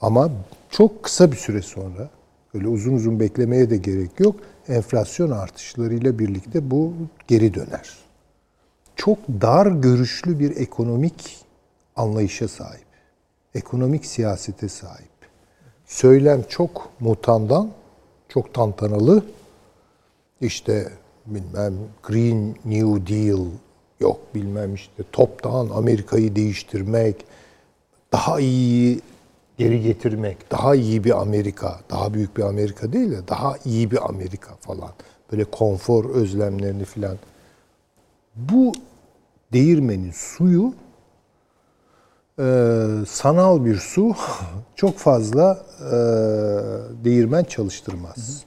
[0.00, 0.30] Ama
[0.70, 2.10] çok kısa bir süre sonra,
[2.54, 4.36] öyle uzun uzun beklemeye de gerek yok,
[4.68, 6.92] enflasyon artışlarıyla birlikte bu
[7.28, 7.96] geri döner.
[8.96, 11.36] Çok dar görüşlü bir ekonomik
[11.96, 12.86] anlayışa sahip.
[13.54, 15.16] Ekonomik siyasete sahip.
[15.86, 17.70] Söylem çok mutandan,
[18.28, 19.24] çok tantanalı.
[20.40, 20.92] İşte
[21.26, 23.46] bilmem Green New Deal
[24.00, 27.24] yok bilmem işte toptan Amerika'yı değiştirmek,
[28.12, 29.00] daha iyi
[29.58, 34.08] geri getirmek, daha iyi bir Amerika, daha büyük bir Amerika değil de daha iyi bir
[34.08, 34.90] Amerika falan.
[35.32, 37.16] Böyle konfor özlemlerini filan.
[38.36, 38.72] Bu
[39.52, 40.74] değirmenin suyu
[42.38, 42.44] e,
[43.08, 44.14] sanal bir su
[44.76, 45.94] çok fazla e,
[47.04, 48.44] değirmen çalıştırmaz.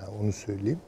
[0.00, 0.80] Yani onu söyleyeyim.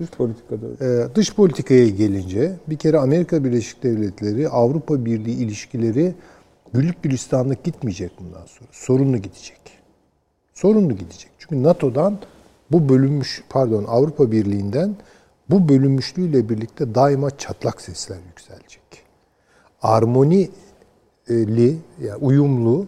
[0.00, 0.66] Dış politikada.
[0.84, 6.14] Ee, dış politikaya gelince bir kere Amerika Birleşik Devletleri Avrupa Birliği ilişkileri
[6.74, 8.68] güllük gülistanlık gitmeyecek bundan sonra.
[8.72, 9.60] Sorunlu gidecek.
[10.54, 11.30] Sorunlu gidecek.
[11.38, 12.18] Çünkü NATO'dan
[12.70, 14.96] bu bölünmüş pardon Avrupa Birliği'nden
[15.50, 18.82] bu bölünmüşlüğüyle birlikte daima çatlak sesler yükselecek.
[19.82, 20.50] Armonili
[22.00, 22.86] yani uyumlu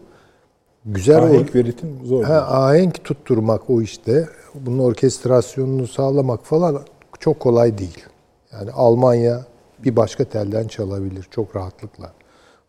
[0.84, 2.24] güzel Ahenk ve ritim zor.
[2.24, 4.28] Ha, ahenk tutturmak o işte.
[4.54, 6.82] Bunun orkestrasyonunu sağlamak falan
[7.20, 8.04] çok kolay değil.
[8.52, 9.40] Yani Almanya
[9.78, 12.12] bir başka telden çalabilir çok rahatlıkla.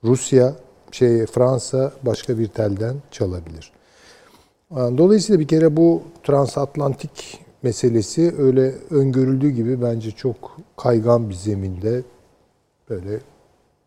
[0.03, 0.53] Rusya,
[0.95, 3.71] şey Fransa başka bir telden çalabilir.
[4.75, 12.01] Yani Dolayısıyla bir kere bu transatlantik meselesi öyle öngörüldüğü gibi bence çok kaygan bir zeminde
[12.89, 13.19] böyle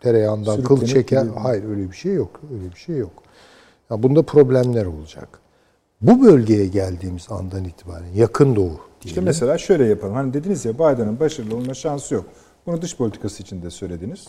[0.00, 1.22] tereyağından kıl çeker.
[1.22, 1.36] gidiyor.
[1.36, 2.40] Hayır öyle bir şey yok.
[2.54, 3.12] Öyle bir şey yok.
[3.90, 5.28] Ya bunda problemler olacak.
[6.00, 9.24] Bu bölgeye geldiğimiz andan itibaren yakın doğu İşte diyelim.
[9.24, 10.14] mesela şöyle yapalım.
[10.14, 12.24] Hani dediniz ya Biden'ın başarılı olma şansı yok.
[12.66, 14.26] Bunu dış politikası için de söylediniz.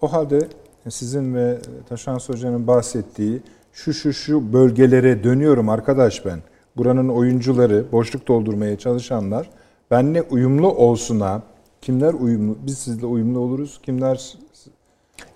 [0.00, 0.48] O halde
[0.90, 1.58] sizin ve
[1.88, 3.40] Taşan Hoca'nın bahsettiği
[3.72, 6.38] şu şu şu bölgelere dönüyorum arkadaş ben.
[6.76, 9.50] Buranın oyuncuları, boşluk doldurmaya çalışanlar
[9.90, 11.42] benle uyumlu olsuna
[11.80, 12.56] kimler uyumlu?
[12.66, 13.80] Biz sizle uyumlu oluruz.
[13.82, 14.34] Kimler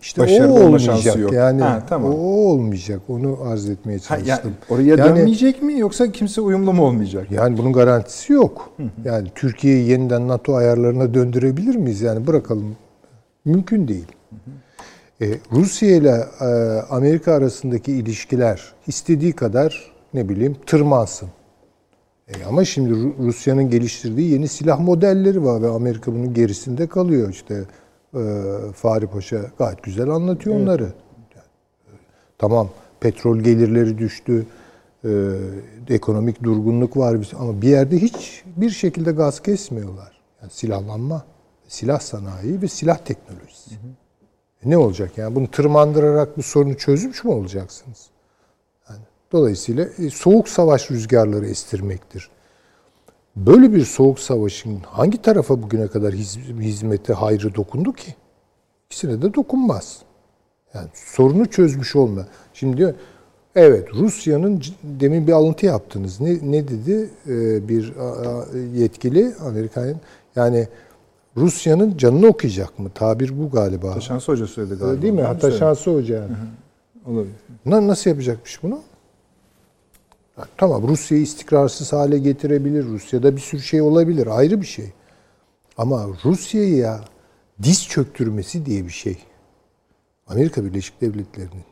[0.03, 1.17] İşte başarılı o olma olmayacak.
[1.17, 1.33] yok.
[1.33, 2.11] Yani Ha, tamam.
[2.15, 3.01] o olmayacak.
[3.09, 4.27] Onu arz etmeye Ha, çalıştım.
[4.29, 7.31] yani oraya Yani- dönmeyecek mi yoksa kimse uyumlu mu olmayacak?
[7.31, 8.73] Yani bunun garantisi yok.
[9.05, 12.01] Yani Türkiye'yi yeniden NATO ayarlarına döndürebilir miyiz?
[12.01, 12.77] Yani bırakalım.
[13.45, 14.07] Mümkün değil.
[15.21, 16.45] E, Rusya ile e,
[16.91, 21.29] Amerika arasındaki ilişkiler istediği kadar ne bileyim tırmansın.
[22.29, 27.31] E, ama şimdi Ru- Rusya'nın geliştirdiği yeni silah modelleri var ve Amerika bunun gerisinde kalıyor.
[27.31, 27.65] İşte
[28.15, 28.21] e,
[28.75, 30.83] Fahri Paşa gayet güzel anlatıyor onları.
[30.83, 30.93] Yani
[32.39, 32.69] Tamam
[33.01, 34.47] petrol gelirleri düştü.
[35.05, 35.11] E,
[35.89, 40.21] ekonomik durgunluk var ama bir yerde hiç bir şekilde gaz kesmiyorlar.
[40.43, 41.25] Yani silahlanma,
[41.69, 43.71] silah sanayi ve silah teknolojisi.
[43.71, 44.10] Hı hı.
[44.67, 45.35] E ne olacak yani?
[45.35, 48.07] Bunu tırmandırarak bu sorunu çözmüş mü olacaksınız?
[48.91, 49.01] Yani,
[49.33, 52.31] dolayısıyla e, soğuk savaş rüzgarları estirmektir.
[53.37, 58.15] Böyle bir soğuk savaşın hangi tarafa bugüne kadar hizmete, hayrı dokundu ki?
[58.87, 59.99] İkisine de dokunmaz.
[60.75, 62.27] Yani sorunu çözmüş olma.
[62.55, 62.95] Şimdi diyor,
[63.55, 66.21] evet Rusya'nın demin bir alıntı yaptınız.
[66.21, 67.95] Ne, ne dedi ee, bir
[68.75, 70.01] yetkili Amerika'nın?
[70.37, 70.69] Yani
[71.37, 72.91] Rusya'nın canını okuyacak mı?
[72.95, 73.95] Tabir bu galiba.
[73.95, 75.03] Taşansı Hoca söyledi galiba.
[75.03, 75.23] Değil mi?
[75.23, 76.15] Hatta Şansı Hoca.
[76.17, 76.33] Yani.
[77.07, 77.35] Olabilir.
[77.67, 78.81] Nasıl yapacakmış bunu?
[80.57, 82.85] Tamam Rusya'yı istikrarsız hale getirebilir.
[82.85, 84.27] Rusya'da bir sürü şey olabilir.
[84.27, 84.93] Ayrı bir şey.
[85.79, 87.01] Ama Rusya'yı ya
[87.63, 89.19] diz çöktürmesi diye bir şey.
[90.27, 91.65] Amerika Birleşik Devletleri'nin.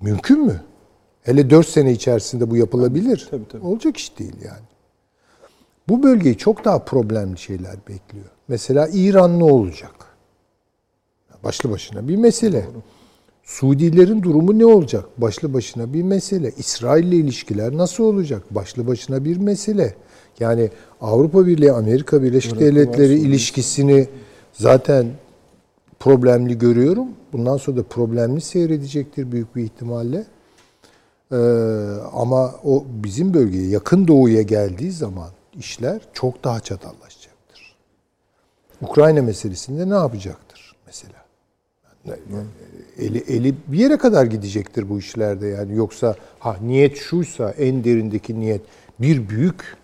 [0.00, 0.62] Mümkün mü?
[1.22, 3.28] Hele 4 sene içerisinde bu yapılabilir.
[3.30, 3.66] Tabii, tabii.
[3.66, 4.64] Olacak iş değil yani.
[5.88, 8.26] Bu bölgeyi çok daha problemli şeyler bekliyor.
[8.48, 9.94] Mesela İran ne olacak?
[11.44, 12.64] Başlı başına bir mesele.
[12.64, 12.82] Doğru.
[13.44, 15.04] Suudilerin durumu ne olacak?
[15.18, 16.52] Başlı başına bir mesele.
[16.58, 18.42] İsrail ile ilişkiler nasıl olacak?
[18.50, 19.94] Başlı başına bir mesele.
[20.40, 24.08] Yani Avrupa Birliği Amerika Birleşik Devletleri ilişkisini
[24.52, 25.06] zaten
[26.00, 27.08] problemli görüyorum.
[27.32, 30.26] Bundan sonra da problemli seyredecektir büyük bir ihtimalle.
[31.32, 31.36] Ee,
[32.12, 37.13] ama o bizim bölgeye yakın doğuya geldiği zaman işler çok daha çatallaşacaktır.
[38.82, 41.24] Ukrayna meselesinde ne yapacaktır mesela?
[42.04, 42.18] Yani,
[42.98, 45.76] eli, eli bir yere kadar gidecektir bu işlerde yani.
[45.76, 48.60] Yoksa ha niyet şuysa en derindeki niyet
[49.00, 49.76] bir büyük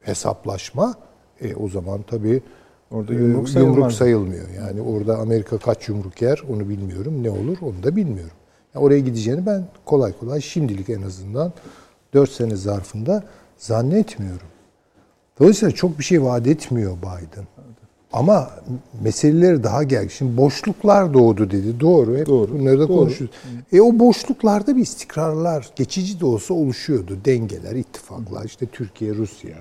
[0.00, 0.94] hesaplaşma
[1.40, 2.42] e, o zaman tabii
[2.90, 4.48] Orada yumruk, e, yumruk sayılmıyor.
[4.48, 7.22] Yani orada Amerika kaç yumruk yer onu bilmiyorum.
[7.22, 8.36] Ne olur onu da bilmiyorum.
[8.74, 11.52] Yani oraya gideceğini ben kolay kolay şimdilik en azından
[12.14, 13.22] 4 sene zarfında
[13.58, 14.46] zannetmiyorum.
[15.40, 17.46] Dolayısıyla çok bir şey vaat etmiyor Biden.
[18.14, 18.50] Ama
[19.02, 20.08] meseleleri daha gel.
[20.08, 21.80] Şimdi boşluklar doğdu dedi.
[21.80, 22.16] Doğru.
[22.16, 22.52] Hep Doğru.
[22.52, 23.36] Bunları da konuşuyoruz.
[23.72, 27.18] E o boşluklarda bir istikrarlar geçici de olsa oluşuyordu.
[27.24, 28.44] Dengeler, ittifaklar.
[28.44, 29.56] İşte Türkiye, Rusya,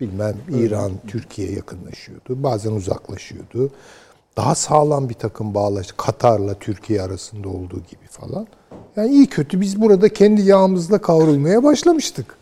[0.00, 1.00] bilmem İran, evet.
[1.06, 2.42] Türkiye yakınlaşıyordu.
[2.42, 3.70] Bazen uzaklaşıyordu.
[4.36, 8.46] Daha sağlam bir takım bağlaş Katar'la Türkiye arasında olduğu gibi falan.
[8.96, 12.36] Yani iyi kötü biz burada kendi yağımızla kavrulmaya başlamıştık.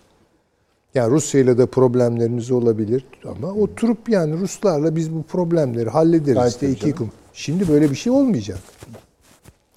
[0.94, 6.34] Yani Rusya ile de problemlerimiz olabilir ama oturup yani Ruslarla biz bu problemleri hallederiz.
[6.34, 7.10] Gayet işte iki kum.
[7.32, 8.58] Şimdi böyle bir şey olmayacak.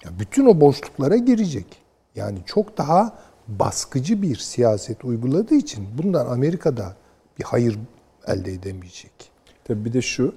[0.04, 1.66] Yani bütün o boşluklara girecek.
[2.14, 3.18] Yani çok daha
[3.48, 6.96] baskıcı bir siyaset uyguladığı için bundan Amerika'da
[7.38, 7.78] bir hayır
[8.26, 9.12] elde edemeyecek.
[9.64, 10.34] Tabii bir de şu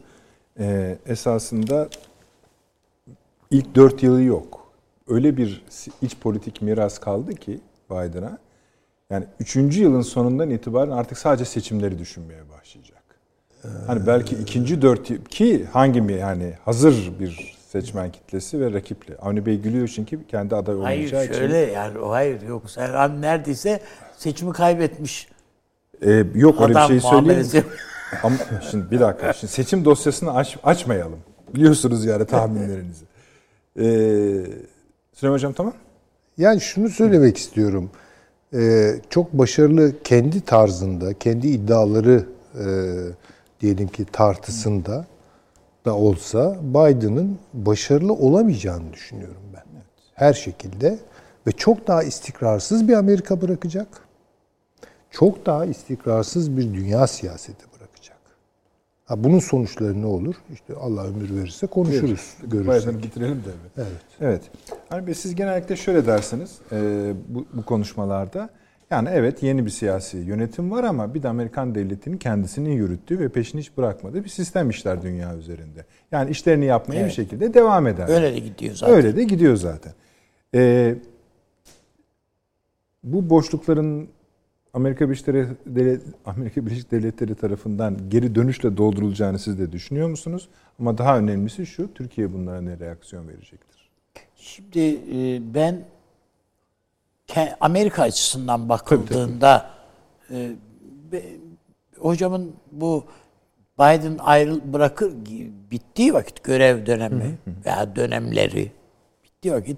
[0.59, 1.89] e, esasında
[3.51, 4.71] ilk dört yılı yok.
[5.07, 5.65] Öyle bir
[6.01, 8.37] iç politik miras kaldı ki Biden'a
[9.09, 13.03] yani üçüncü yılın sonundan itibaren artık sadece seçimleri düşünmeye başlayacak.
[13.87, 19.15] Hani belki ikinci dört ki hangi mi yani hazır bir seçmen kitlesi ve rakipli.
[19.15, 21.33] Avni Bey gülüyor çünkü kendi aday olmayacağı için.
[21.33, 21.75] Hayır şöyle için.
[21.75, 22.69] yani o hayır yok.
[22.69, 23.79] Serhan neredeyse
[24.17, 25.27] seçimi kaybetmiş.
[26.01, 27.65] Ee, yok öyle bir şey söyleyeyim.
[28.23, 28.35] Ama
[28.71, 29.33] şimdi bir dakika.
[29.33, 31.19] Şimdi seçim dosyasını aç, açmayalım.
[31.55, 33.05] Biliyorsunuz yani tahminlerinizi.
[33.75, 33.83] Ee,
[35.13, 35.73] Süleyman Hocam tamam.
[36.37, 38.08] Yani şunu söylemek istiyorum e,
[39.09, 42.65] çok başarılı kendi tarzında, kendi iddiaları e,
[43.61, 45.05] diyelim ki tartısında
[45.85, 49.63] da olsa Biden'ın başarılı olamayacağını düşünüyorum ben.
[50.13, 50.99] Her şekilde
[51.47, 53.87] ve çok daha istikrarsız bir Amerika bırakacak.
[55.11, 57.68] Çok daha istikrarsız bir dünya siyaseti.
[59.09, 60.35] Ha, bunun sonuçları ne olur?
[60.53, 62.51] İşte Allah ömür verirse konuşuruz, evet.
[62.51, 63.03] görürsek.
[63.03, 63.49] bitirelim de.
[63.77, 63.87] Evet.
[64.21, 64.41] Evet.
[64.89, 66.77] Hani siz genellikle şöyle dersiniz e,
[67.27, 68.49] bu, bu konuşmalarda.
[68.91, 73.29] Yani evet yeni bir siyasi yönetim var ama bir de Amerikan devletinin kendisinin yürüttüğü ve
[73.29, 75.85] peşini hiç bırakmadığı bir sistem işler dünya üzerinde.
[76.11, 77.09] Yani işlerini yapmaya evet.
[77.09, 78.07] bir şekilde devam eder.
[78.09, 78.95] Öyle de gidiyor zaten.
[78.95, 79.93] Öyle de gidiyor zaten.
[80.55, 80.95] Ee,
[83.03, 84.07] bu boşlukların
[84.73, 90.49] Amerika Birleşik Devletleri, Amerika Birleşik Devletleri tarafından geri dönüşle doldurulacağını siz de düşünüyor musunuz?
[90.79, 93.89] Ama daha önemlisi şu, Türkiye bunlara ne reaksiyon verecektir?
[94.35, 94.79] Şimdi
[95.13, 95.85] e, ben
[97.59, 99.69] Amerika açısından bakıldığında
[100.27, 100.57] tabii,
[101.11, 101.17] tabii.
[101.17, 101.39] E,
[101.99, 103.05] hocamın bu
[103.79, 105.13] Biden ayrıl bırakır
[105.71, 107.65] bittiği vakit görev dönemi hı hı.
[107.65, 108.71] veya dönemleri
[109.23, 109.77] bittiği vakit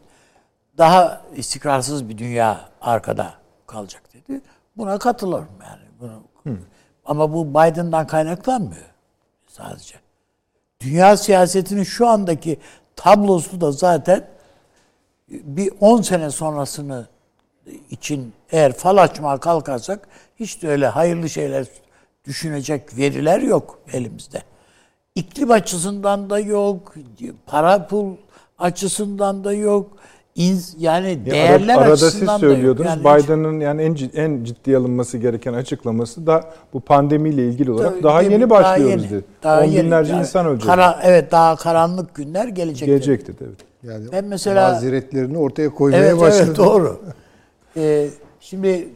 [0.78, 3.34] daha istikrarsız bir dünya arkada
[3.68, 4.42] kalacak dedi.
[4.78, 5.82] Buna katılırım yani.
[6.00, 6.58] Bunu, hı.
[7.06, 8.92] Ama bu Biden'dan kaynaklanmıyor
[9.48, 9.96] sadece.
[10.82, 12.60] Dünya siyasetinin şu andaki
[12.96, 14.28] tablosu da zaten
[15.30, 17.08] bir 10 sene sonrasını
[17.90, 21.66] için eğer fal açmaya kalkarsak hiç de öyle hayırlı şeyler
[22.26, 24.44] düşünecek veriler yok elimizde.
[25.16, 26.96] İklim açısından da yok,
[27.46, 28.16] para pul
[28.60, 29.98] açısından da yok.
[30.36, 32.90] İns- yani Ya değerler arada, arada açısından siz söylüyordunuz.
[32.90, 36.44] Yani Biden'ın yani en cid- en ciddi alınması gereken açıklaması da
[36.74, 39.26] bu pandemiyle ilgili olarak Tabii, daha yeni daha başlıyoruz yeni, dedi.
[39.44, 39.86] daha On yeni.
[39.86, 40.66] binlerce Yani insan ölecek.
[40.70, 42.88] kara- evet daha karanlık günler gelecek.
[42.88, 43.58] Gelecek dedi evet.
[43.84, 46.44] Yani Ben mesela- mazeretlerini ortaya koymaya Evet başladı.
[46.48, 47.02] evet doğru.
[47.78, 48.10] Ee,
[48.40, 48.88] şimdi e,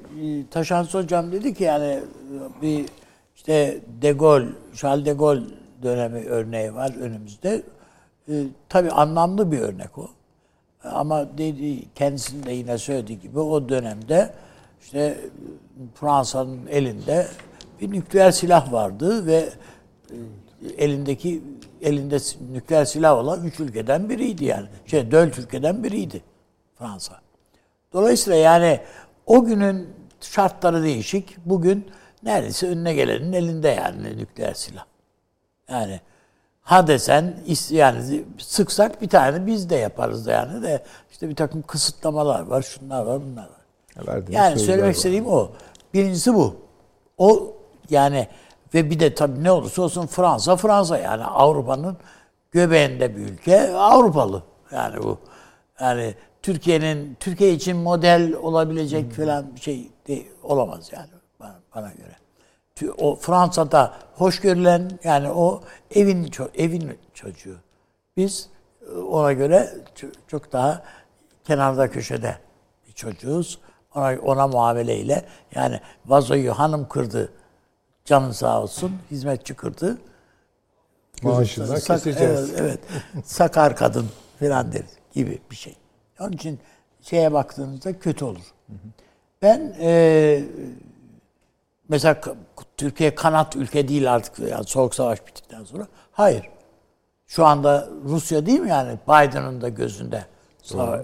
[0.52, 2.02] Taşans Hocam dedi ki yani e,
[2.62, 2.86] bir
[3.36, 4.46] işte De Gaulle,
[4.76, 5.42] Charles de Gaulle
[5.84, 7.62] dönemi örneği var önümüzde.
[8.30, 10.08] Ee, tabii anlamlı bir örnek o.
[10.92, 14.34] Ama dedi kendisinin de yine söylediği gibi o dönemde
[14.82, 15.18] işte
[15.96, 17.28] Fransa'nın elinde
[17.82, 19.50] bir nükleer silah vardı ve
[20.12, 20.18] e,
[20.78, 21.42] elindeki
[21.82, 22.18] elinde
[22.54, 24.68] nükleer silah olan üç ülkeden biriydi yani.
[24.86, 26.22] Şey dört ülkeden biriydi
[26.76, 27.22] Fransa.
[27.94, 28.80] Dolayısıyla yani
[29.26, 29.90] o günün
[30.22, 31.38] şartları değişik.
[31.46, 31.92] Bugün
[32.24, 34.86] neredeyse önüne gelenin elinde yani nükleer silah.
[35.70, 36.00] Yani
[36.66, 37.36] ha desen
[37.70, 42.62] yani sıksak bir tane biz de yaparız da yani de işte bir takım kısıtlamalar var,
[42.62, 44.08] şunlar var, bunlar var.
[44.08, 44.96] Verdiğiniz Yani söylemek var.
[44.96, 45.50] istediğim o.
[45.94, 46.56] Birincisi bu.
[47.18, 47.54] O
[47.90, 48.28] yani
[48.74, 51.98] ve bir de tabii ne olursa olsun Fransa Fransa yani Avrupa'nın
[52.52, 55.18] göbeğinde bir ülke Avrupalı yani bu.
[55.80, 61.10] Yani Türkiye'nin Türkiye için model olabilecek falan bir şey değil, olamaz yani
[61.40, 62.16] bana, bana göre.
[62.98, 65.62] O Fransa'da hoş görülen yani o
[65.92, 67.58] evin evin çocuğu.
[68.18, 68.50] Biz
[68.88, 69.74] e, ona göre
[70.28, 70.84] çok daha
[71.44, 72.38] kenarda köşede
[72.88, 73.60] bir çocuğuz.
[73.96, 75.26] Ona, ona muameleyle
[75.56, 77.30] yani vazoyu hanım kırdı.
[78.06, 78.92] Canın sağ olsun.
[79.12, 79.98] Hizmetçi kırdı.
[81.24, 82.54] Maaşından Sak- keseceğiz.
[82.58, 82.80] Evet, evet.
[83.26, 85.76] Sakar kadın falan deriz gibi bir şey.
[86.20, 86.60] Onun için
[87.02, 88.54] şeye baktığınızda kötü olur.
[89.42, 90.44] Ben e,
[91.90, 92.18] mesela
[92.78, 95.88] Türkiye kanat ülke değil artık yani soğuk savaş bittikten sonra.
[96.12, 96.50] Hayır.
[97.28, 100.26] Şu anda Rusya değil mi yani Biden'ın da gözünde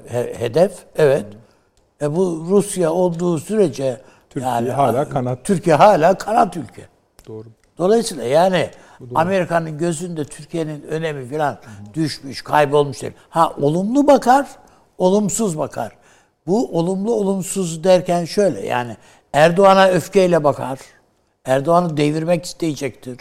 [0.08, 0.86] he- hedef.
[0.96, 1.26] Evet.
[2.02, 5.46] E bu Rusya olduğu sürece Türkiye hala kanat.
[5.46, 6.86] Türkiye hala kanat ülke.
[7.28, 7.48] Doğru.
[7.78, 8.70] Dolayısıyla yani
[9.16, 11.58] Amerika'nın gözünde Türkiye'nin önemi falan
[11.94, 13.14] düşmüş, kaybolmuş değil.
[13.30, 14.48] Ha olumlu bakar,
[14.98, 15.92] olumsuz bakar.
[16.48, 18.98] Bu olumlu olumsuz derken şöyle yani
[19.34, 20.80] Erdoğan'a öfkeyle bakar.
[21.46, 23.18] Erdoğan'ı devirmek isteyecektir.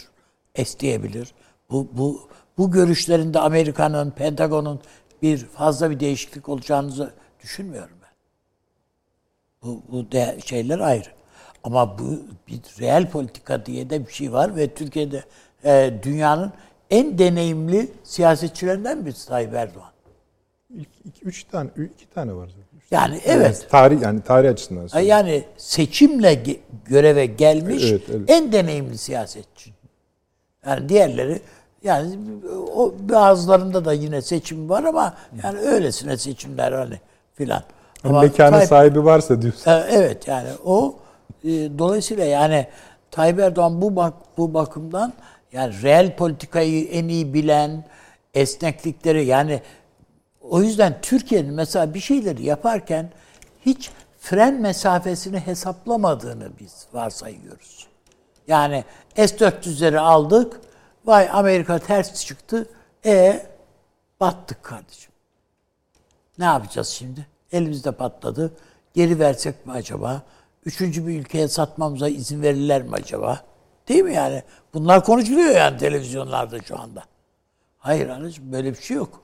[0.55, 1.33] isteyebilir.
[1.69, 4.81] Bu bu bu görüşlerinde Amerika'nın, Pentagon'un
[5.21, 7.11] bir fazla bir değişiklik olacağını
[7.43, 8.09] düşünmüyorum ben.
[9.63, 11.09] Bu, bu de şeyler ayrı.
[11.63, 15.23] Ama bu bir reel politika diye de bir şey var ve Türkiye'de
[15.63, 16.53] e, dünyanın
[16.89, 19.91] en deneyimli siyasetçilerinden birisi Tayyip Erdoğan.
[20.69, 22.70] İlk, iki, üç tane, iki tane var zaten.
[22.91, 23.67] Yani evet.
[23.69, 25.09] Tarih yani tarih açısından söylüyorum.
[25.27, 26.43] Yani seçimle
[26.85, 28.21] göreve gelmiş Evet, evet.
[28.29, 29.71] en deneyimli siyasetçi.
[30.65, 31.41] Yani diğerleri
[31.83, 32.15] yani
[32.75, 35.13] o bazılarında da yine seçim var ama
[35.43, 36.99] yani öylesine seçimler hani
[37.33, 37.63] filan.
[38.03, 39.71] Hani Ama Tayyip- sahibi varsa diyorsun.
[39.91, 40.95] Evet yani o
[41.43, 42.67] e, dolayısıyla yani
[43.11, 45.13] Tayyip Erdoğan bu bak bu bakımdan
[45.53, 47.83] yani reel politikayı en iyi bilen
[48.33, 49.61] esneklikleri yani
[50.49, 53.11] o yüzden Türkiye'nin mesela bir şeyleri yaparken
[53.65, 57.87] hiç fren mesafesini hesaplamadığını biz varsayıyoruz.
[58.47, 58.83] Yani
[59.15, 60.61] S-400'leri aldık.
[61.05, 62.69] Vay Amerika ters çıktı.
[63.05, 63.45] E
[64.19, 65.11] battık kardeşim.
[66.37, 67.27] Ne yapacağız şimdi?
[67.51, 68.53] Elimizde patladı.
[68.93, 70.21] Geri versek mi acaba?
[70.65, 73.41] Üçüncü bir ülkeye satmamıza izin verirler mi acaba?
[73.87, 74.43] Değil mi yani?
[74.73, 77.03] Bunlar konuşuluyor yani televizyonlarda şu anda.
[77.77, 79.23] Hayır anneciğim böyle bir şey yok.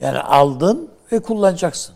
[0.00, 1.94] Yani aldın ve kullanacaksın.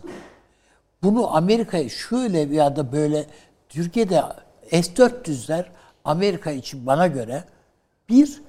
[1.03, 3.25] Bunu Amerika'ya şöyle ya da böyle
[3.69, 4.23] Türkiye'de
[4.71, 5.65] S-400'ler
[6.05, 7.43] Amerika için bana göre
[8.09, 8.41] bir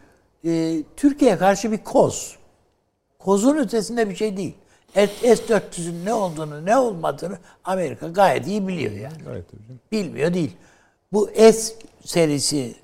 [0.45, 2.37] e, Türkiye'ye karşı bir koz.
[3.19, 4.55] Kozun ötesinde bir şey değil.
[4.95, 9.17] S-400'ün ne olduğunu ne olmadığını Amerika gayet iyi biliyor yani.
[9.31, 9.79] Evet hocam.
[9.93, 10.57] Bilmiyor değil.
[11.13, 11.75] Bu S
[12.05, 12.75] serisi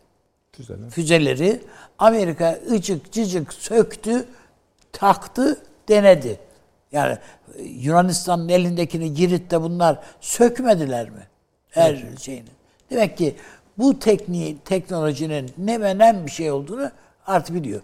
[0.59, 0.91] Güzel.
[0.91, 1.61] füzeleri
[1.99, 4.25] Amerika ıcık cıcık söktü,
[4.93, 6.41] taktı, denedi.
[6.93, 7.19] Yani
[7.59, 11.27] Yunanistan'ın elindekini Girit'te bunlar sökmediler mi?
[11.69, 12.49] Her şeyini.
[12.91, 13.37] Demek ki
[13.79, 16.91] bu tekniği, teknolojinin ne ve nem bir şey olduğunu
[17.27, 17.81] artık biliyor.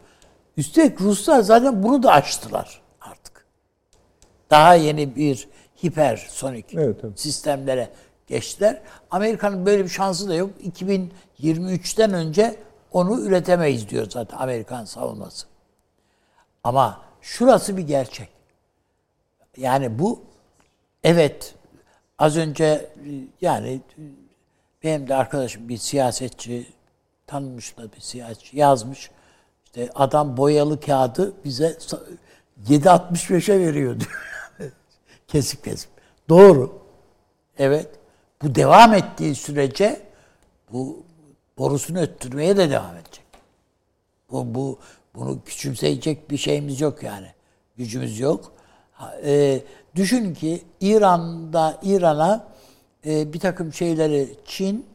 [0.56, 3.46] Üstelik Ruslar zaten bunu da açtılar artık.
[4.50, 5.48] Daha yeni bir
[5.84, 7.20] hipersonik Evet, evet.
[7.20, 7.88] sistemlere
[8.26, 8.80] geçtiler.
[9.10, 10.50] Amerika'nın böyle bir şansı da yok.
[11.40, 12.56] 2023'ten önce
[12.92, 15.46] onu üretemeyiz diyor zaten Amerikan savunması.
[16.64, 18.28] Ama şurası bir gerçek.
[19.56, 20.22] Yani bu
[21.04, 21.54] evet
[22.18, 22.90] az önce
[23.40, 23.80] yani
[24.82, 26.66] benim de arkadaşım bir siyasetçi
[27.26, 29.10] tanınmış da bir siyasetçi yazmış.
[29.64, 31.78] İşte adam boyalı kağıdı bize
[32.68, 34.32] 7.65'e veriyor diyor.
[35.28, 35.90] kesip kesip.
[36.28, 36.82] Doğru.
[37.58, 37.88] Evet.
[38.42, 40.02] Bu devam ettiği sürece
[40.72, 41.02] bu
[41.58, 43.24] borusunu öttürmeye de devam edecek.
[44.30, 44.78] Bu, bu
[45.14, 47.26] bunu küçümseyecek bir şeyimiz yok yani.
[47.76, 48.52] Gücümüz yok.
[49.24, 49.60] E,
[49.94, 52.44] düşün ki İran'da İran'a
[53.06, 54.86] e, bir takım şeyleri Çin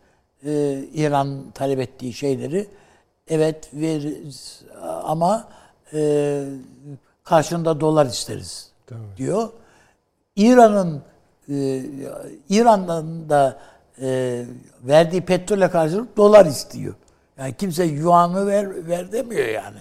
[0.46, 2.68] e, İran talep ettiği şeyleri
[3.28, 4.62] evet veririz
[5.04, 5.50] ama
[5.94, 6.44] e,
[7.24, 9.00] karşında dolar isteriz Tabii.
[9.18, 9.50] diyor.
[10.36, 11.02] İran'ın
[11.50, 11.84] e,
[12.50, 13.60] İran'dan da
[14.02, 14.44] e,
[14.84, 16.96] verdiği petrole karşılık dolar istiyor.
[17.38, 19.78] Yani kimse yuanı ver, ver demiyor yani.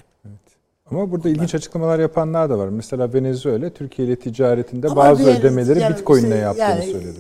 [0.90, 2.68] Ama burada ilginç açıklamalar yapanlar da var.
[2.68, 7.18] Mesela Venezuela Türkiye ile ticaretinde Ama bazı bir, ödemeleri yani Bitcoin'le işte, yaptığını yani, söyledi.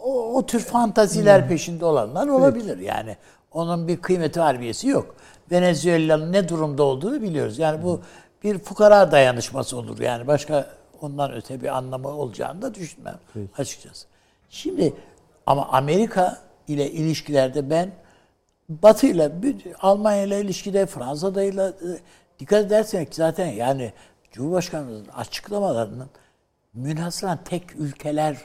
[0.00, 1.48] O, o tür fantaziler hmm.
[1.48, 2.86] peşinde olanlar olabilir evet.
[2.88, 3.16] yani.
[3.52, 5.14] Onun bir kıymeti harbiyesi yok.
[5.50, 7.58] Venezuela'nın ne durumda olduğunu biliyoruz.
[7.58, 8.00] Yani bu
[8.44, 10.00] bir fukara dayanışması olur.
[10.00, 10.66] Yani başka
[11.00, 13.48] ondan öte bir anlamı olacağını da düşünmem Peki.
[13.58, 14.06] açıkçası.
[14.50, 14.92] Şimdi
[15.46, 16.38] ama Amerika
[16.68, 17.90] ile ilişkilerde ben
[18.68, 19.32] Batı ile
[19.80, 21.88] Almanya ile ilişkide Fransa'da ile e,
[22.38, 23.92] dikkat edersek zaten yani
[24.32, 26.10] Cumhurbaşkanımızın açıklamalarının
[26.74, 28.38] münhasıran tek ülkeler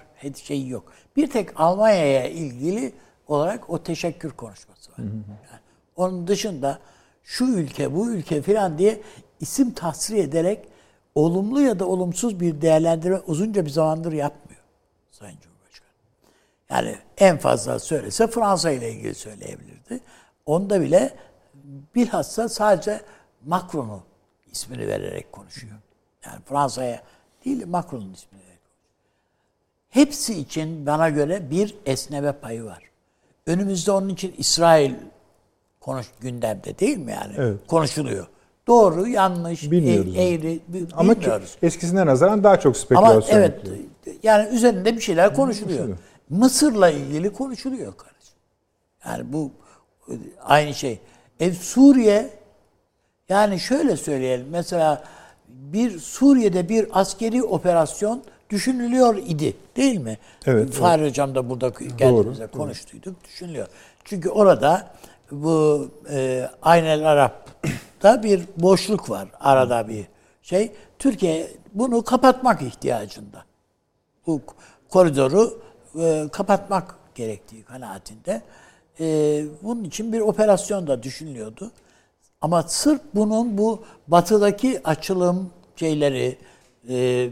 [0.43, 0.93] şeyi yok.
[1.15, 2.93] Bir tek Almanya'ya ilgili
[3.27, 4.97] olarak o teşekkür konuşması var.
[4.97, 5.61] Yani
[5.95, 6.79] onun dışında
[7.23, 9.01] şu ülke, bu ülke falan diye
[9.39, 10.67] isim tahsir ederek
[11.15, 14.61] olumlu ya da olumsuz bir değerlendirme uzunca bir zamandır yapmıyor
[15.11, 15.52] Sayın Cumhurbaşkanı.
[16.73, 19.99] Yani en fazla söylese Fransa ile ilgili söyleyebilirdi.
[20.45, 21.13] Onda bile
[21.95, 23.01] bilhassa sadece
[23.45, 24.03] Macron'u
[24.51, 25.73] ismini vererek konuşuyor.
[26.25, 27.01] Yani Fransa'ya
[27.45, 28.59] değil Macron'un ismini vererek
[29.89, 32.83] Hepsi için bana göre bir esneme payı var.
[33.47, 34.93] Önümüzde onun için İsrail
[35.79, 37.33] konuş gündemde değil mi yani?
[37.37, 37.67] Evet.
[37.67, 38.27] Konuşuluyor.
[38.67, 40.17] Doğru, yanlış, bilmiyoruz.
[40.17, 40.93] E, eğri bilmiyoruz.
[40.97, 41.15] Ama
[41.61, 43.37] eskisine nazaran daha çok spekülasyon.
[43.37, 43.61] Ama evet
[44.23, 45.97] yani üzerinde bir şeyler konuşuluyor.
[46.33, 48.35] Mısır'la ilgili konuşuluyor kardeşim.
[49.05, 49.51] Yani bu
[50.41, 50.99] aynı şey.
[51.39, 52.29] E, Suriye
[53.29, 54.47] yani şöyle söyleyelim.
[54.49, 55.03] Mesela
[55.47, 60.17] bir Suriye'de bir askeri operasyon düşünülüyor idi değil mi?
[60.45, 60.73] Evet.
[60.73, 61.11] Fahri evet.
[61.11, 63.05] Hocam da burada geldiğimizde konuştuyduk.
[63.05, 63.23] Doğru.
[63.23, 63.67] Düşünülüyor.
[64.03, 64.87] Çünkü orada
[65.31, 69.27] bu e, Aynel Arap'ta bir boşluk var.
[69.39, 70.05] Arada bir
[70.41, 70.71] şey.
[70.99, 73.45] Türkiye bunu kapatmak ihtiyacında.
[74.27, 74.41] Bu
[74.89, 75.61] koridoru
[75.99, 78.41] e, kapatmak gerektiği kanaatinde.
[78.99, 79.05] E,
[79.63, 81.71] bunun için bir operasyon da düşünülüyordu.
[82.41, 86.37] Ama sırf bunun bu batıdaki açılım şeyleri,
[86.89, 87.29] e,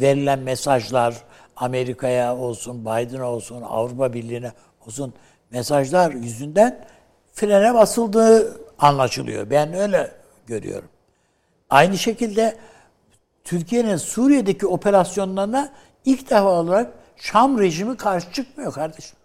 [0.00, 1.14] verilen mesajlar,
[1.56, 4.52] Amerika'ya olsun, Biden'a olsun, Avrupa Birliği'ne
[4.86, 5.14] olsun
[5.50, 6.84] mesajlar yüzünden
[7.32, 9.50] frene basıldığı anlaşılıyor.
[9.50, 10.12] Ben öyle
[10.46, 10.88] görüyorum.
[11.70, 12.56] Aynı şekilde
[13.44, 15.72] Türkiye'nin Suriye'deki operasyonlarına
[16.04, 19.16] ilk defa olarak Şam rejimi karşı çıkmıyor kardeşim.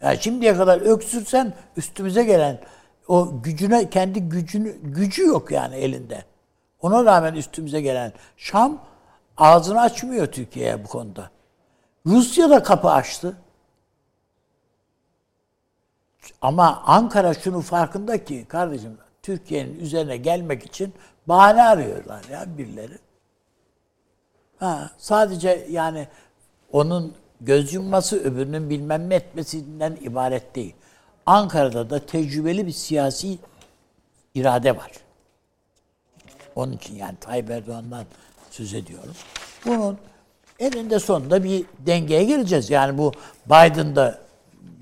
[0.00, 2.60] Yani şimdiye kadar öksürsen üstümüze gelen
[3.08, 6.24] o gücüne kendi gücünü gücü yok yani elinde.
[6.80, 8.78] Ona rağmen üstümüze gelen Şam
[9.36, 11.30] ağzını açmıyor Türkiye'ye bu konuda.
[12.06, 13.36] Rusya da kapı açtı.
[16.42, 20.94] Ama Ankara şunu farkında ki kardeşim Türkiye'nin üzerine gelmek için
[21.26, 22.98] bahane arıyorlar ya birileri.
[24.62, 26.08] Ha, sadece yani
[26.72, 30.74] onun göz yumması öbürünün bilmem ne etmesinden ibaret değil.
[31.26, 33.38] Ankara'da da tecrübeli bir siyasi
[34.34, 34.90] irade var.
[36.56, 38.04] Onun için yani Tayyip Erdoğan'dan
[38.50, 39.14] söz ediyorum.
[39.66, 39.98] Bunun
[40.58, 42.70] elinde sonunda bir dengeye geleceğiz.
[42.70, 43.12] Yani bu
[43.46, 44.18] Biden'da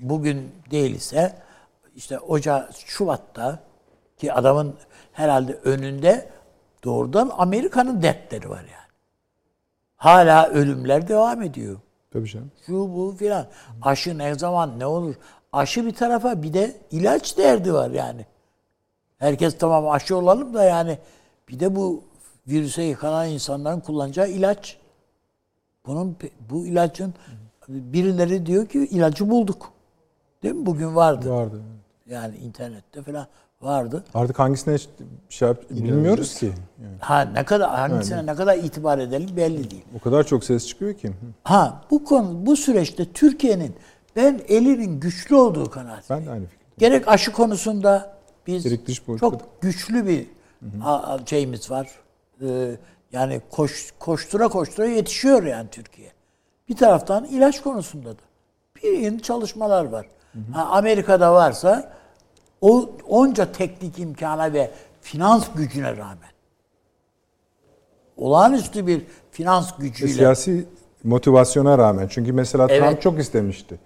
[0.01, 1.35] bugün değil ise
[1.95, 3.59] işte Ocak, Şubat'ta
[4.17, 4.75] ki adamın
[5.13, 6.29] herhalde önünde
[6.83, 8.80] doğrudan Amerika'nın dertleri var yani.
[10.01, 11.77] Hala ölümler devam ediyor.
[12.13, 12.51] Tabii canım.
[12.65, 13.47] Şu bu filan.
[13.81, 15.15] Aşı ne zaman ne olur?
[15.53, 18.25] Aşı bir tarafa bir de ilaç derdi var yani.
[19.17, 20.97] Herkes tamam aşı olalım da yani
[21.49, 22.03] bir de bu
[22.47, 24.77] virüse yıkanan insanların kullanacağı ilaç.
[25.85, 26.17] Bunun
[26.49, 27.13] bu ilacın
[27.67, 29.71] birileri diyor ki ilacı bulduk.
[30.43, 30.65] Değil mi?
[30.65, 31.31] Bugün vardı.
[31.31, 31.61] Vardı.
[32.11, 33.27] Yani internette falan
[33.61, 34.03] vardı.
[34.13, 34.77] Artık hangisine
[35.29, 36.45] şey yap, bilmiyoruz ki.
[36.45, 36.95] Yani.
[36.99, 38.27] Ha ne kadar hangisine yani.
[38.27, 39.85] ne kadar itibar edelim belli değil.
[39.99, 41.11] O kadar çok ses çıkıyor ki.
[41.43, 43.75] Ha bu konu bu süreçte Türkiye'nin
[44.15, 46.21] ben elinin güçlü olduğu kanaatindeyim.
[46.21, 46.65] Ben de aynı fikir.
[46.77, 48.13] Gerek aşı konusunda
[48.47, 48.65] biz
[49.19, 50.25] çok güçlü bir
[50.59, 51.19] hı hı.
[51.25, 51.89] şeyimiz var.
[52.41, 52.75] Ee,
[53.11, 56.11] Yani koş, koştura koştura yetişiyor yani Türkiye.
[56.69, 58.21] Bir taraftan ilaç konusunda da
[58.75, 60.05] bir yeni çalışmalar var.
[60.53, 61.93] Ha, Amerika'da varsa
[62.61, 64.71] o onca teknik imkana ve
[65.01, 66.31] finans gücüne rağmen
[68.17, 69.01] olağanüstü bir
[69.31, 70.65] finans gücüyle Siyasi
[71.03, 72.07] motivasyona rağmen.
[72.07, 72.81] Çünkü mesela Evet.
[72.81, 73.79] Trump çok istemişti.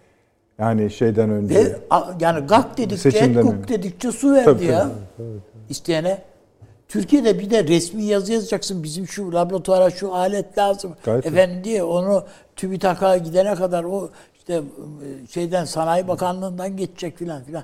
[0.60, 1.56] Yani şeyden önce.
[1.56, 1.76] Ve
[2.19, 3.68] yani gak dedikçe önce.
[3.68, 4.89] dedikçe su verdi Tabii, ya.
[5.18, 5.27] tabii.
[5.69, 6.22] İsteyene.
[6.88, 8.84] Türkiye'de bir de resmi yazı yazacaksın.
[8.84, 10.95] Bizim şu laboratuvara şu alet lazım.
[11.03, 12.23] Gayet Efendim diye onu
[12.56, 17.64] TÜBİTAK'a gidene kadar o işte e, şeyden Sanayi Bakanlığı'ndan geçecek filan filan.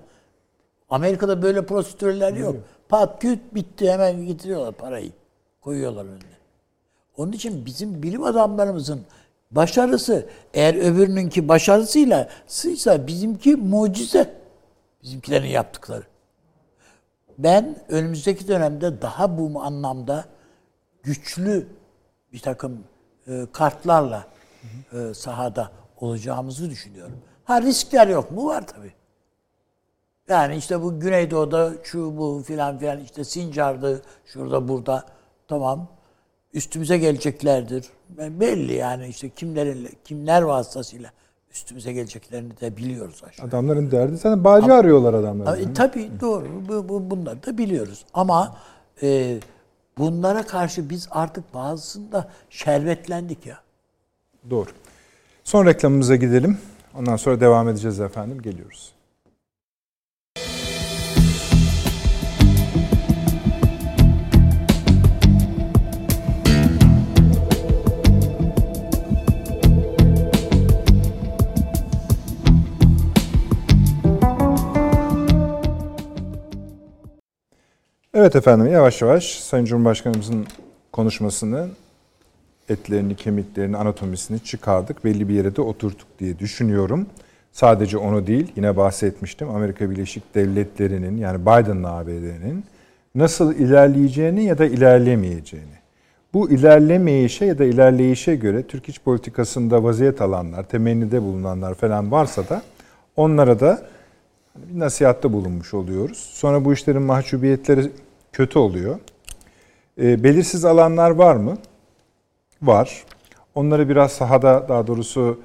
[0.91, 2.55] Amerika'da böyle prosedürler yok.
[2.89, 5.11] Pat küt bitti hemen getiriyorlar parayı.
[5.61, 6.37] Koyuyorlar önüne.
[7.17, 9.01] Onun için bizim bilim adamlarımızın
[9.51, 14.33] başarısı eğer öbürününki başarısıyla sıysa bizimki mucize.
[15.03, 16.03] Bizimkilerin yaptıkları.
[17.37, 20.25] Ben önümüzdeki dönemde daha bu anlamda
[21.03, 21.67] güçlü
[22.33, 22.83] bir takım
[23.27, 24.27] e, kartlarla
[24.93, 27.17] e, sahada olacağımızı düşünüyorum.
[27.43, 28.45] Ha riskler yok mu?
[28.45, 28.93] Var tabii.
[30.31, 35.05] Yani işte bu Güneydoğu'da şu bu filan filan işte Sincar'dı şurada burada
[35.47, 35.87] tamam
[36.53, 37.85] üstümüze geleceklerdir.
[38.09, 41.11] Ben belli yani işte kimlerin kimler vasıtasıyla
[41.51, 43.47] üstümüze geleceklerini de biliyoruz aşağı.
[43.47, 45.57] Adamların derdi zaten bağcı arıyorlar adamlar.
[45.57, 46.47] E, tabii doğru.
[46.69, 48.05] Bu, bu, bunları da biliyoruz.
[48.13, 48.57] Ama
[49.03, 49.39] e,
[49.97, 53.57] bunlara karşı biz artık bazısında şerbetlendik ya.
[54.49, 54.69] Doğru.
[55.43, 56.57] Son reklamımıza gidelim.
[56.95, 58.41] Ondan sonra devam edeceğiz efendim.
[58.41, 58.93] Geliyoruz.
[78.13, 80.45] Evet efendim yavaş yavaş Sayın Cumhurbaşkanımızın
[80.91, 81.67] konuşmasını
[82.69, 85.05] etlerini, kemiklerini, anatomisini çıkardık.
[85.05, 87.07] Belli bir yere de oturttuk diye düşünüyorum.
[87.51, 89.49] Sadece onu değil, yine bahsetmiştim.
[89.49, 92.63] Amerika Birleşik Devletleri'nin yani Biden'la ABD'nin
[93.15, 95.81] nasıl ilerleyeceğini ya da ilerlemeyeceğini.
[96.33, 102.49] Bu ilerlemeyişe ya da ilerleyişe göre Türk iç politikasında vaziyet alanlar, temennide bulunanlar falan varsa
[102.49, 102.61] da
[103.15, 103.81] onlara da
[104.55, 106.17] bir nasihatte bulunmuş oluyoruz.
[106.17, 107.91] Sonra bu işlerin mahcubiyetleri
[108.31, 108.99] kötü oluyor.
[110.01, 111.57] E, belirsiz alanlar var mı?
[112.61, 113.03] Var.
[113.55, 115.39] Onları biraz sahada daha doğrusu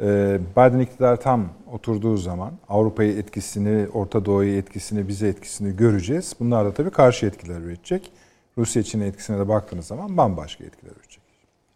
[0.00, 6.36] e, Biden iktidar tam oturduğu zaman Avrupa'yı etkisini, Orta Doğu'yu etkisini, bize etkisini göreceğiz.
[6.40, 8.12] Bunlar da tabii karşı etkiler üretecek.
[8.58, 11.22] Rusya Çin'e etkisine de baktığınız zaman bambaşka etkiler üretecek.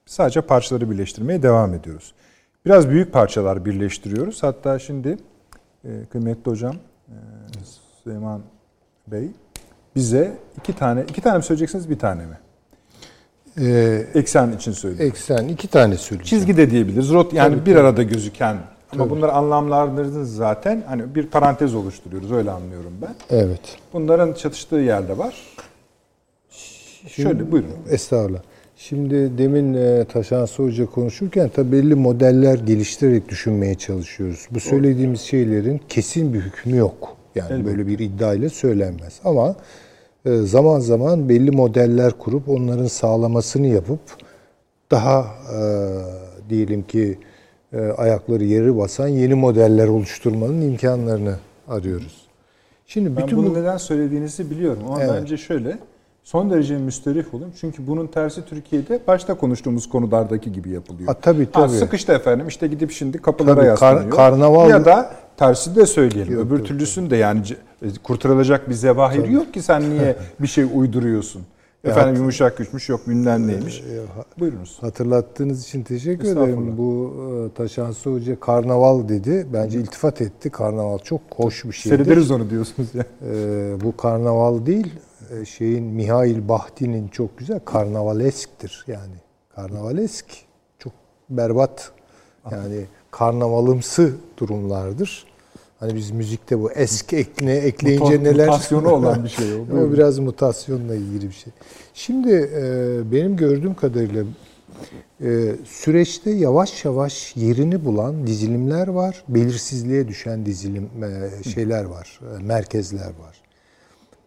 [0.06, 2.14] Sadece parçaları birleştirmeye devam ediyoruz.
[2.66, 4.42] Biraz büyük parçalar birleştiriyoruz.
[4.42, 5.18] Hatta şimdi
[6.12, 6.76] kıymetli hocam
[7.08, 7.14] e,
[8.04, 8.40] Süleyman
[9.06, 9.28] Bey
[9.96, 12.38] bize iki tane, iki tane mi söyleyeceksiniz bir tane mi?
[13.60, 15.06] Ee, Eksen için söylüyorum.
[15.06, 16.40] eksen iki tane söyleyeceğim.
[16.40, 17.12] Çizgi de diyebiliriz.
[17.12, 17.80] Rot yani Tabii, bir tabii.
[17.80, 18.56] arada gözüken
[18.92, 20.82] ama bunları anlamlandırdınız zaten.
[20.86, 23.14] Hani bir parantez oluşturuyoruz öyle anlıyorum ben.
[23.30, 23.60] Evet.
[23.92, 25.34] Bunların çatıştığı yerde var.
[27.08, 27.70] Şöyle buyurun.
[27.90, 28.40] Estağfurullah.
[28.78, 34.48] Şimdi demin e, Taşansı Hoca konuşurken tabii belli modeller geliştirerek düşünmeye çalışıyoruz.
[34.50, 37.16] Bu söylediğimiz şeylerin kesin bir hükmü yok.
[37.34, 39.20] Yani böyle bir iddia ile söylenmez.
[39.24, 39.56] Ama
[40.24, 44.00] e, zaman zaman belli modeller kurup onların sağlamasını yapıp
[44.90, 45.60] daha e,
[46.50, 47.18] diyelim ki
[47.72, 51.36] e, ayakları yeri basan yeni modeller oluşturmanın imkanlarını
[51.68, 52.26] arıyoruz.
[52.86, 55.14] Şimdi Ben bütün bunu bu neden söylediğinizi biliyorum ama Evet.
[55.20, 55.78] bence şöyle
[56.26, 57.52] son derece müsterih olun.
[57.60, 61.06] Çünkü bunun tersi Türkiye'de başta konuştuğumuz konulardaki gibi yapılıyor.
[61.08, 61.76] Ha, tabii, Ha, tabii.
[61.76, 64.16] sıkıştı efendim işte gidip şimdi kapılara Tabii, kar- yaslanıyor.
[64.16, 66.34] karnaval- Ya da tersi de söyleyelim.
[66.34, 67.40] Yok, Öbür yok, türlüsün de yani
[67.82, 71.42] e, kurtarılacak bir zevahir yok ki sen niye bir şey uyduruyorsun.
[71.84, 73.84] Efendim yumuşak güçmüş yok bilmem neymiş.
[74.38, 74.78] Buyurunuz.
[74.80, 76.78] Hatırlattığınız için teşekkür ederim.
[76.78, 77.14] Bu
[77.52, 79.46] e, Taşansı Hoca karnaval dedi.
[79.52, 80.50] Bence iltifat etti.
[80.50, 81.96] Karnaval çok hoş bir şeydir.
[81.96, 83.04] Seyrederiz onu diyorsunuz ya.
[83.32, 84.92] E, bu karnaval değil,
[85.44, 89.14] şeyin Mihail Bahti'nin çok güzel karnavalesktir yani.
[89.54, 90.26] Karnavalesk
[90.78, 90.92] çok
[91.30, 91.92] berbat
[92.50, 95.26] yani karnavalımsı durumlardır.
[95.80, 99.76] Hani biz müzikte bu esk ekle ekleyince Muta- neler mutasyonu olan bir şey o.
[99.78, 101.52] o biraz mutasyonla ilgili bir şey.
[101.94, 104.24] Şimdi e, benim gördüğüm kadarıyla
[105.20, 109.24] e, süreçte yavaş yavaş yerini bulan dizilimler var.
[109.28, 113.45] Belirsizliğe düşen dizilim e, şeyler var, e, merkezler var.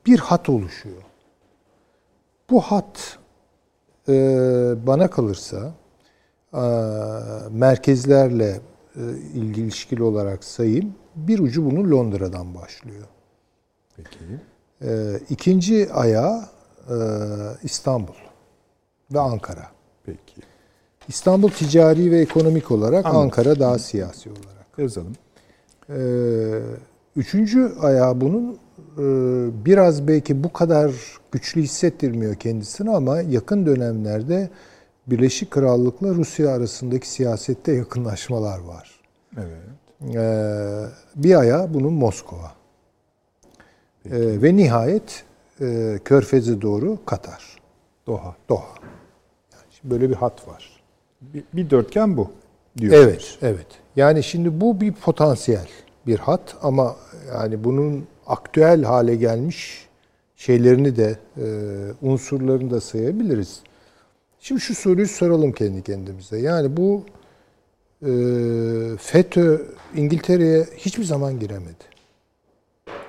[0.06, 1.04] Bir hat oluşuyor.
[2.50, 3.18] Bu hat
[4.10, 4.14] e,
[4.88, 5.74] bana kalırsa
[6.54, 6.64] e,
[7.52, 8.62] merkezlerle
[8.96, 9.02] e,
[9.34, 10.96] ilgili ilişkili olarak sayayım.
[11.16, 13.08] Bir ucu bunun Londra'dan başlıyor.
[13.98, 14.20] Peki.
[14.82, 16.46] Ee, ikinci ayağı
[16.90, 16.96] e,
[17.64, 18.14] İstanbul.
[19.14, 19.68] ve Ankara.
[20.04, 20.42] Peki.
[21.08, 23.22] İstanbul ticari ve ekonomik olarak, Anladım.
[23.22, 24.68] Ankara daha siyasi olarak.
[24.78, 25.14] Yazalım.
[25.90, 26.60] Ee,
[27.16, 28.58] üçüncü ayağı bunun e,
[29.66, 30.92] biraz belki bu kadar
[31.32, 34.50] güçlü hissettirmiyor kendisini ama yakın dönemlerde
[35.08, 39.00] Birleşik Krallık'la Rusya arasındaki siyasette yakınlaşmalar var.
[39.38, 40.16] Evet.
[40.16, 40.86] Ee,
[41.16, 42.52] bir ayağı bunun Moskova.
[44.06, 45.24] Ee, ve nihayet
[45.62, 47.58] e, Körfez'e doğru Katar,
[48.08, 48.36] Doha.
[48.50, 48.74] Doha.
[49.52, 50.82] Yani şimdi böyle bir hat var.
[51.22, 52.32] Bir, bir dörtgen bu
[52.78, 53.06] diyorsunuz.
[53.06, 53.68] Evet, evet.
[53.96, 55.68] Yani şimdi bu bir potansiyel
[56.08, 56.96] bir hat ama
[57.34, 59.88] yani bunun aktüel hale gelmiş
[60.36, 61.46] şeylerini de e,
[62.02, 63.60] unsurlarını da sayabiliriz.
[64.40, 66.40] Şimdi şu soruyu soralım kendi kendimize.
[66.40, 67.04] Yani bu
[68.02, 68.12] e,
[68.98, 69.62] FETÖ
[69.96, 71.90] İngiltere'ye hiçbir zaman giremedi.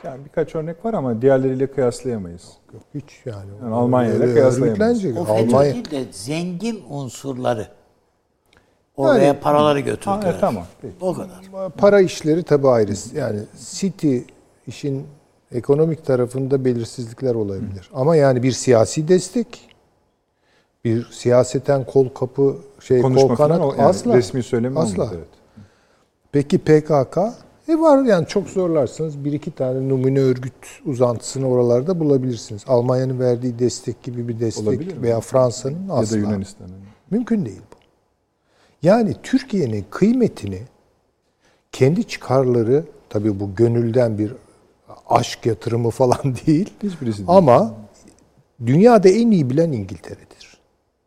[0.04, 2.48] Yani birkaç örnek var ama diğerleriyle kıyaslayamayız.
[2.72, 3.50] Yok hiç yani.
[3.62, 5.04] Yani Almanya ile kıyaslayamayız.
[5.04, 7.68] O FETÖ Almanya değil de zengin unsurları.
[8.96, 10.20] Oraya Yani- paraları Ha, götürdüler.
[10.24, 10.64] evet, tamam.
[10.82, 10.94] Peki.
[11.00, 11.40] O kadar.
[11.76, 12.92] para işleri tabii ayrı.
[13.14, 13.40] Yani
[13.70, 14.18] City
[14.70, 15.06] işin
[15.52, 17.90] ekonomik tarafında belirsizlikler olabilir.
[17.94, 19.68] Ama yani bir siyasi destek,
[20.84, 24.16] bir siyaseten kol kapı şey Konuşma kol falan kanat o- yani asla.
[24.16, 25.02] resmi söylemi asla.
[25.02, 25.28] olmadı, evet.
[26.32, 27.18] Peki PKK?
[27.68, 32.64] E var yani çok zorlarsanız bir iki tane numune örgüt uzantısını oralarda bulabilirsiniz.
[32.66, 36.16] Almanya'nın verdiği destek gibi bir destek Olabilir veya Fransa'nın Ya asla.
[36.16, 36.70] da Yunanistan'ın.
[37.10, 37.76] Mümkün değil bu.
[38.82, 40.62] Yani Türkiye'nin kıymetini
[41.72, 44.32] kendi çıkarları tabii bu gönülden bir
[45.10, 46.70] aşk yatırımı falan değil.
[46.82, 47.28] Hiçbirisi değil.
[47.28, 47.74] Ama
[48.66, 50.60] dünyada en iyi bilen İngiltere'dir.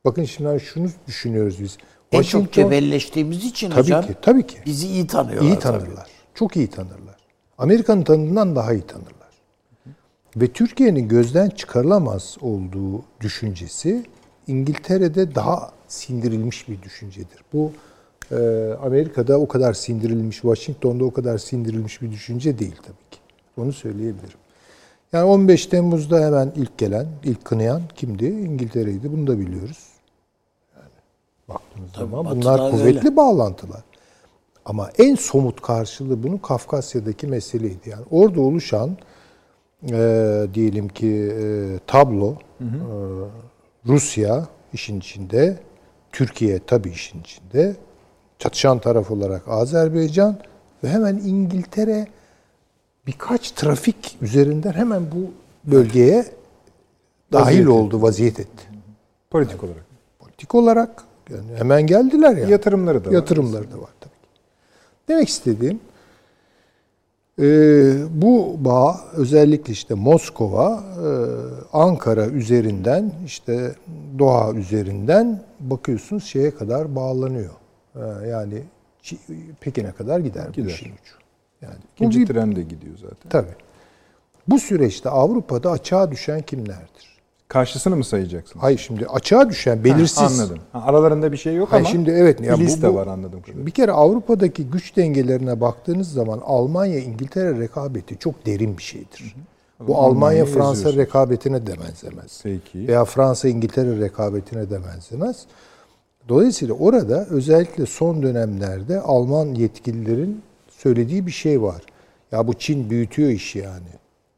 [0.06, 1.78] Bakın şimdi hani şunu düşünüyoruz biz.
[2.12, 5.52] En çok cebelleştiğimiz için tabii hocam ki tabii ki bizi iyi tanıyorlar.
[5.52, 5.80] iyi tabii.
[5.80, 6.08] tanırlar.
[6.34, 7.18] Çok iyi tanırlar.
[7.58, 9.14] Amerika'nın tanıdığından daha iyi tanırlar.
[10.36, 14.04] Ve Türkiye'nin gözden çıkarılamaz olduğu düşüncesi
[14.48, 17.40] İngiltere'de daha sindirilmiş bir düşüncedir.
[17.54, 17.72] Bu
[18.32, 18.36] e,
[18.86, 23.20] Amerika'da o kadar sindirilmiş, Washington'da o kadar sindirilmiş bir düşünce değil tabii ki.
[23.58, 24.38] Onu söyleyebilirim.
[25.14, 28.26] Yani 15 Temmuz'da hemen ilk gelen, ilk kınayan kimdi?
[28.26, 29.12] İngiltere'ydi.
[29.12, 29.88] Bunu da biliyoruz.
[30.76, 30.90] Yani
[31.50, 33.16] baktığınız zaman bunlar kuvvetli öyle.
[33.16, 33.82] bağlantılar.
[34.66, 37.90] Ama en somut karşılığı bunun Kafkasya'daki meseleydi.
[37.90, 38.98] Yani orada oluşan
[39.92, 42.66] e, diyelim ki e, tablo e,
[43.88, 45.60] Rusya işin içinde,
[46.12, 47.76] Türkiye tabii işin içinde,
[48.40, 50.38] çatışan taraf olarak Azerbaycan
[50.84, 52.08] ve hemen İngiltere
[53.08, 55.32] birkaç trafik üzerinden hemen bu
[55.72, 56.26] bölgeye
[57.32, 58.64] dahil Vaziyet oldu, vaziyet etti.
[59.30, 59.86] Politik olarak.
[60.20, 62.52] Politik olarak yani hemen geldiler yani.
[62.52, 63.14] Yatırımları da var.
[63.14, 64.40] Yatırımları da var tabii ki.
[65.08, 65.80] Demek istediğim
[67.40, 67.46] e,
[68.22, 71.08] bu bağ özellikle işte Moskova, e,
[71.78, 73.76] Ankara üzerinden işte
[74.20, 77.54] Doğa üzerinden bakıyorsunuz şeye kadar bağlanıyor.
[77.96, 78.64] E, yani
[79.62, 80.70] Pekin'e kadar gider, bu Gider.
[80.70, 81.23] işin ucu.
[81.64, 83.30] Yani İkinci bir- tren de gidiyor zaten.
[83.30, 83.56] tabii.
[84.48, 87.14] Bu süreçte Avrupa'da açığa düşen kimlerdir?
[87.48, 88.60] Karşısını mı sayacaksın?
[88.60, 90.18] Hayır şimdi açığa düşen belirsiz.
[90.18, 90.60] Ha, anladım.
[90.72, 93.42] Ha, aralarında bir şey yok Hayır, ama şimdi evet ya bu- liste bu- var anladım.
[93.42, 93.66] kadarıyla.
[93.66, 99.36] Bir kere Avrupa'daki güç dengelerine baktığınız zaman Almanya İngiltere rekabeti çok derin bir şeydir.
[99.88, 102.40] Bu Almanya Fransa rekabetine de benzemez.
[102.44, 102.88] Peki.
[102.88, 105.46] Veya Fransa İngiltere rekabetine de benzemez.
[106.30, 110.42] Dolayısıyla orada özellikle son dönemlerde Alman yetkililerin
[110.84, 111.82] söylediği bir şey var.
[112.32, 113.94] Ya bu Çin büyütüyor işi yani.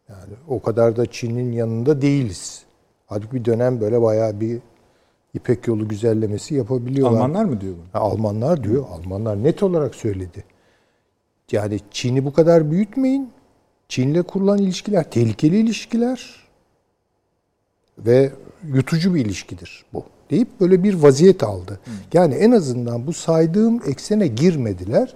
[0.10, 2.64] Yani o kadar da Çin'in yanında değiliz.
[3.06, 4.60] Halbuki bir dönem böyle bayağı bir
[5.34, 7.18] İpek yolu güzellemesi yapabiliyorlar.
[7.18, 7.86] Almanlar mı diyor bunu?
[7.94, 8.86] Ha, Almanlar diyor.
[8.92, 10.44] Almanlar net olarak söyledi.
[11.52, 13.30] Yani Çin'i bu kadar büyütmeyin.
[13.90, 16.48] Çin'le kurulan ilişkiler tehlikeli ilişkiler
[17.98, 18.32] ve
[18.74, 21.80] yutucu bir ilişkidir bu deyip böyle bir vaziyet aldı.
[22.14, 25.16] Yani en azından bu saydığım eksene girmediler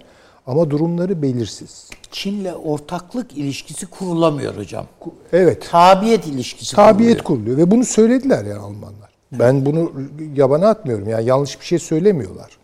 [0.49, 1.89] ama durumları belirsiz.
[2.11, 4.85] Çin'le ortaklık ilişkisi kurulamıyor hocam.
[5.33, 5.67] Evet.
[5.71, 7.23] Tabiyet ilişkisi Tabiyet kuruluyor.
[7.23, 9.09] kuruluyor ve bunu söylediler yani Almanlar.
[9.31, 9.91] Ben bunu
[10.35, 11.09] yabana atmıyorum.
[11.09, 12.57] Yani yanlış bir şey söylemiyorlar.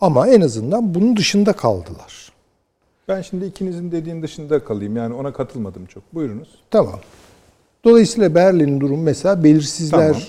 [0.00, 2.32] Ama en azından bunun dışında kaldılar.
[3.08, 4.96] Ben şimdi ikinizin dediğin dışında kalayım.
[4.96, 6.14] Yani ona katılmadım çok.
[6.14, 6.48] Buyurunuz.
[6.70, 7.00] Tamam.
[7.84, 10.28] Dolayısıyla Berlin'in durumu mesela belirsizler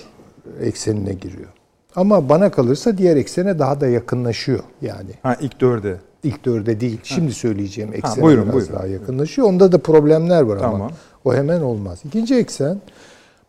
[0.60, 1.48] eksenine giriyor.
[1.96, 5.10] Ama bana kalırsa diğer eksene daha da yakınlaşıyor yani.
[5.22, 5.96] Ha ilk dörde.
[6.22, 7.00] İlk dörde değil.
[7.02, 8.74] Şimdi söyleyeceğim eksene buyurun, biraz buyurun.
[8.74, 9.48] daha yakınlaşıyor.
[9.48, 10.62] Onda da problemler var ama.
[10.62, 10.90] Tamam.
[11.24, 12.00] O hemen olmaz.
[12.04, 12.80] İkinci eksen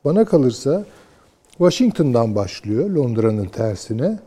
[0.06, 0.86] bana kalırsa
[1.58, 4.20] Washington'dan başlıyor Londra'nın tersine.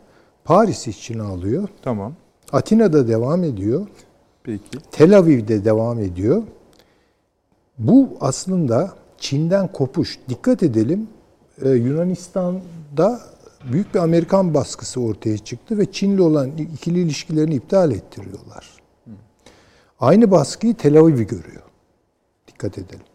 [0.45, 1.67] Paris içine alıyor.
[1.81, 2.13] Tamam.
[2.51, 3.87] Atina'da devam ediyor.
[4.43, 4.63] Peki.
[4.91, 6.43] Tel Aviv'de devam ediyor.
[7.77, 10.19] Bu aslında Çin'den kopuş.
[10.29, 11.07] Dikkat edelim
[11.61, 13.19] e, Yunanistan'da
[13.71, 18.77] büyük bir Amerikan baskısı ortaya çıktı ve Çin'le olan ikili ilişkilerini iptal ettiriyorlar.
[19.99, 21.63] Aynı baskıyı Tel Aviv görüyor.
[22.47, 23.05] Dikkat edelim.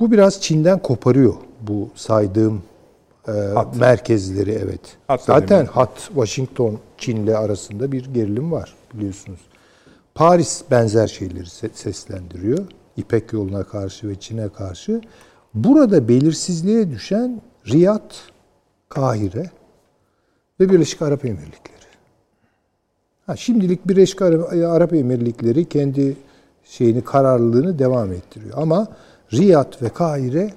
[0.00, 2.62] Bu biraz Çin'den koparıyor bu saydığım
[3.28, 3.32] e,
[3.78, 4.80] merkezleri evet.
[5.08, 9.40] Hat Zaten hat Washington Çin'le arasında bir gerilim var biliyorsunuz.
[10.14, 12.66] Paris benzer şeyleri se- seslendiriyor.
[12.96, 15.00] İpek yoluna karşı ve Çin'e karşı.
[15.54, 18.14] Burada belirsizliğe düşen Riyad,
[18.88, 19.50] Kahire
[20.60, 21.76] ve Birleşik Arap Emirlikleri.
[23.26, 26.16] Ha, şimdilik Birleşik Arap, Arap Emirlikleri kendi
[26.64, 28.54] şeyini kararlılığını devam ettiriyor.
[28.56, 28.88] Ama
[29.32, 30.50] Riyad ve Kahire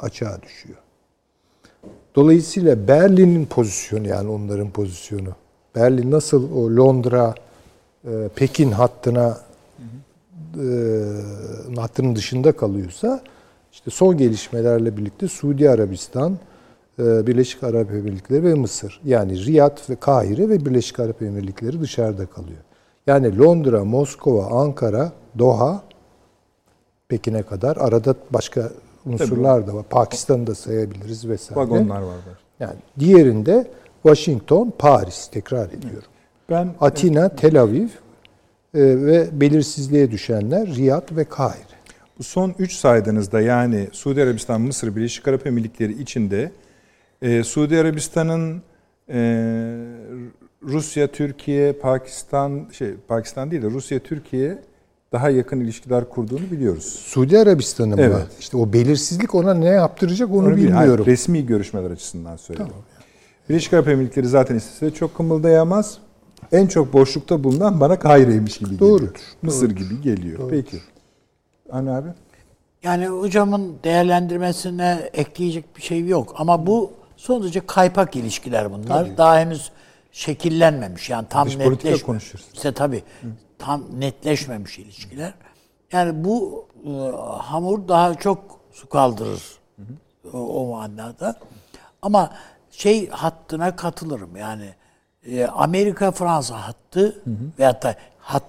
[0.00, 0.78] açığa düşüyor.
[2.14, 5.28] Dolayısıyla Berlin'in pozisyonu yani onların pozisyonu.
[5.74, 7.34] Berlin nasıl o Londra,
[8.04, 9.38] e, Pekin hattına
[10.56, 10.66] e,
[11.76, 13.20] hattının dışında kalıyorsa
[13.72, 16.49] işte son gelişmelerle birlikte Suudi Arabistan, e,
[17.00, 19.00] Birleşik Arap Emirlikleri ve Mısır.
[19.04, 22.58] Yani Riyad ve Kahire ve Birleşik Arap Emirlikleri dışarıda kalıyor.
[23.06, 25.82] Yani Londra, Moskova, Ankara, Doha,
[27.08, 28.70] Pekin'e kadar arada başka
[29.06, 29.84] unsurlar da var.
[29.90, 31.60] Pakistan'ı da sayabiliriz vesaire.
[31.60, 32.16] Vagonlar var.
[32.60, 33.66] Yani diğerinde
[34.02, 36.08] Washington, Paris tekrar ediyorum.
[36.50, 37.88] Ben Atina, Tel Aviv e,
[38.74, 41.64] ve belirsizliğe düşenler Riyad ve Kahire.
[42.18, 46.52] bu son 3 saydığınızda yani Suudi Arabistan, Mısır, Birleşik Arap Emirlikleri içinde
[47.22, 48.62] e, Suudi Arabistan'ın
[49.08, 49.18] e,
[50.62, 54.58] Rusya, Türkiye, Pakistan şey Pakistan değil de Rusya, Türkiye
[55.12, 56.84] daha yakın ilişkiler kurduğunu biliyoruz.
[56.84, 58.00] Suudi Arabistan'ın mı?
[58.00, 58.26] Evet.
[58.40, 61.06] İşte o belirsizlik ona ne yaptıracak onu, Onu bil- hayır, bilmiyorum.
[61.06, 62.74] resmi görüşmeler açısından söylüyorum.
[63.48, 65.98] Birleşik Arap Emirlikleri zaten istese çok kımıldayamaz.
[66.52, 68.90] En çok boşlukta bulunan bana Kahire'ymiş gibi geliyor.
[68.90, 70.38] Doğrudur, Mısır gibi geliyor.
[70.50, 70.76] Peki.
[71.70, 72.08] Hani abi?
[72.82, 76.34] Yani hocamın değerlendirmesine ekleyecek bir şey yok.
[76.36, 76.90] Ama bu
[77.20, 79.16] son kaypak ilişkiler bunlar.
[79.16, 79.70] Daha henüz
[80.12, 81.10] şekillenmemiş.
[81.10, 82.02] Yani tam Dış netleşmemiş.
[82.02, 82.48] konuşuyoruz.
[82.54, 83.04] İşte tabii.
[83.58, 85.34] Tam netleşmemiş ilişkiler.
[85.92, 86.90] Yani bu e,
[87.42, 89.42] hamur daha çok su kaldırır.
[90.32, 91.36] O, o manada.
[92.02, 92.32] Ama
[92.70, 94.36] şey hattına katılırım.
[94.36, 94.74] Yani
[95.26, 97.22] e, Amerika-Fransa hattı
[97.58, 98.44] veyahut da hat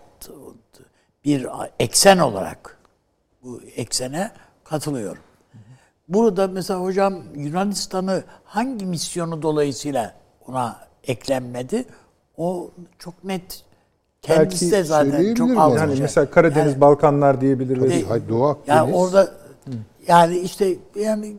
[1.26, 1.48] bir
[1.80, 2.78] eksen olarak
[3.44, 4.32] bu eksene
[4.64, 5.24] katılıyorum.
[6.14, 10.14] Burada mesela hocam Yunanistan'ı hangi misyonu dolayısıyla
[10.48, 11.86] ona eklenmedi?
[12.38, 13.64] O çok net.
[14.22, 15.56] Kendisi de zaten çok onu?
[15.58, 18.06] Yani Yani- mesela Karadeniz, Balkanlar diyebilir ve Tabii.
[18.06, 18.68] Hayır, Doğu Akdeniz.
[18.78, 19.32] Yani orada
[20.08, 21.36] yani işte yani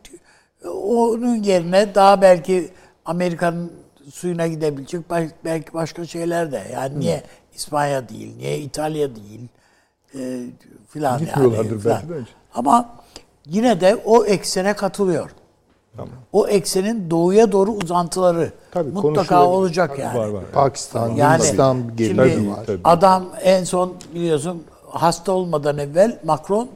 [0.82, 2.70] onun yerine daha belki
[3.04, 3.72] Amerika'nın
[4.12, 5.00] suyuna gidebilecek
[5.44, 6.62] belki başka şeyler de.
[6.72, 7.22] Yani niye
[7.54, 9.48] İspanya değil, niye İtalya değil
[10.14, 10.44] e,
[10.88, 11.30] filan yani.
[11.30, 11.52] Filan.
[11.84, 12.30] belki de önce.
[12.54, 13.01] Ama
[13.46, 15.30] yine de o eksene katılıyor.
[15.96, 16.08] Tamam.
[16.32, 20.18] O eksenin doğuya doğru uzantıları Tabii, mutlaka olacak yani.
[20.18, 20.44] var var.
[20.52, 22.64] Pakistan, Yani Hindistan gerileri var.
[22.66, 22.80] tabii.
[22.84, 26.68] adam en son biliyorsun hasta olmadan evvel Macron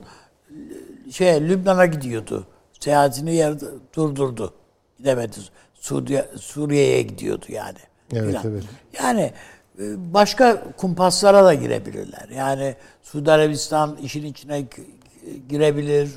[1.13, 2.45] şey Lübnan'a gidiyordu.
[2.81, 3.55] Seyahatini yer
[3.97, 4.53] durdurdu.
[4.99, 5.37] Gidemedi.
[5.75, 7.79] Suriye, Suriye'ye gidiyordu yani.
[8.13, 8.43] Evet, Filan.
[8.47, 8.65] evet.
[9.03, 9.33] Yani
[9.79, 12.29] e, başka kumpaslara da girebilirler.
[12.37, 14.65] Yani Suudi Arabistan işin içine
[15.49, 16.11] girebilir.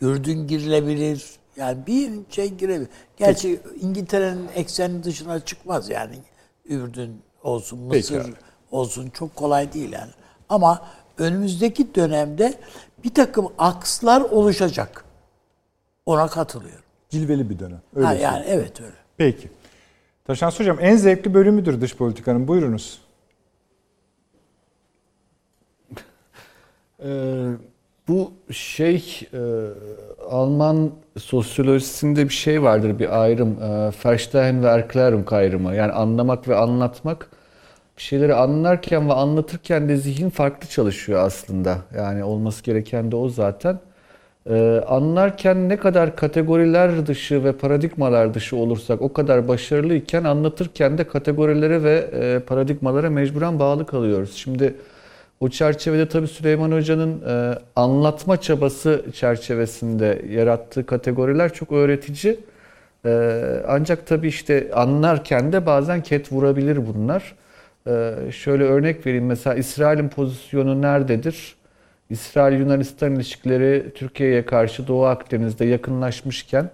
[0.00, 1.26] Ürdün girilebilir.
[1.56, 2.88] Yani bir şey girebilir.
[3.16, 6.18] Gerçi İngiltere'nin ekseni dışına çıkmaz yani.
[6.64, 8.34] Ürdün olsun, Mısır Peki.
[8.70, 10.10] olsun çok kolay değil yani.
[10.48, 10.86] Ama
[11.18, 12.54] önümüzdeki dönemde
[13.04, 15.04] bir takım akslar oluşacak.
[16.06, 16.84] Ona katılıyorum.
[17.10, 17.80] cilveli bir dönem.
[17.96, 18.32] Öyle Ha, söyleyeyim.
[18.34, 18.92] yani evet öyle.
[19.16, 19.50] Peki.
[20.24, 22.48] Taşans Hocam en zevkli bölümüdür dış politikanın.
[22.48, 23.00] Buyurunuz.
[27.04, 27.46] Ee,
[28.08, 29.38] bu şey e,
[30.30, 33.62] Alman sosyolojisinde bir şey vardır bir ayrım.
[33.62, 35.74] E, Verstehen ve Erklärung ayrımı.
[35.74, 37.30] Yani anlamak ve anlatmak.
[37.96, 41.78] Bir şeyleri anlarken ve anlatırken de zihin farklı çalışıyor aslında.
[41.96, 43.78] Yani olması gereken de o zaten.
[44.50, 51.04] Ee, anlarken ne kadar kategoriler dışı ve paradigmalar dışı olursak o kadar başarılıyken anlatırken de
[51.08, 54.34] kategorilere ve e, paradigmalara mecburen bağlı kalıyoruz.
[54.34, 54.74] Şimdi
[55.40, 62.40] o çerçevede tabii Süleyman Hoca'nın e, anlatma çabası çerçevesinde yarattığı kategoriler çok öğretici.
[63.04, 67.34] E, ancak tabii işte anlarken de bazen ket vurabilir bunlar.
[67.86, 71.58] E, şöyle örnek vereyim mesela İsrail'in pozisyonu nerededir?
[72.10, 76.70] İsrail-Yunanistan ilişkileri Türkiye'ye karşı Doğu Akdeniz'de yakınlaşmışken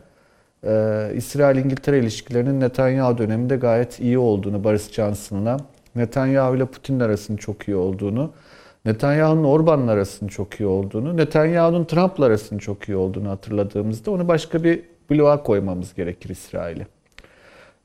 [0.65, 5.57] e, İsrail-İngiltere ilişkilerinin Netanyahu döneminde gayet iyi olduğunu Boris Johnson'la,
[5.97, 8.33] Netanyahu ile Putin arasının çok iyi olduğunu,
[8.85, 14.65] Netanyahu'nun Orban'la arasının çok iyi olduğunu, Netanyahu'nun Trump'la arasının çok iyi olduğunu hatırladığımızda onu başka
[14.65, 14.81] bir
[15.11, 16.87] bloğa koymamız gerekir İsrail'i.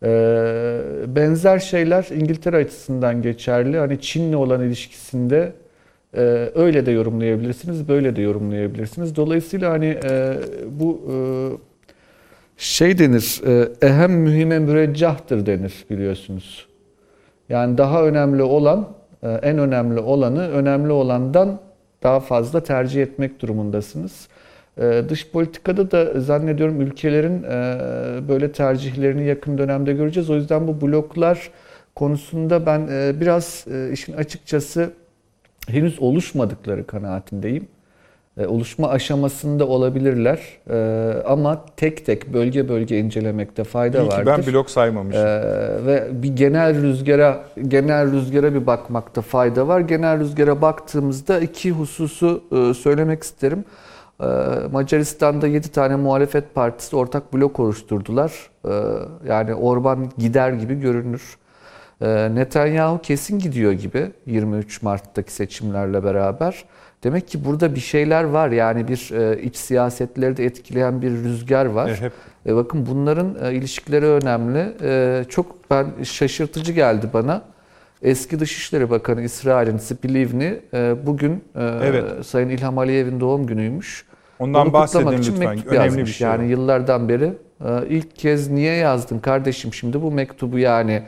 [0.03, 3.77] Ee, benzer şeyler İngiltere açısından geçerli.
[3.77, 5.53] Hani Çin'le olan ilişkisinde
[6.13, 9.15] e, öyle de yorumlayabilirsiniz, böyle de yorumlayabilirsiniz.
[9.15, 10.37] Dolayısıyla hani e,
[10.69, 11.15] bu e,
[12.57, 16.67] şey denir, e, ehem mühime müreccahtır denir biliyorsunuz.
[17.49, 18.87] Yani daha önemli olan,
[19.23, 21.59] en önemli olanı önemli olandan
[22.03, 24.27] daha fazla tercih etmek durumundasınız.
[24.77, 27.47] E, dış politikada da zannediyorum ülkelerin e,
[28.27, 30.29] böyle tercihlerini yakın dönemde göreceğiz.
[30.29, 31.49] O yüzden bu bloklar
[31.95, 34.91] konusunda ben e, biraz e, işin açıkçası
[35.67, 37.67] henüz oluşmadıkları kanaatindeyim.
[38.39, 40.39] E, oluşma aşamasında olabilirler
[40.69, 44.25] e, ama tek tek bölge bölge incelemekte fayda vardır.
[44.25, 45.21] ben blok saymamışım.
[45.21, 49.79] Ee, ve bir genel rüzgara genel rüzgara bir bakmakta fayda var.
[49.79, 53.65] Genel rüzgara baktığımızda iki hususu e, söylemek isterim.
[54.21, 54.25] Ee,
[54.71, 58.49] Macaristan'da 7 tane muhalefet partisi ortak blok oluşturdular.
[59.27, 61.37] Yani Orban gider gibi görünür.
[62.35, 66.65] Netanyahu kesin gidiyor gibi 23 Mart'taki seçimlerle beraber.
[67.03, 68.49] Demek ki burada bir şeyler var.
[68.49, 71.89] Yani bir e, iç siyasetleri de etkileyen bir rüzgar var.
[71.89, 72.11] E, hep
[72.45, 74.73] E, bakın bunların e, ilişkileri önemli.
[74.83, 77.41] E, çok ben şaşırtıcı geldi bana.
[78.01, 82.25] Eski Dışişleri Bakanı İsrail'in Tzipi Livni e, bugün e, Evet.
[82.25, 84.05] Sayın İlham Aliyev'in doğum günüymüş.
[84.39, 85.49] ondan Onu bahsedin için lütfen.
[85.49, 86.05] mektup Önemli yazmış.
[86.07, 86.27] bir şey.
[86.27, 87.33] Yani yıllardan beri
[87.65, 91.03] e, ilk kez niye yazdın kardeşim şimdi bu mektubu yani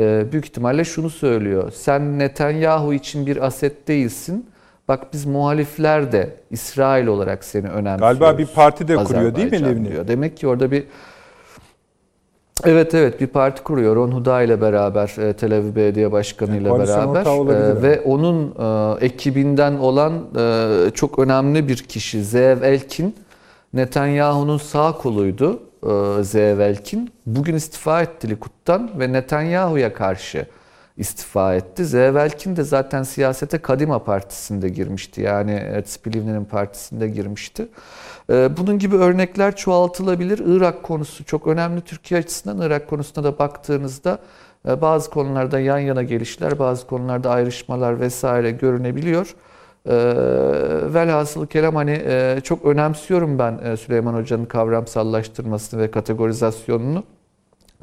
[0.00, 1.72] e, büyük ihtimalle şunu söylüyor.
[1.74, 4.46] Sen Netanyahu için bir aset değilsin.
[4.88, 8.18] Bak biz muhalifler de İsrail olarak seni önemsiyoruz.
[8.18, 9.90] Galiba bir parti de kuruyor değil mi Levni?
[9.90, 10.08] diyor.
[10.08, 10.84] Demek ki orada bir
[12.64, 13.96] Evet evet bir parti kuruyor.
[13.96, 18.54] Ron Huda ile beraber e, Tel Aviv Belediye Başkanı ile koalisyon beraber E, ve onun
[19.00, 23.16] e, ekibinden olan e, çok önemli bir kişi Zeev Elkin
[23.74, 27.12] Netanyahu'nun sağ koluydu e, Zeev Elkin.
[27.26, 30.46] Bugün istifa etti Likud'dan ve Netanyahu'ya karşı
[30.96, 31.84] istifa etti.
[31.84, 35.20] Zeev Elkin de zaten siyasete Kadima Partisi'nde girmişti.
[35.20, 37.68] Yani e, Livni'nin partisinde girmişti.
[38.30, 40.42] Ee, Bunun gibi örnekler çoğaltılabilir.
[40.46, 42.66] Irak konusu çok önemli Türkiye açısından.
[42.66, 44.18] Irak konusuna da baktığınızda
[44.68, 49.34] e, bazı konularda yan yana gelişler, bazı konularda ayrışmalar vesaire görünebiliyor.
[49.88, 49.92] Ee,
[50.94, 57.04] Velhasılı kelam hani e, çok önemsiyorum ben e, Süleyman Hoca'nın kavramsallaştırmasını ve kategorizasyonunu.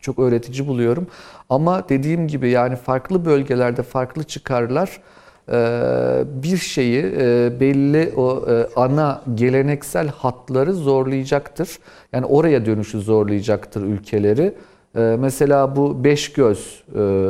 [0.02, 1.08] Çok öğretici buluyorum.
[1.50, 5.02] Ama dediğim gibi yani farklı bölgelerde farklı çıkarlar
[6.44, 7.04] bir şeyi
[7.60, 8.46] belli o
[8.76, 11.80] ana geleneksel hatları zorlayacaktır.
[12.14, 14.54] Yani oraya dönüşü zorlayacaktır ülkeleri.
[14.96, 16.84] Mesela bu beş göz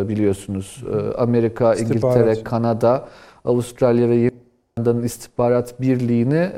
[0.09, 0.83] biliyorsunuz
[1.17, 1.75] Amerika.
[1.75, 3.07] İngiltere, Kanada,
[3.45, 4.31] Avustralya ve Yeni
[4.77, 6.49] Zelanda'nın istihbarat birliğini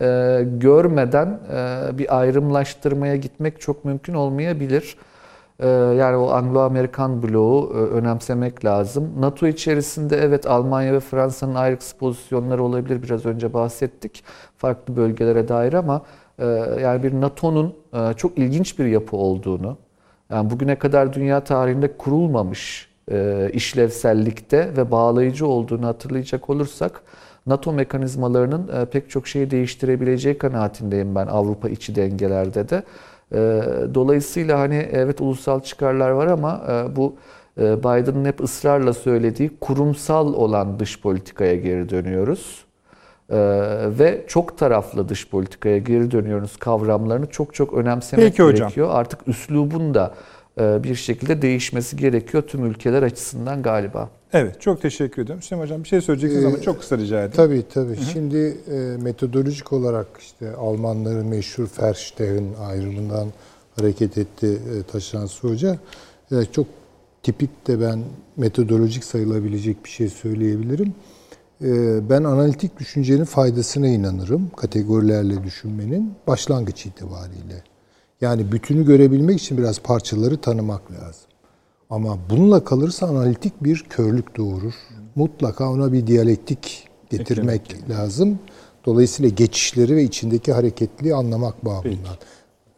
[0.59, 1.39] görmeden
[1.97, 4.97] bir ayrımlaştırmaya gitmek çok mümkün olmayabilir.
[5.59, 9.09] E, yani o Anglo-Amerikan bloğu e, önemsemek lazım.
[9.19, 13.03] NATO içerisinde evet Almanya ve Fransa'nın ayrıksı pozisyonları olabilir.
[13.03, 14.23] Biraz önce bahsettik
[14.57, 16.01] farklı bölgelere dair ama
[16.39, 16.45] e,
[16.81, 19.77] yani bir NATO'nun e, çok ilginç bir yapı olduğunu,
[20.29, 22.93] yani bugüne kadar dünya tarihinde kurulmamış
[23.53, 27.01] işlevsellikte ve bağlayıcı olduğunu hatırlayacak olursak
[27.45, 32.83] NATO mekanizmalarının pek çok şeyi değiştirebileceği kanaatindeyim ben Avrupa içi dengelerde de.
[33.33, 33.37] E,
[33.93, 37.15] Dolayısıyla hani evet ulusal çıkarlar var ama e, bu
[37.57, 42.65] e, Biden'ın hep ısrarla söylediği kurumsal olan dış politikaya geri dönüyoruz.
[43.29, 43.35] Ee,
[43.99, 48.59] ve çok taraflı dış politikaya geri dönüyoruz kavramlarını çok çok önemsemek Peki hocam.
[48.59, 48.89] gerekiyor.
[48.91, 50.13] Artık üslubun da
[50.59, 54.09] e, bir şekilde değişmesi gerekiyor tüm ülkeler açısından galiba.
[54.33, 55.43] Evet çok teşekkür ediyorum.
[55.43, 57.31] Süleyman Hocam bir şey söyleyeceksiniz Ee, ama çok kısa rica edeyim.
[57.35, 57.97] Tabii tabii.
[58.13, 63.27] Şimdi e, metodolojik olarak işte Almanların meşhur Verstehen ayrımından
[63.75, 65.77] hareket etti e, Taşansı Hoca.
[66.31, 66.67] E, çok
[67.23, 68.03] tipik de ben
[68.37, 70.93] metodolojik sayılabilecek bir şey söyleyebilirim.
[71.61, 71.69] E,
[72.09, 74.51] ben analitik düşüncenin faydasına inanırım.
[74.57, 77.63] Kategorilerle düşünmenin başlangıç itibariyle.
[78.21, 81.32] Yani bütünü görebilmek için biraz parçaları tanımak lazım.
[81.93, 84.73] Ama bununla kalırsa analitik bir körlük doğurur.
[85.15, 88.39] Mutlaka ona bir diyalektik getirmek lazım.
[88.85, 92.17] Dolayısıyla geçişleri ve içindeki hareketliği anlamak babından.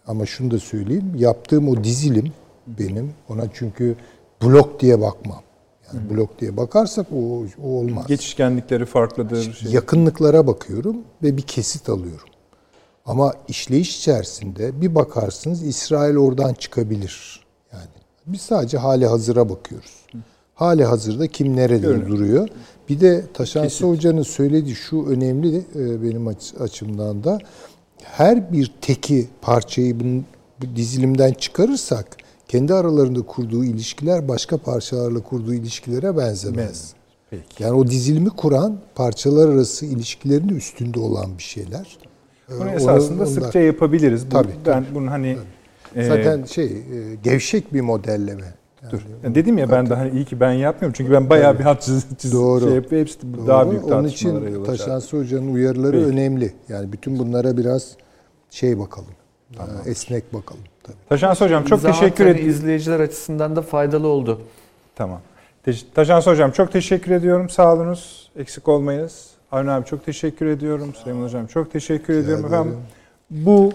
[0.08, 1.12] Ama şunu da söyleyeyim.
[1.18, 2.32] Yaptığım o dizilim
[2.68, 3.14] benim.
[3.30, 3.96] Ona çünkü
[4.44, 5.42] blok diye bakmam.
[5.88, 8.08] Yani blok diye bakarsak o, o olmaz.
[8.08, 9.54] Geçişkenlikleri farklıdır.
[9.54, 9.72] Şey.
[9.72, 12.30] Yakınlıklara bakıyorum ve bir kesit alıyorum.
[13.06, 17.46] Ama işleyiş içerisinde bir bakarsınız İsrail oradan çıkabilir.
[17.74, 19.92] Yani biz sadece hali hazıra bakıyoruz.
[20.56, 22.10] Hali hazırda kim nerede Görünüyor.
[22.10, 22.48] duruyor.
[22.90, 27.40] Bir de Taşansı Hoca'nın söylediği şu önemli e, benim aç- açımdan da
[28.04, 30.26] her bir teki parçayı bunun
[30.62, 36.94] bu dizilimden çıkarırsak kendi aralarında kurduğu ilişkiler başka parçalarla kurduğu ilişkilere benzemez.
[37.30, 37.64] Peki.
[37.64, 41.98] Yani o dizilimi kuran parçalar arası ilişkilerin de üstünde olan bir şeyler.
[42.60, 44.26] Bunu Ee, esasında onlar- sıkça yapabiliriz.
[44.26, 45.38] Bu, Tabii, ben bunun hani e,
[46.04, 48.42] Zaten şey e, gevşek bir modelleme.
[48.84, 49.02] Yani dur.
[49.24, 51.60] Yani dedim ya ben de hani iyi ki ben yapmıyorum çünkü ben bayağı Tabii.
[51.60, 52.84] bir hat çiz, çiz Doğru.
[52.90, 53.00] şey.
[53.00, 53.48] Hepsi Doğru.
[53.48, 54.64] daha büyük Onun için.
[54.64, 56.06] Taşansı Hoca'nın uyarıları Peki.
[56.06, 56.54] önemli.
[56.70, 57.96] Yani bütün bunlara biraz
[58.50, 59.10] şey bakalım.
[59.86, 60.62] e, Esnek bakalım.
[60.84, 60.96] Tabii.
[61.10, 62.50] Taşans hocam çok Bize teşekkür ederim.
[62.50, 64.42] izleyiciler açısından da faydalı oldu.
[64.96, 65.20] Tamam.
[65.64, 67.50] Te- Taşans hocam çok teşekkür ediyorum.
[67.50, 68.32] Sağ olunuz.
[68.38, 69.28] Eksik olmayınız.
[69.52, 70.94] Avni abi çok teşekkür ediyorum.
[70.96, 72.62] Süleyman hocam çok teşekkür ediyorum ederim.
[72.64, 72.80] efendim.
[73.30, 73.74] Bu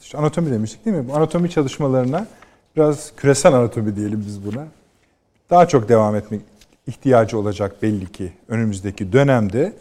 [0.00, 1.08] işte anatomi demiştik değil mi?
[1.08, 2.26] Bu anatomi çalışmalarına
[2.76, 4.66] biraz küresel anatomi diyelim biz buna.
[5.50, 6.40] Daha çok devam etmek
[6.86, 9.72] ihtiyacı olacak belli ki önümüzdeki dönemde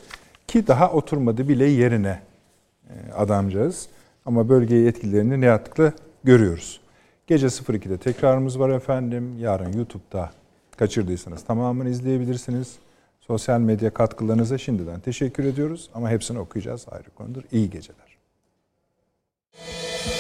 [0.48, 2.19] ki daha oturmadı bile yerine
[2.90, 3.88] e, adamcağız.
[4.26, 6.82] Ama bölgeye etkilerini ne yaptıkla görüyoruz.
[7.27, 9.40] Gece 02'de tekrarımız var efendim.
[9.40, 10.32] Yarın YouTube'da
[10.77, 12.76] kaçırdıysanız tamamını izleyebilirsiniz.
[13.22, 15.90] Sosyal medya katkılarınıza şimdiden teşekkür ediyoruz.
[15.94, 17.44] Ama hepsini okuyacağız ayrı konudur.
[17.52, 18.05] İyi geceler.
[19.57, 20.15] Yeah.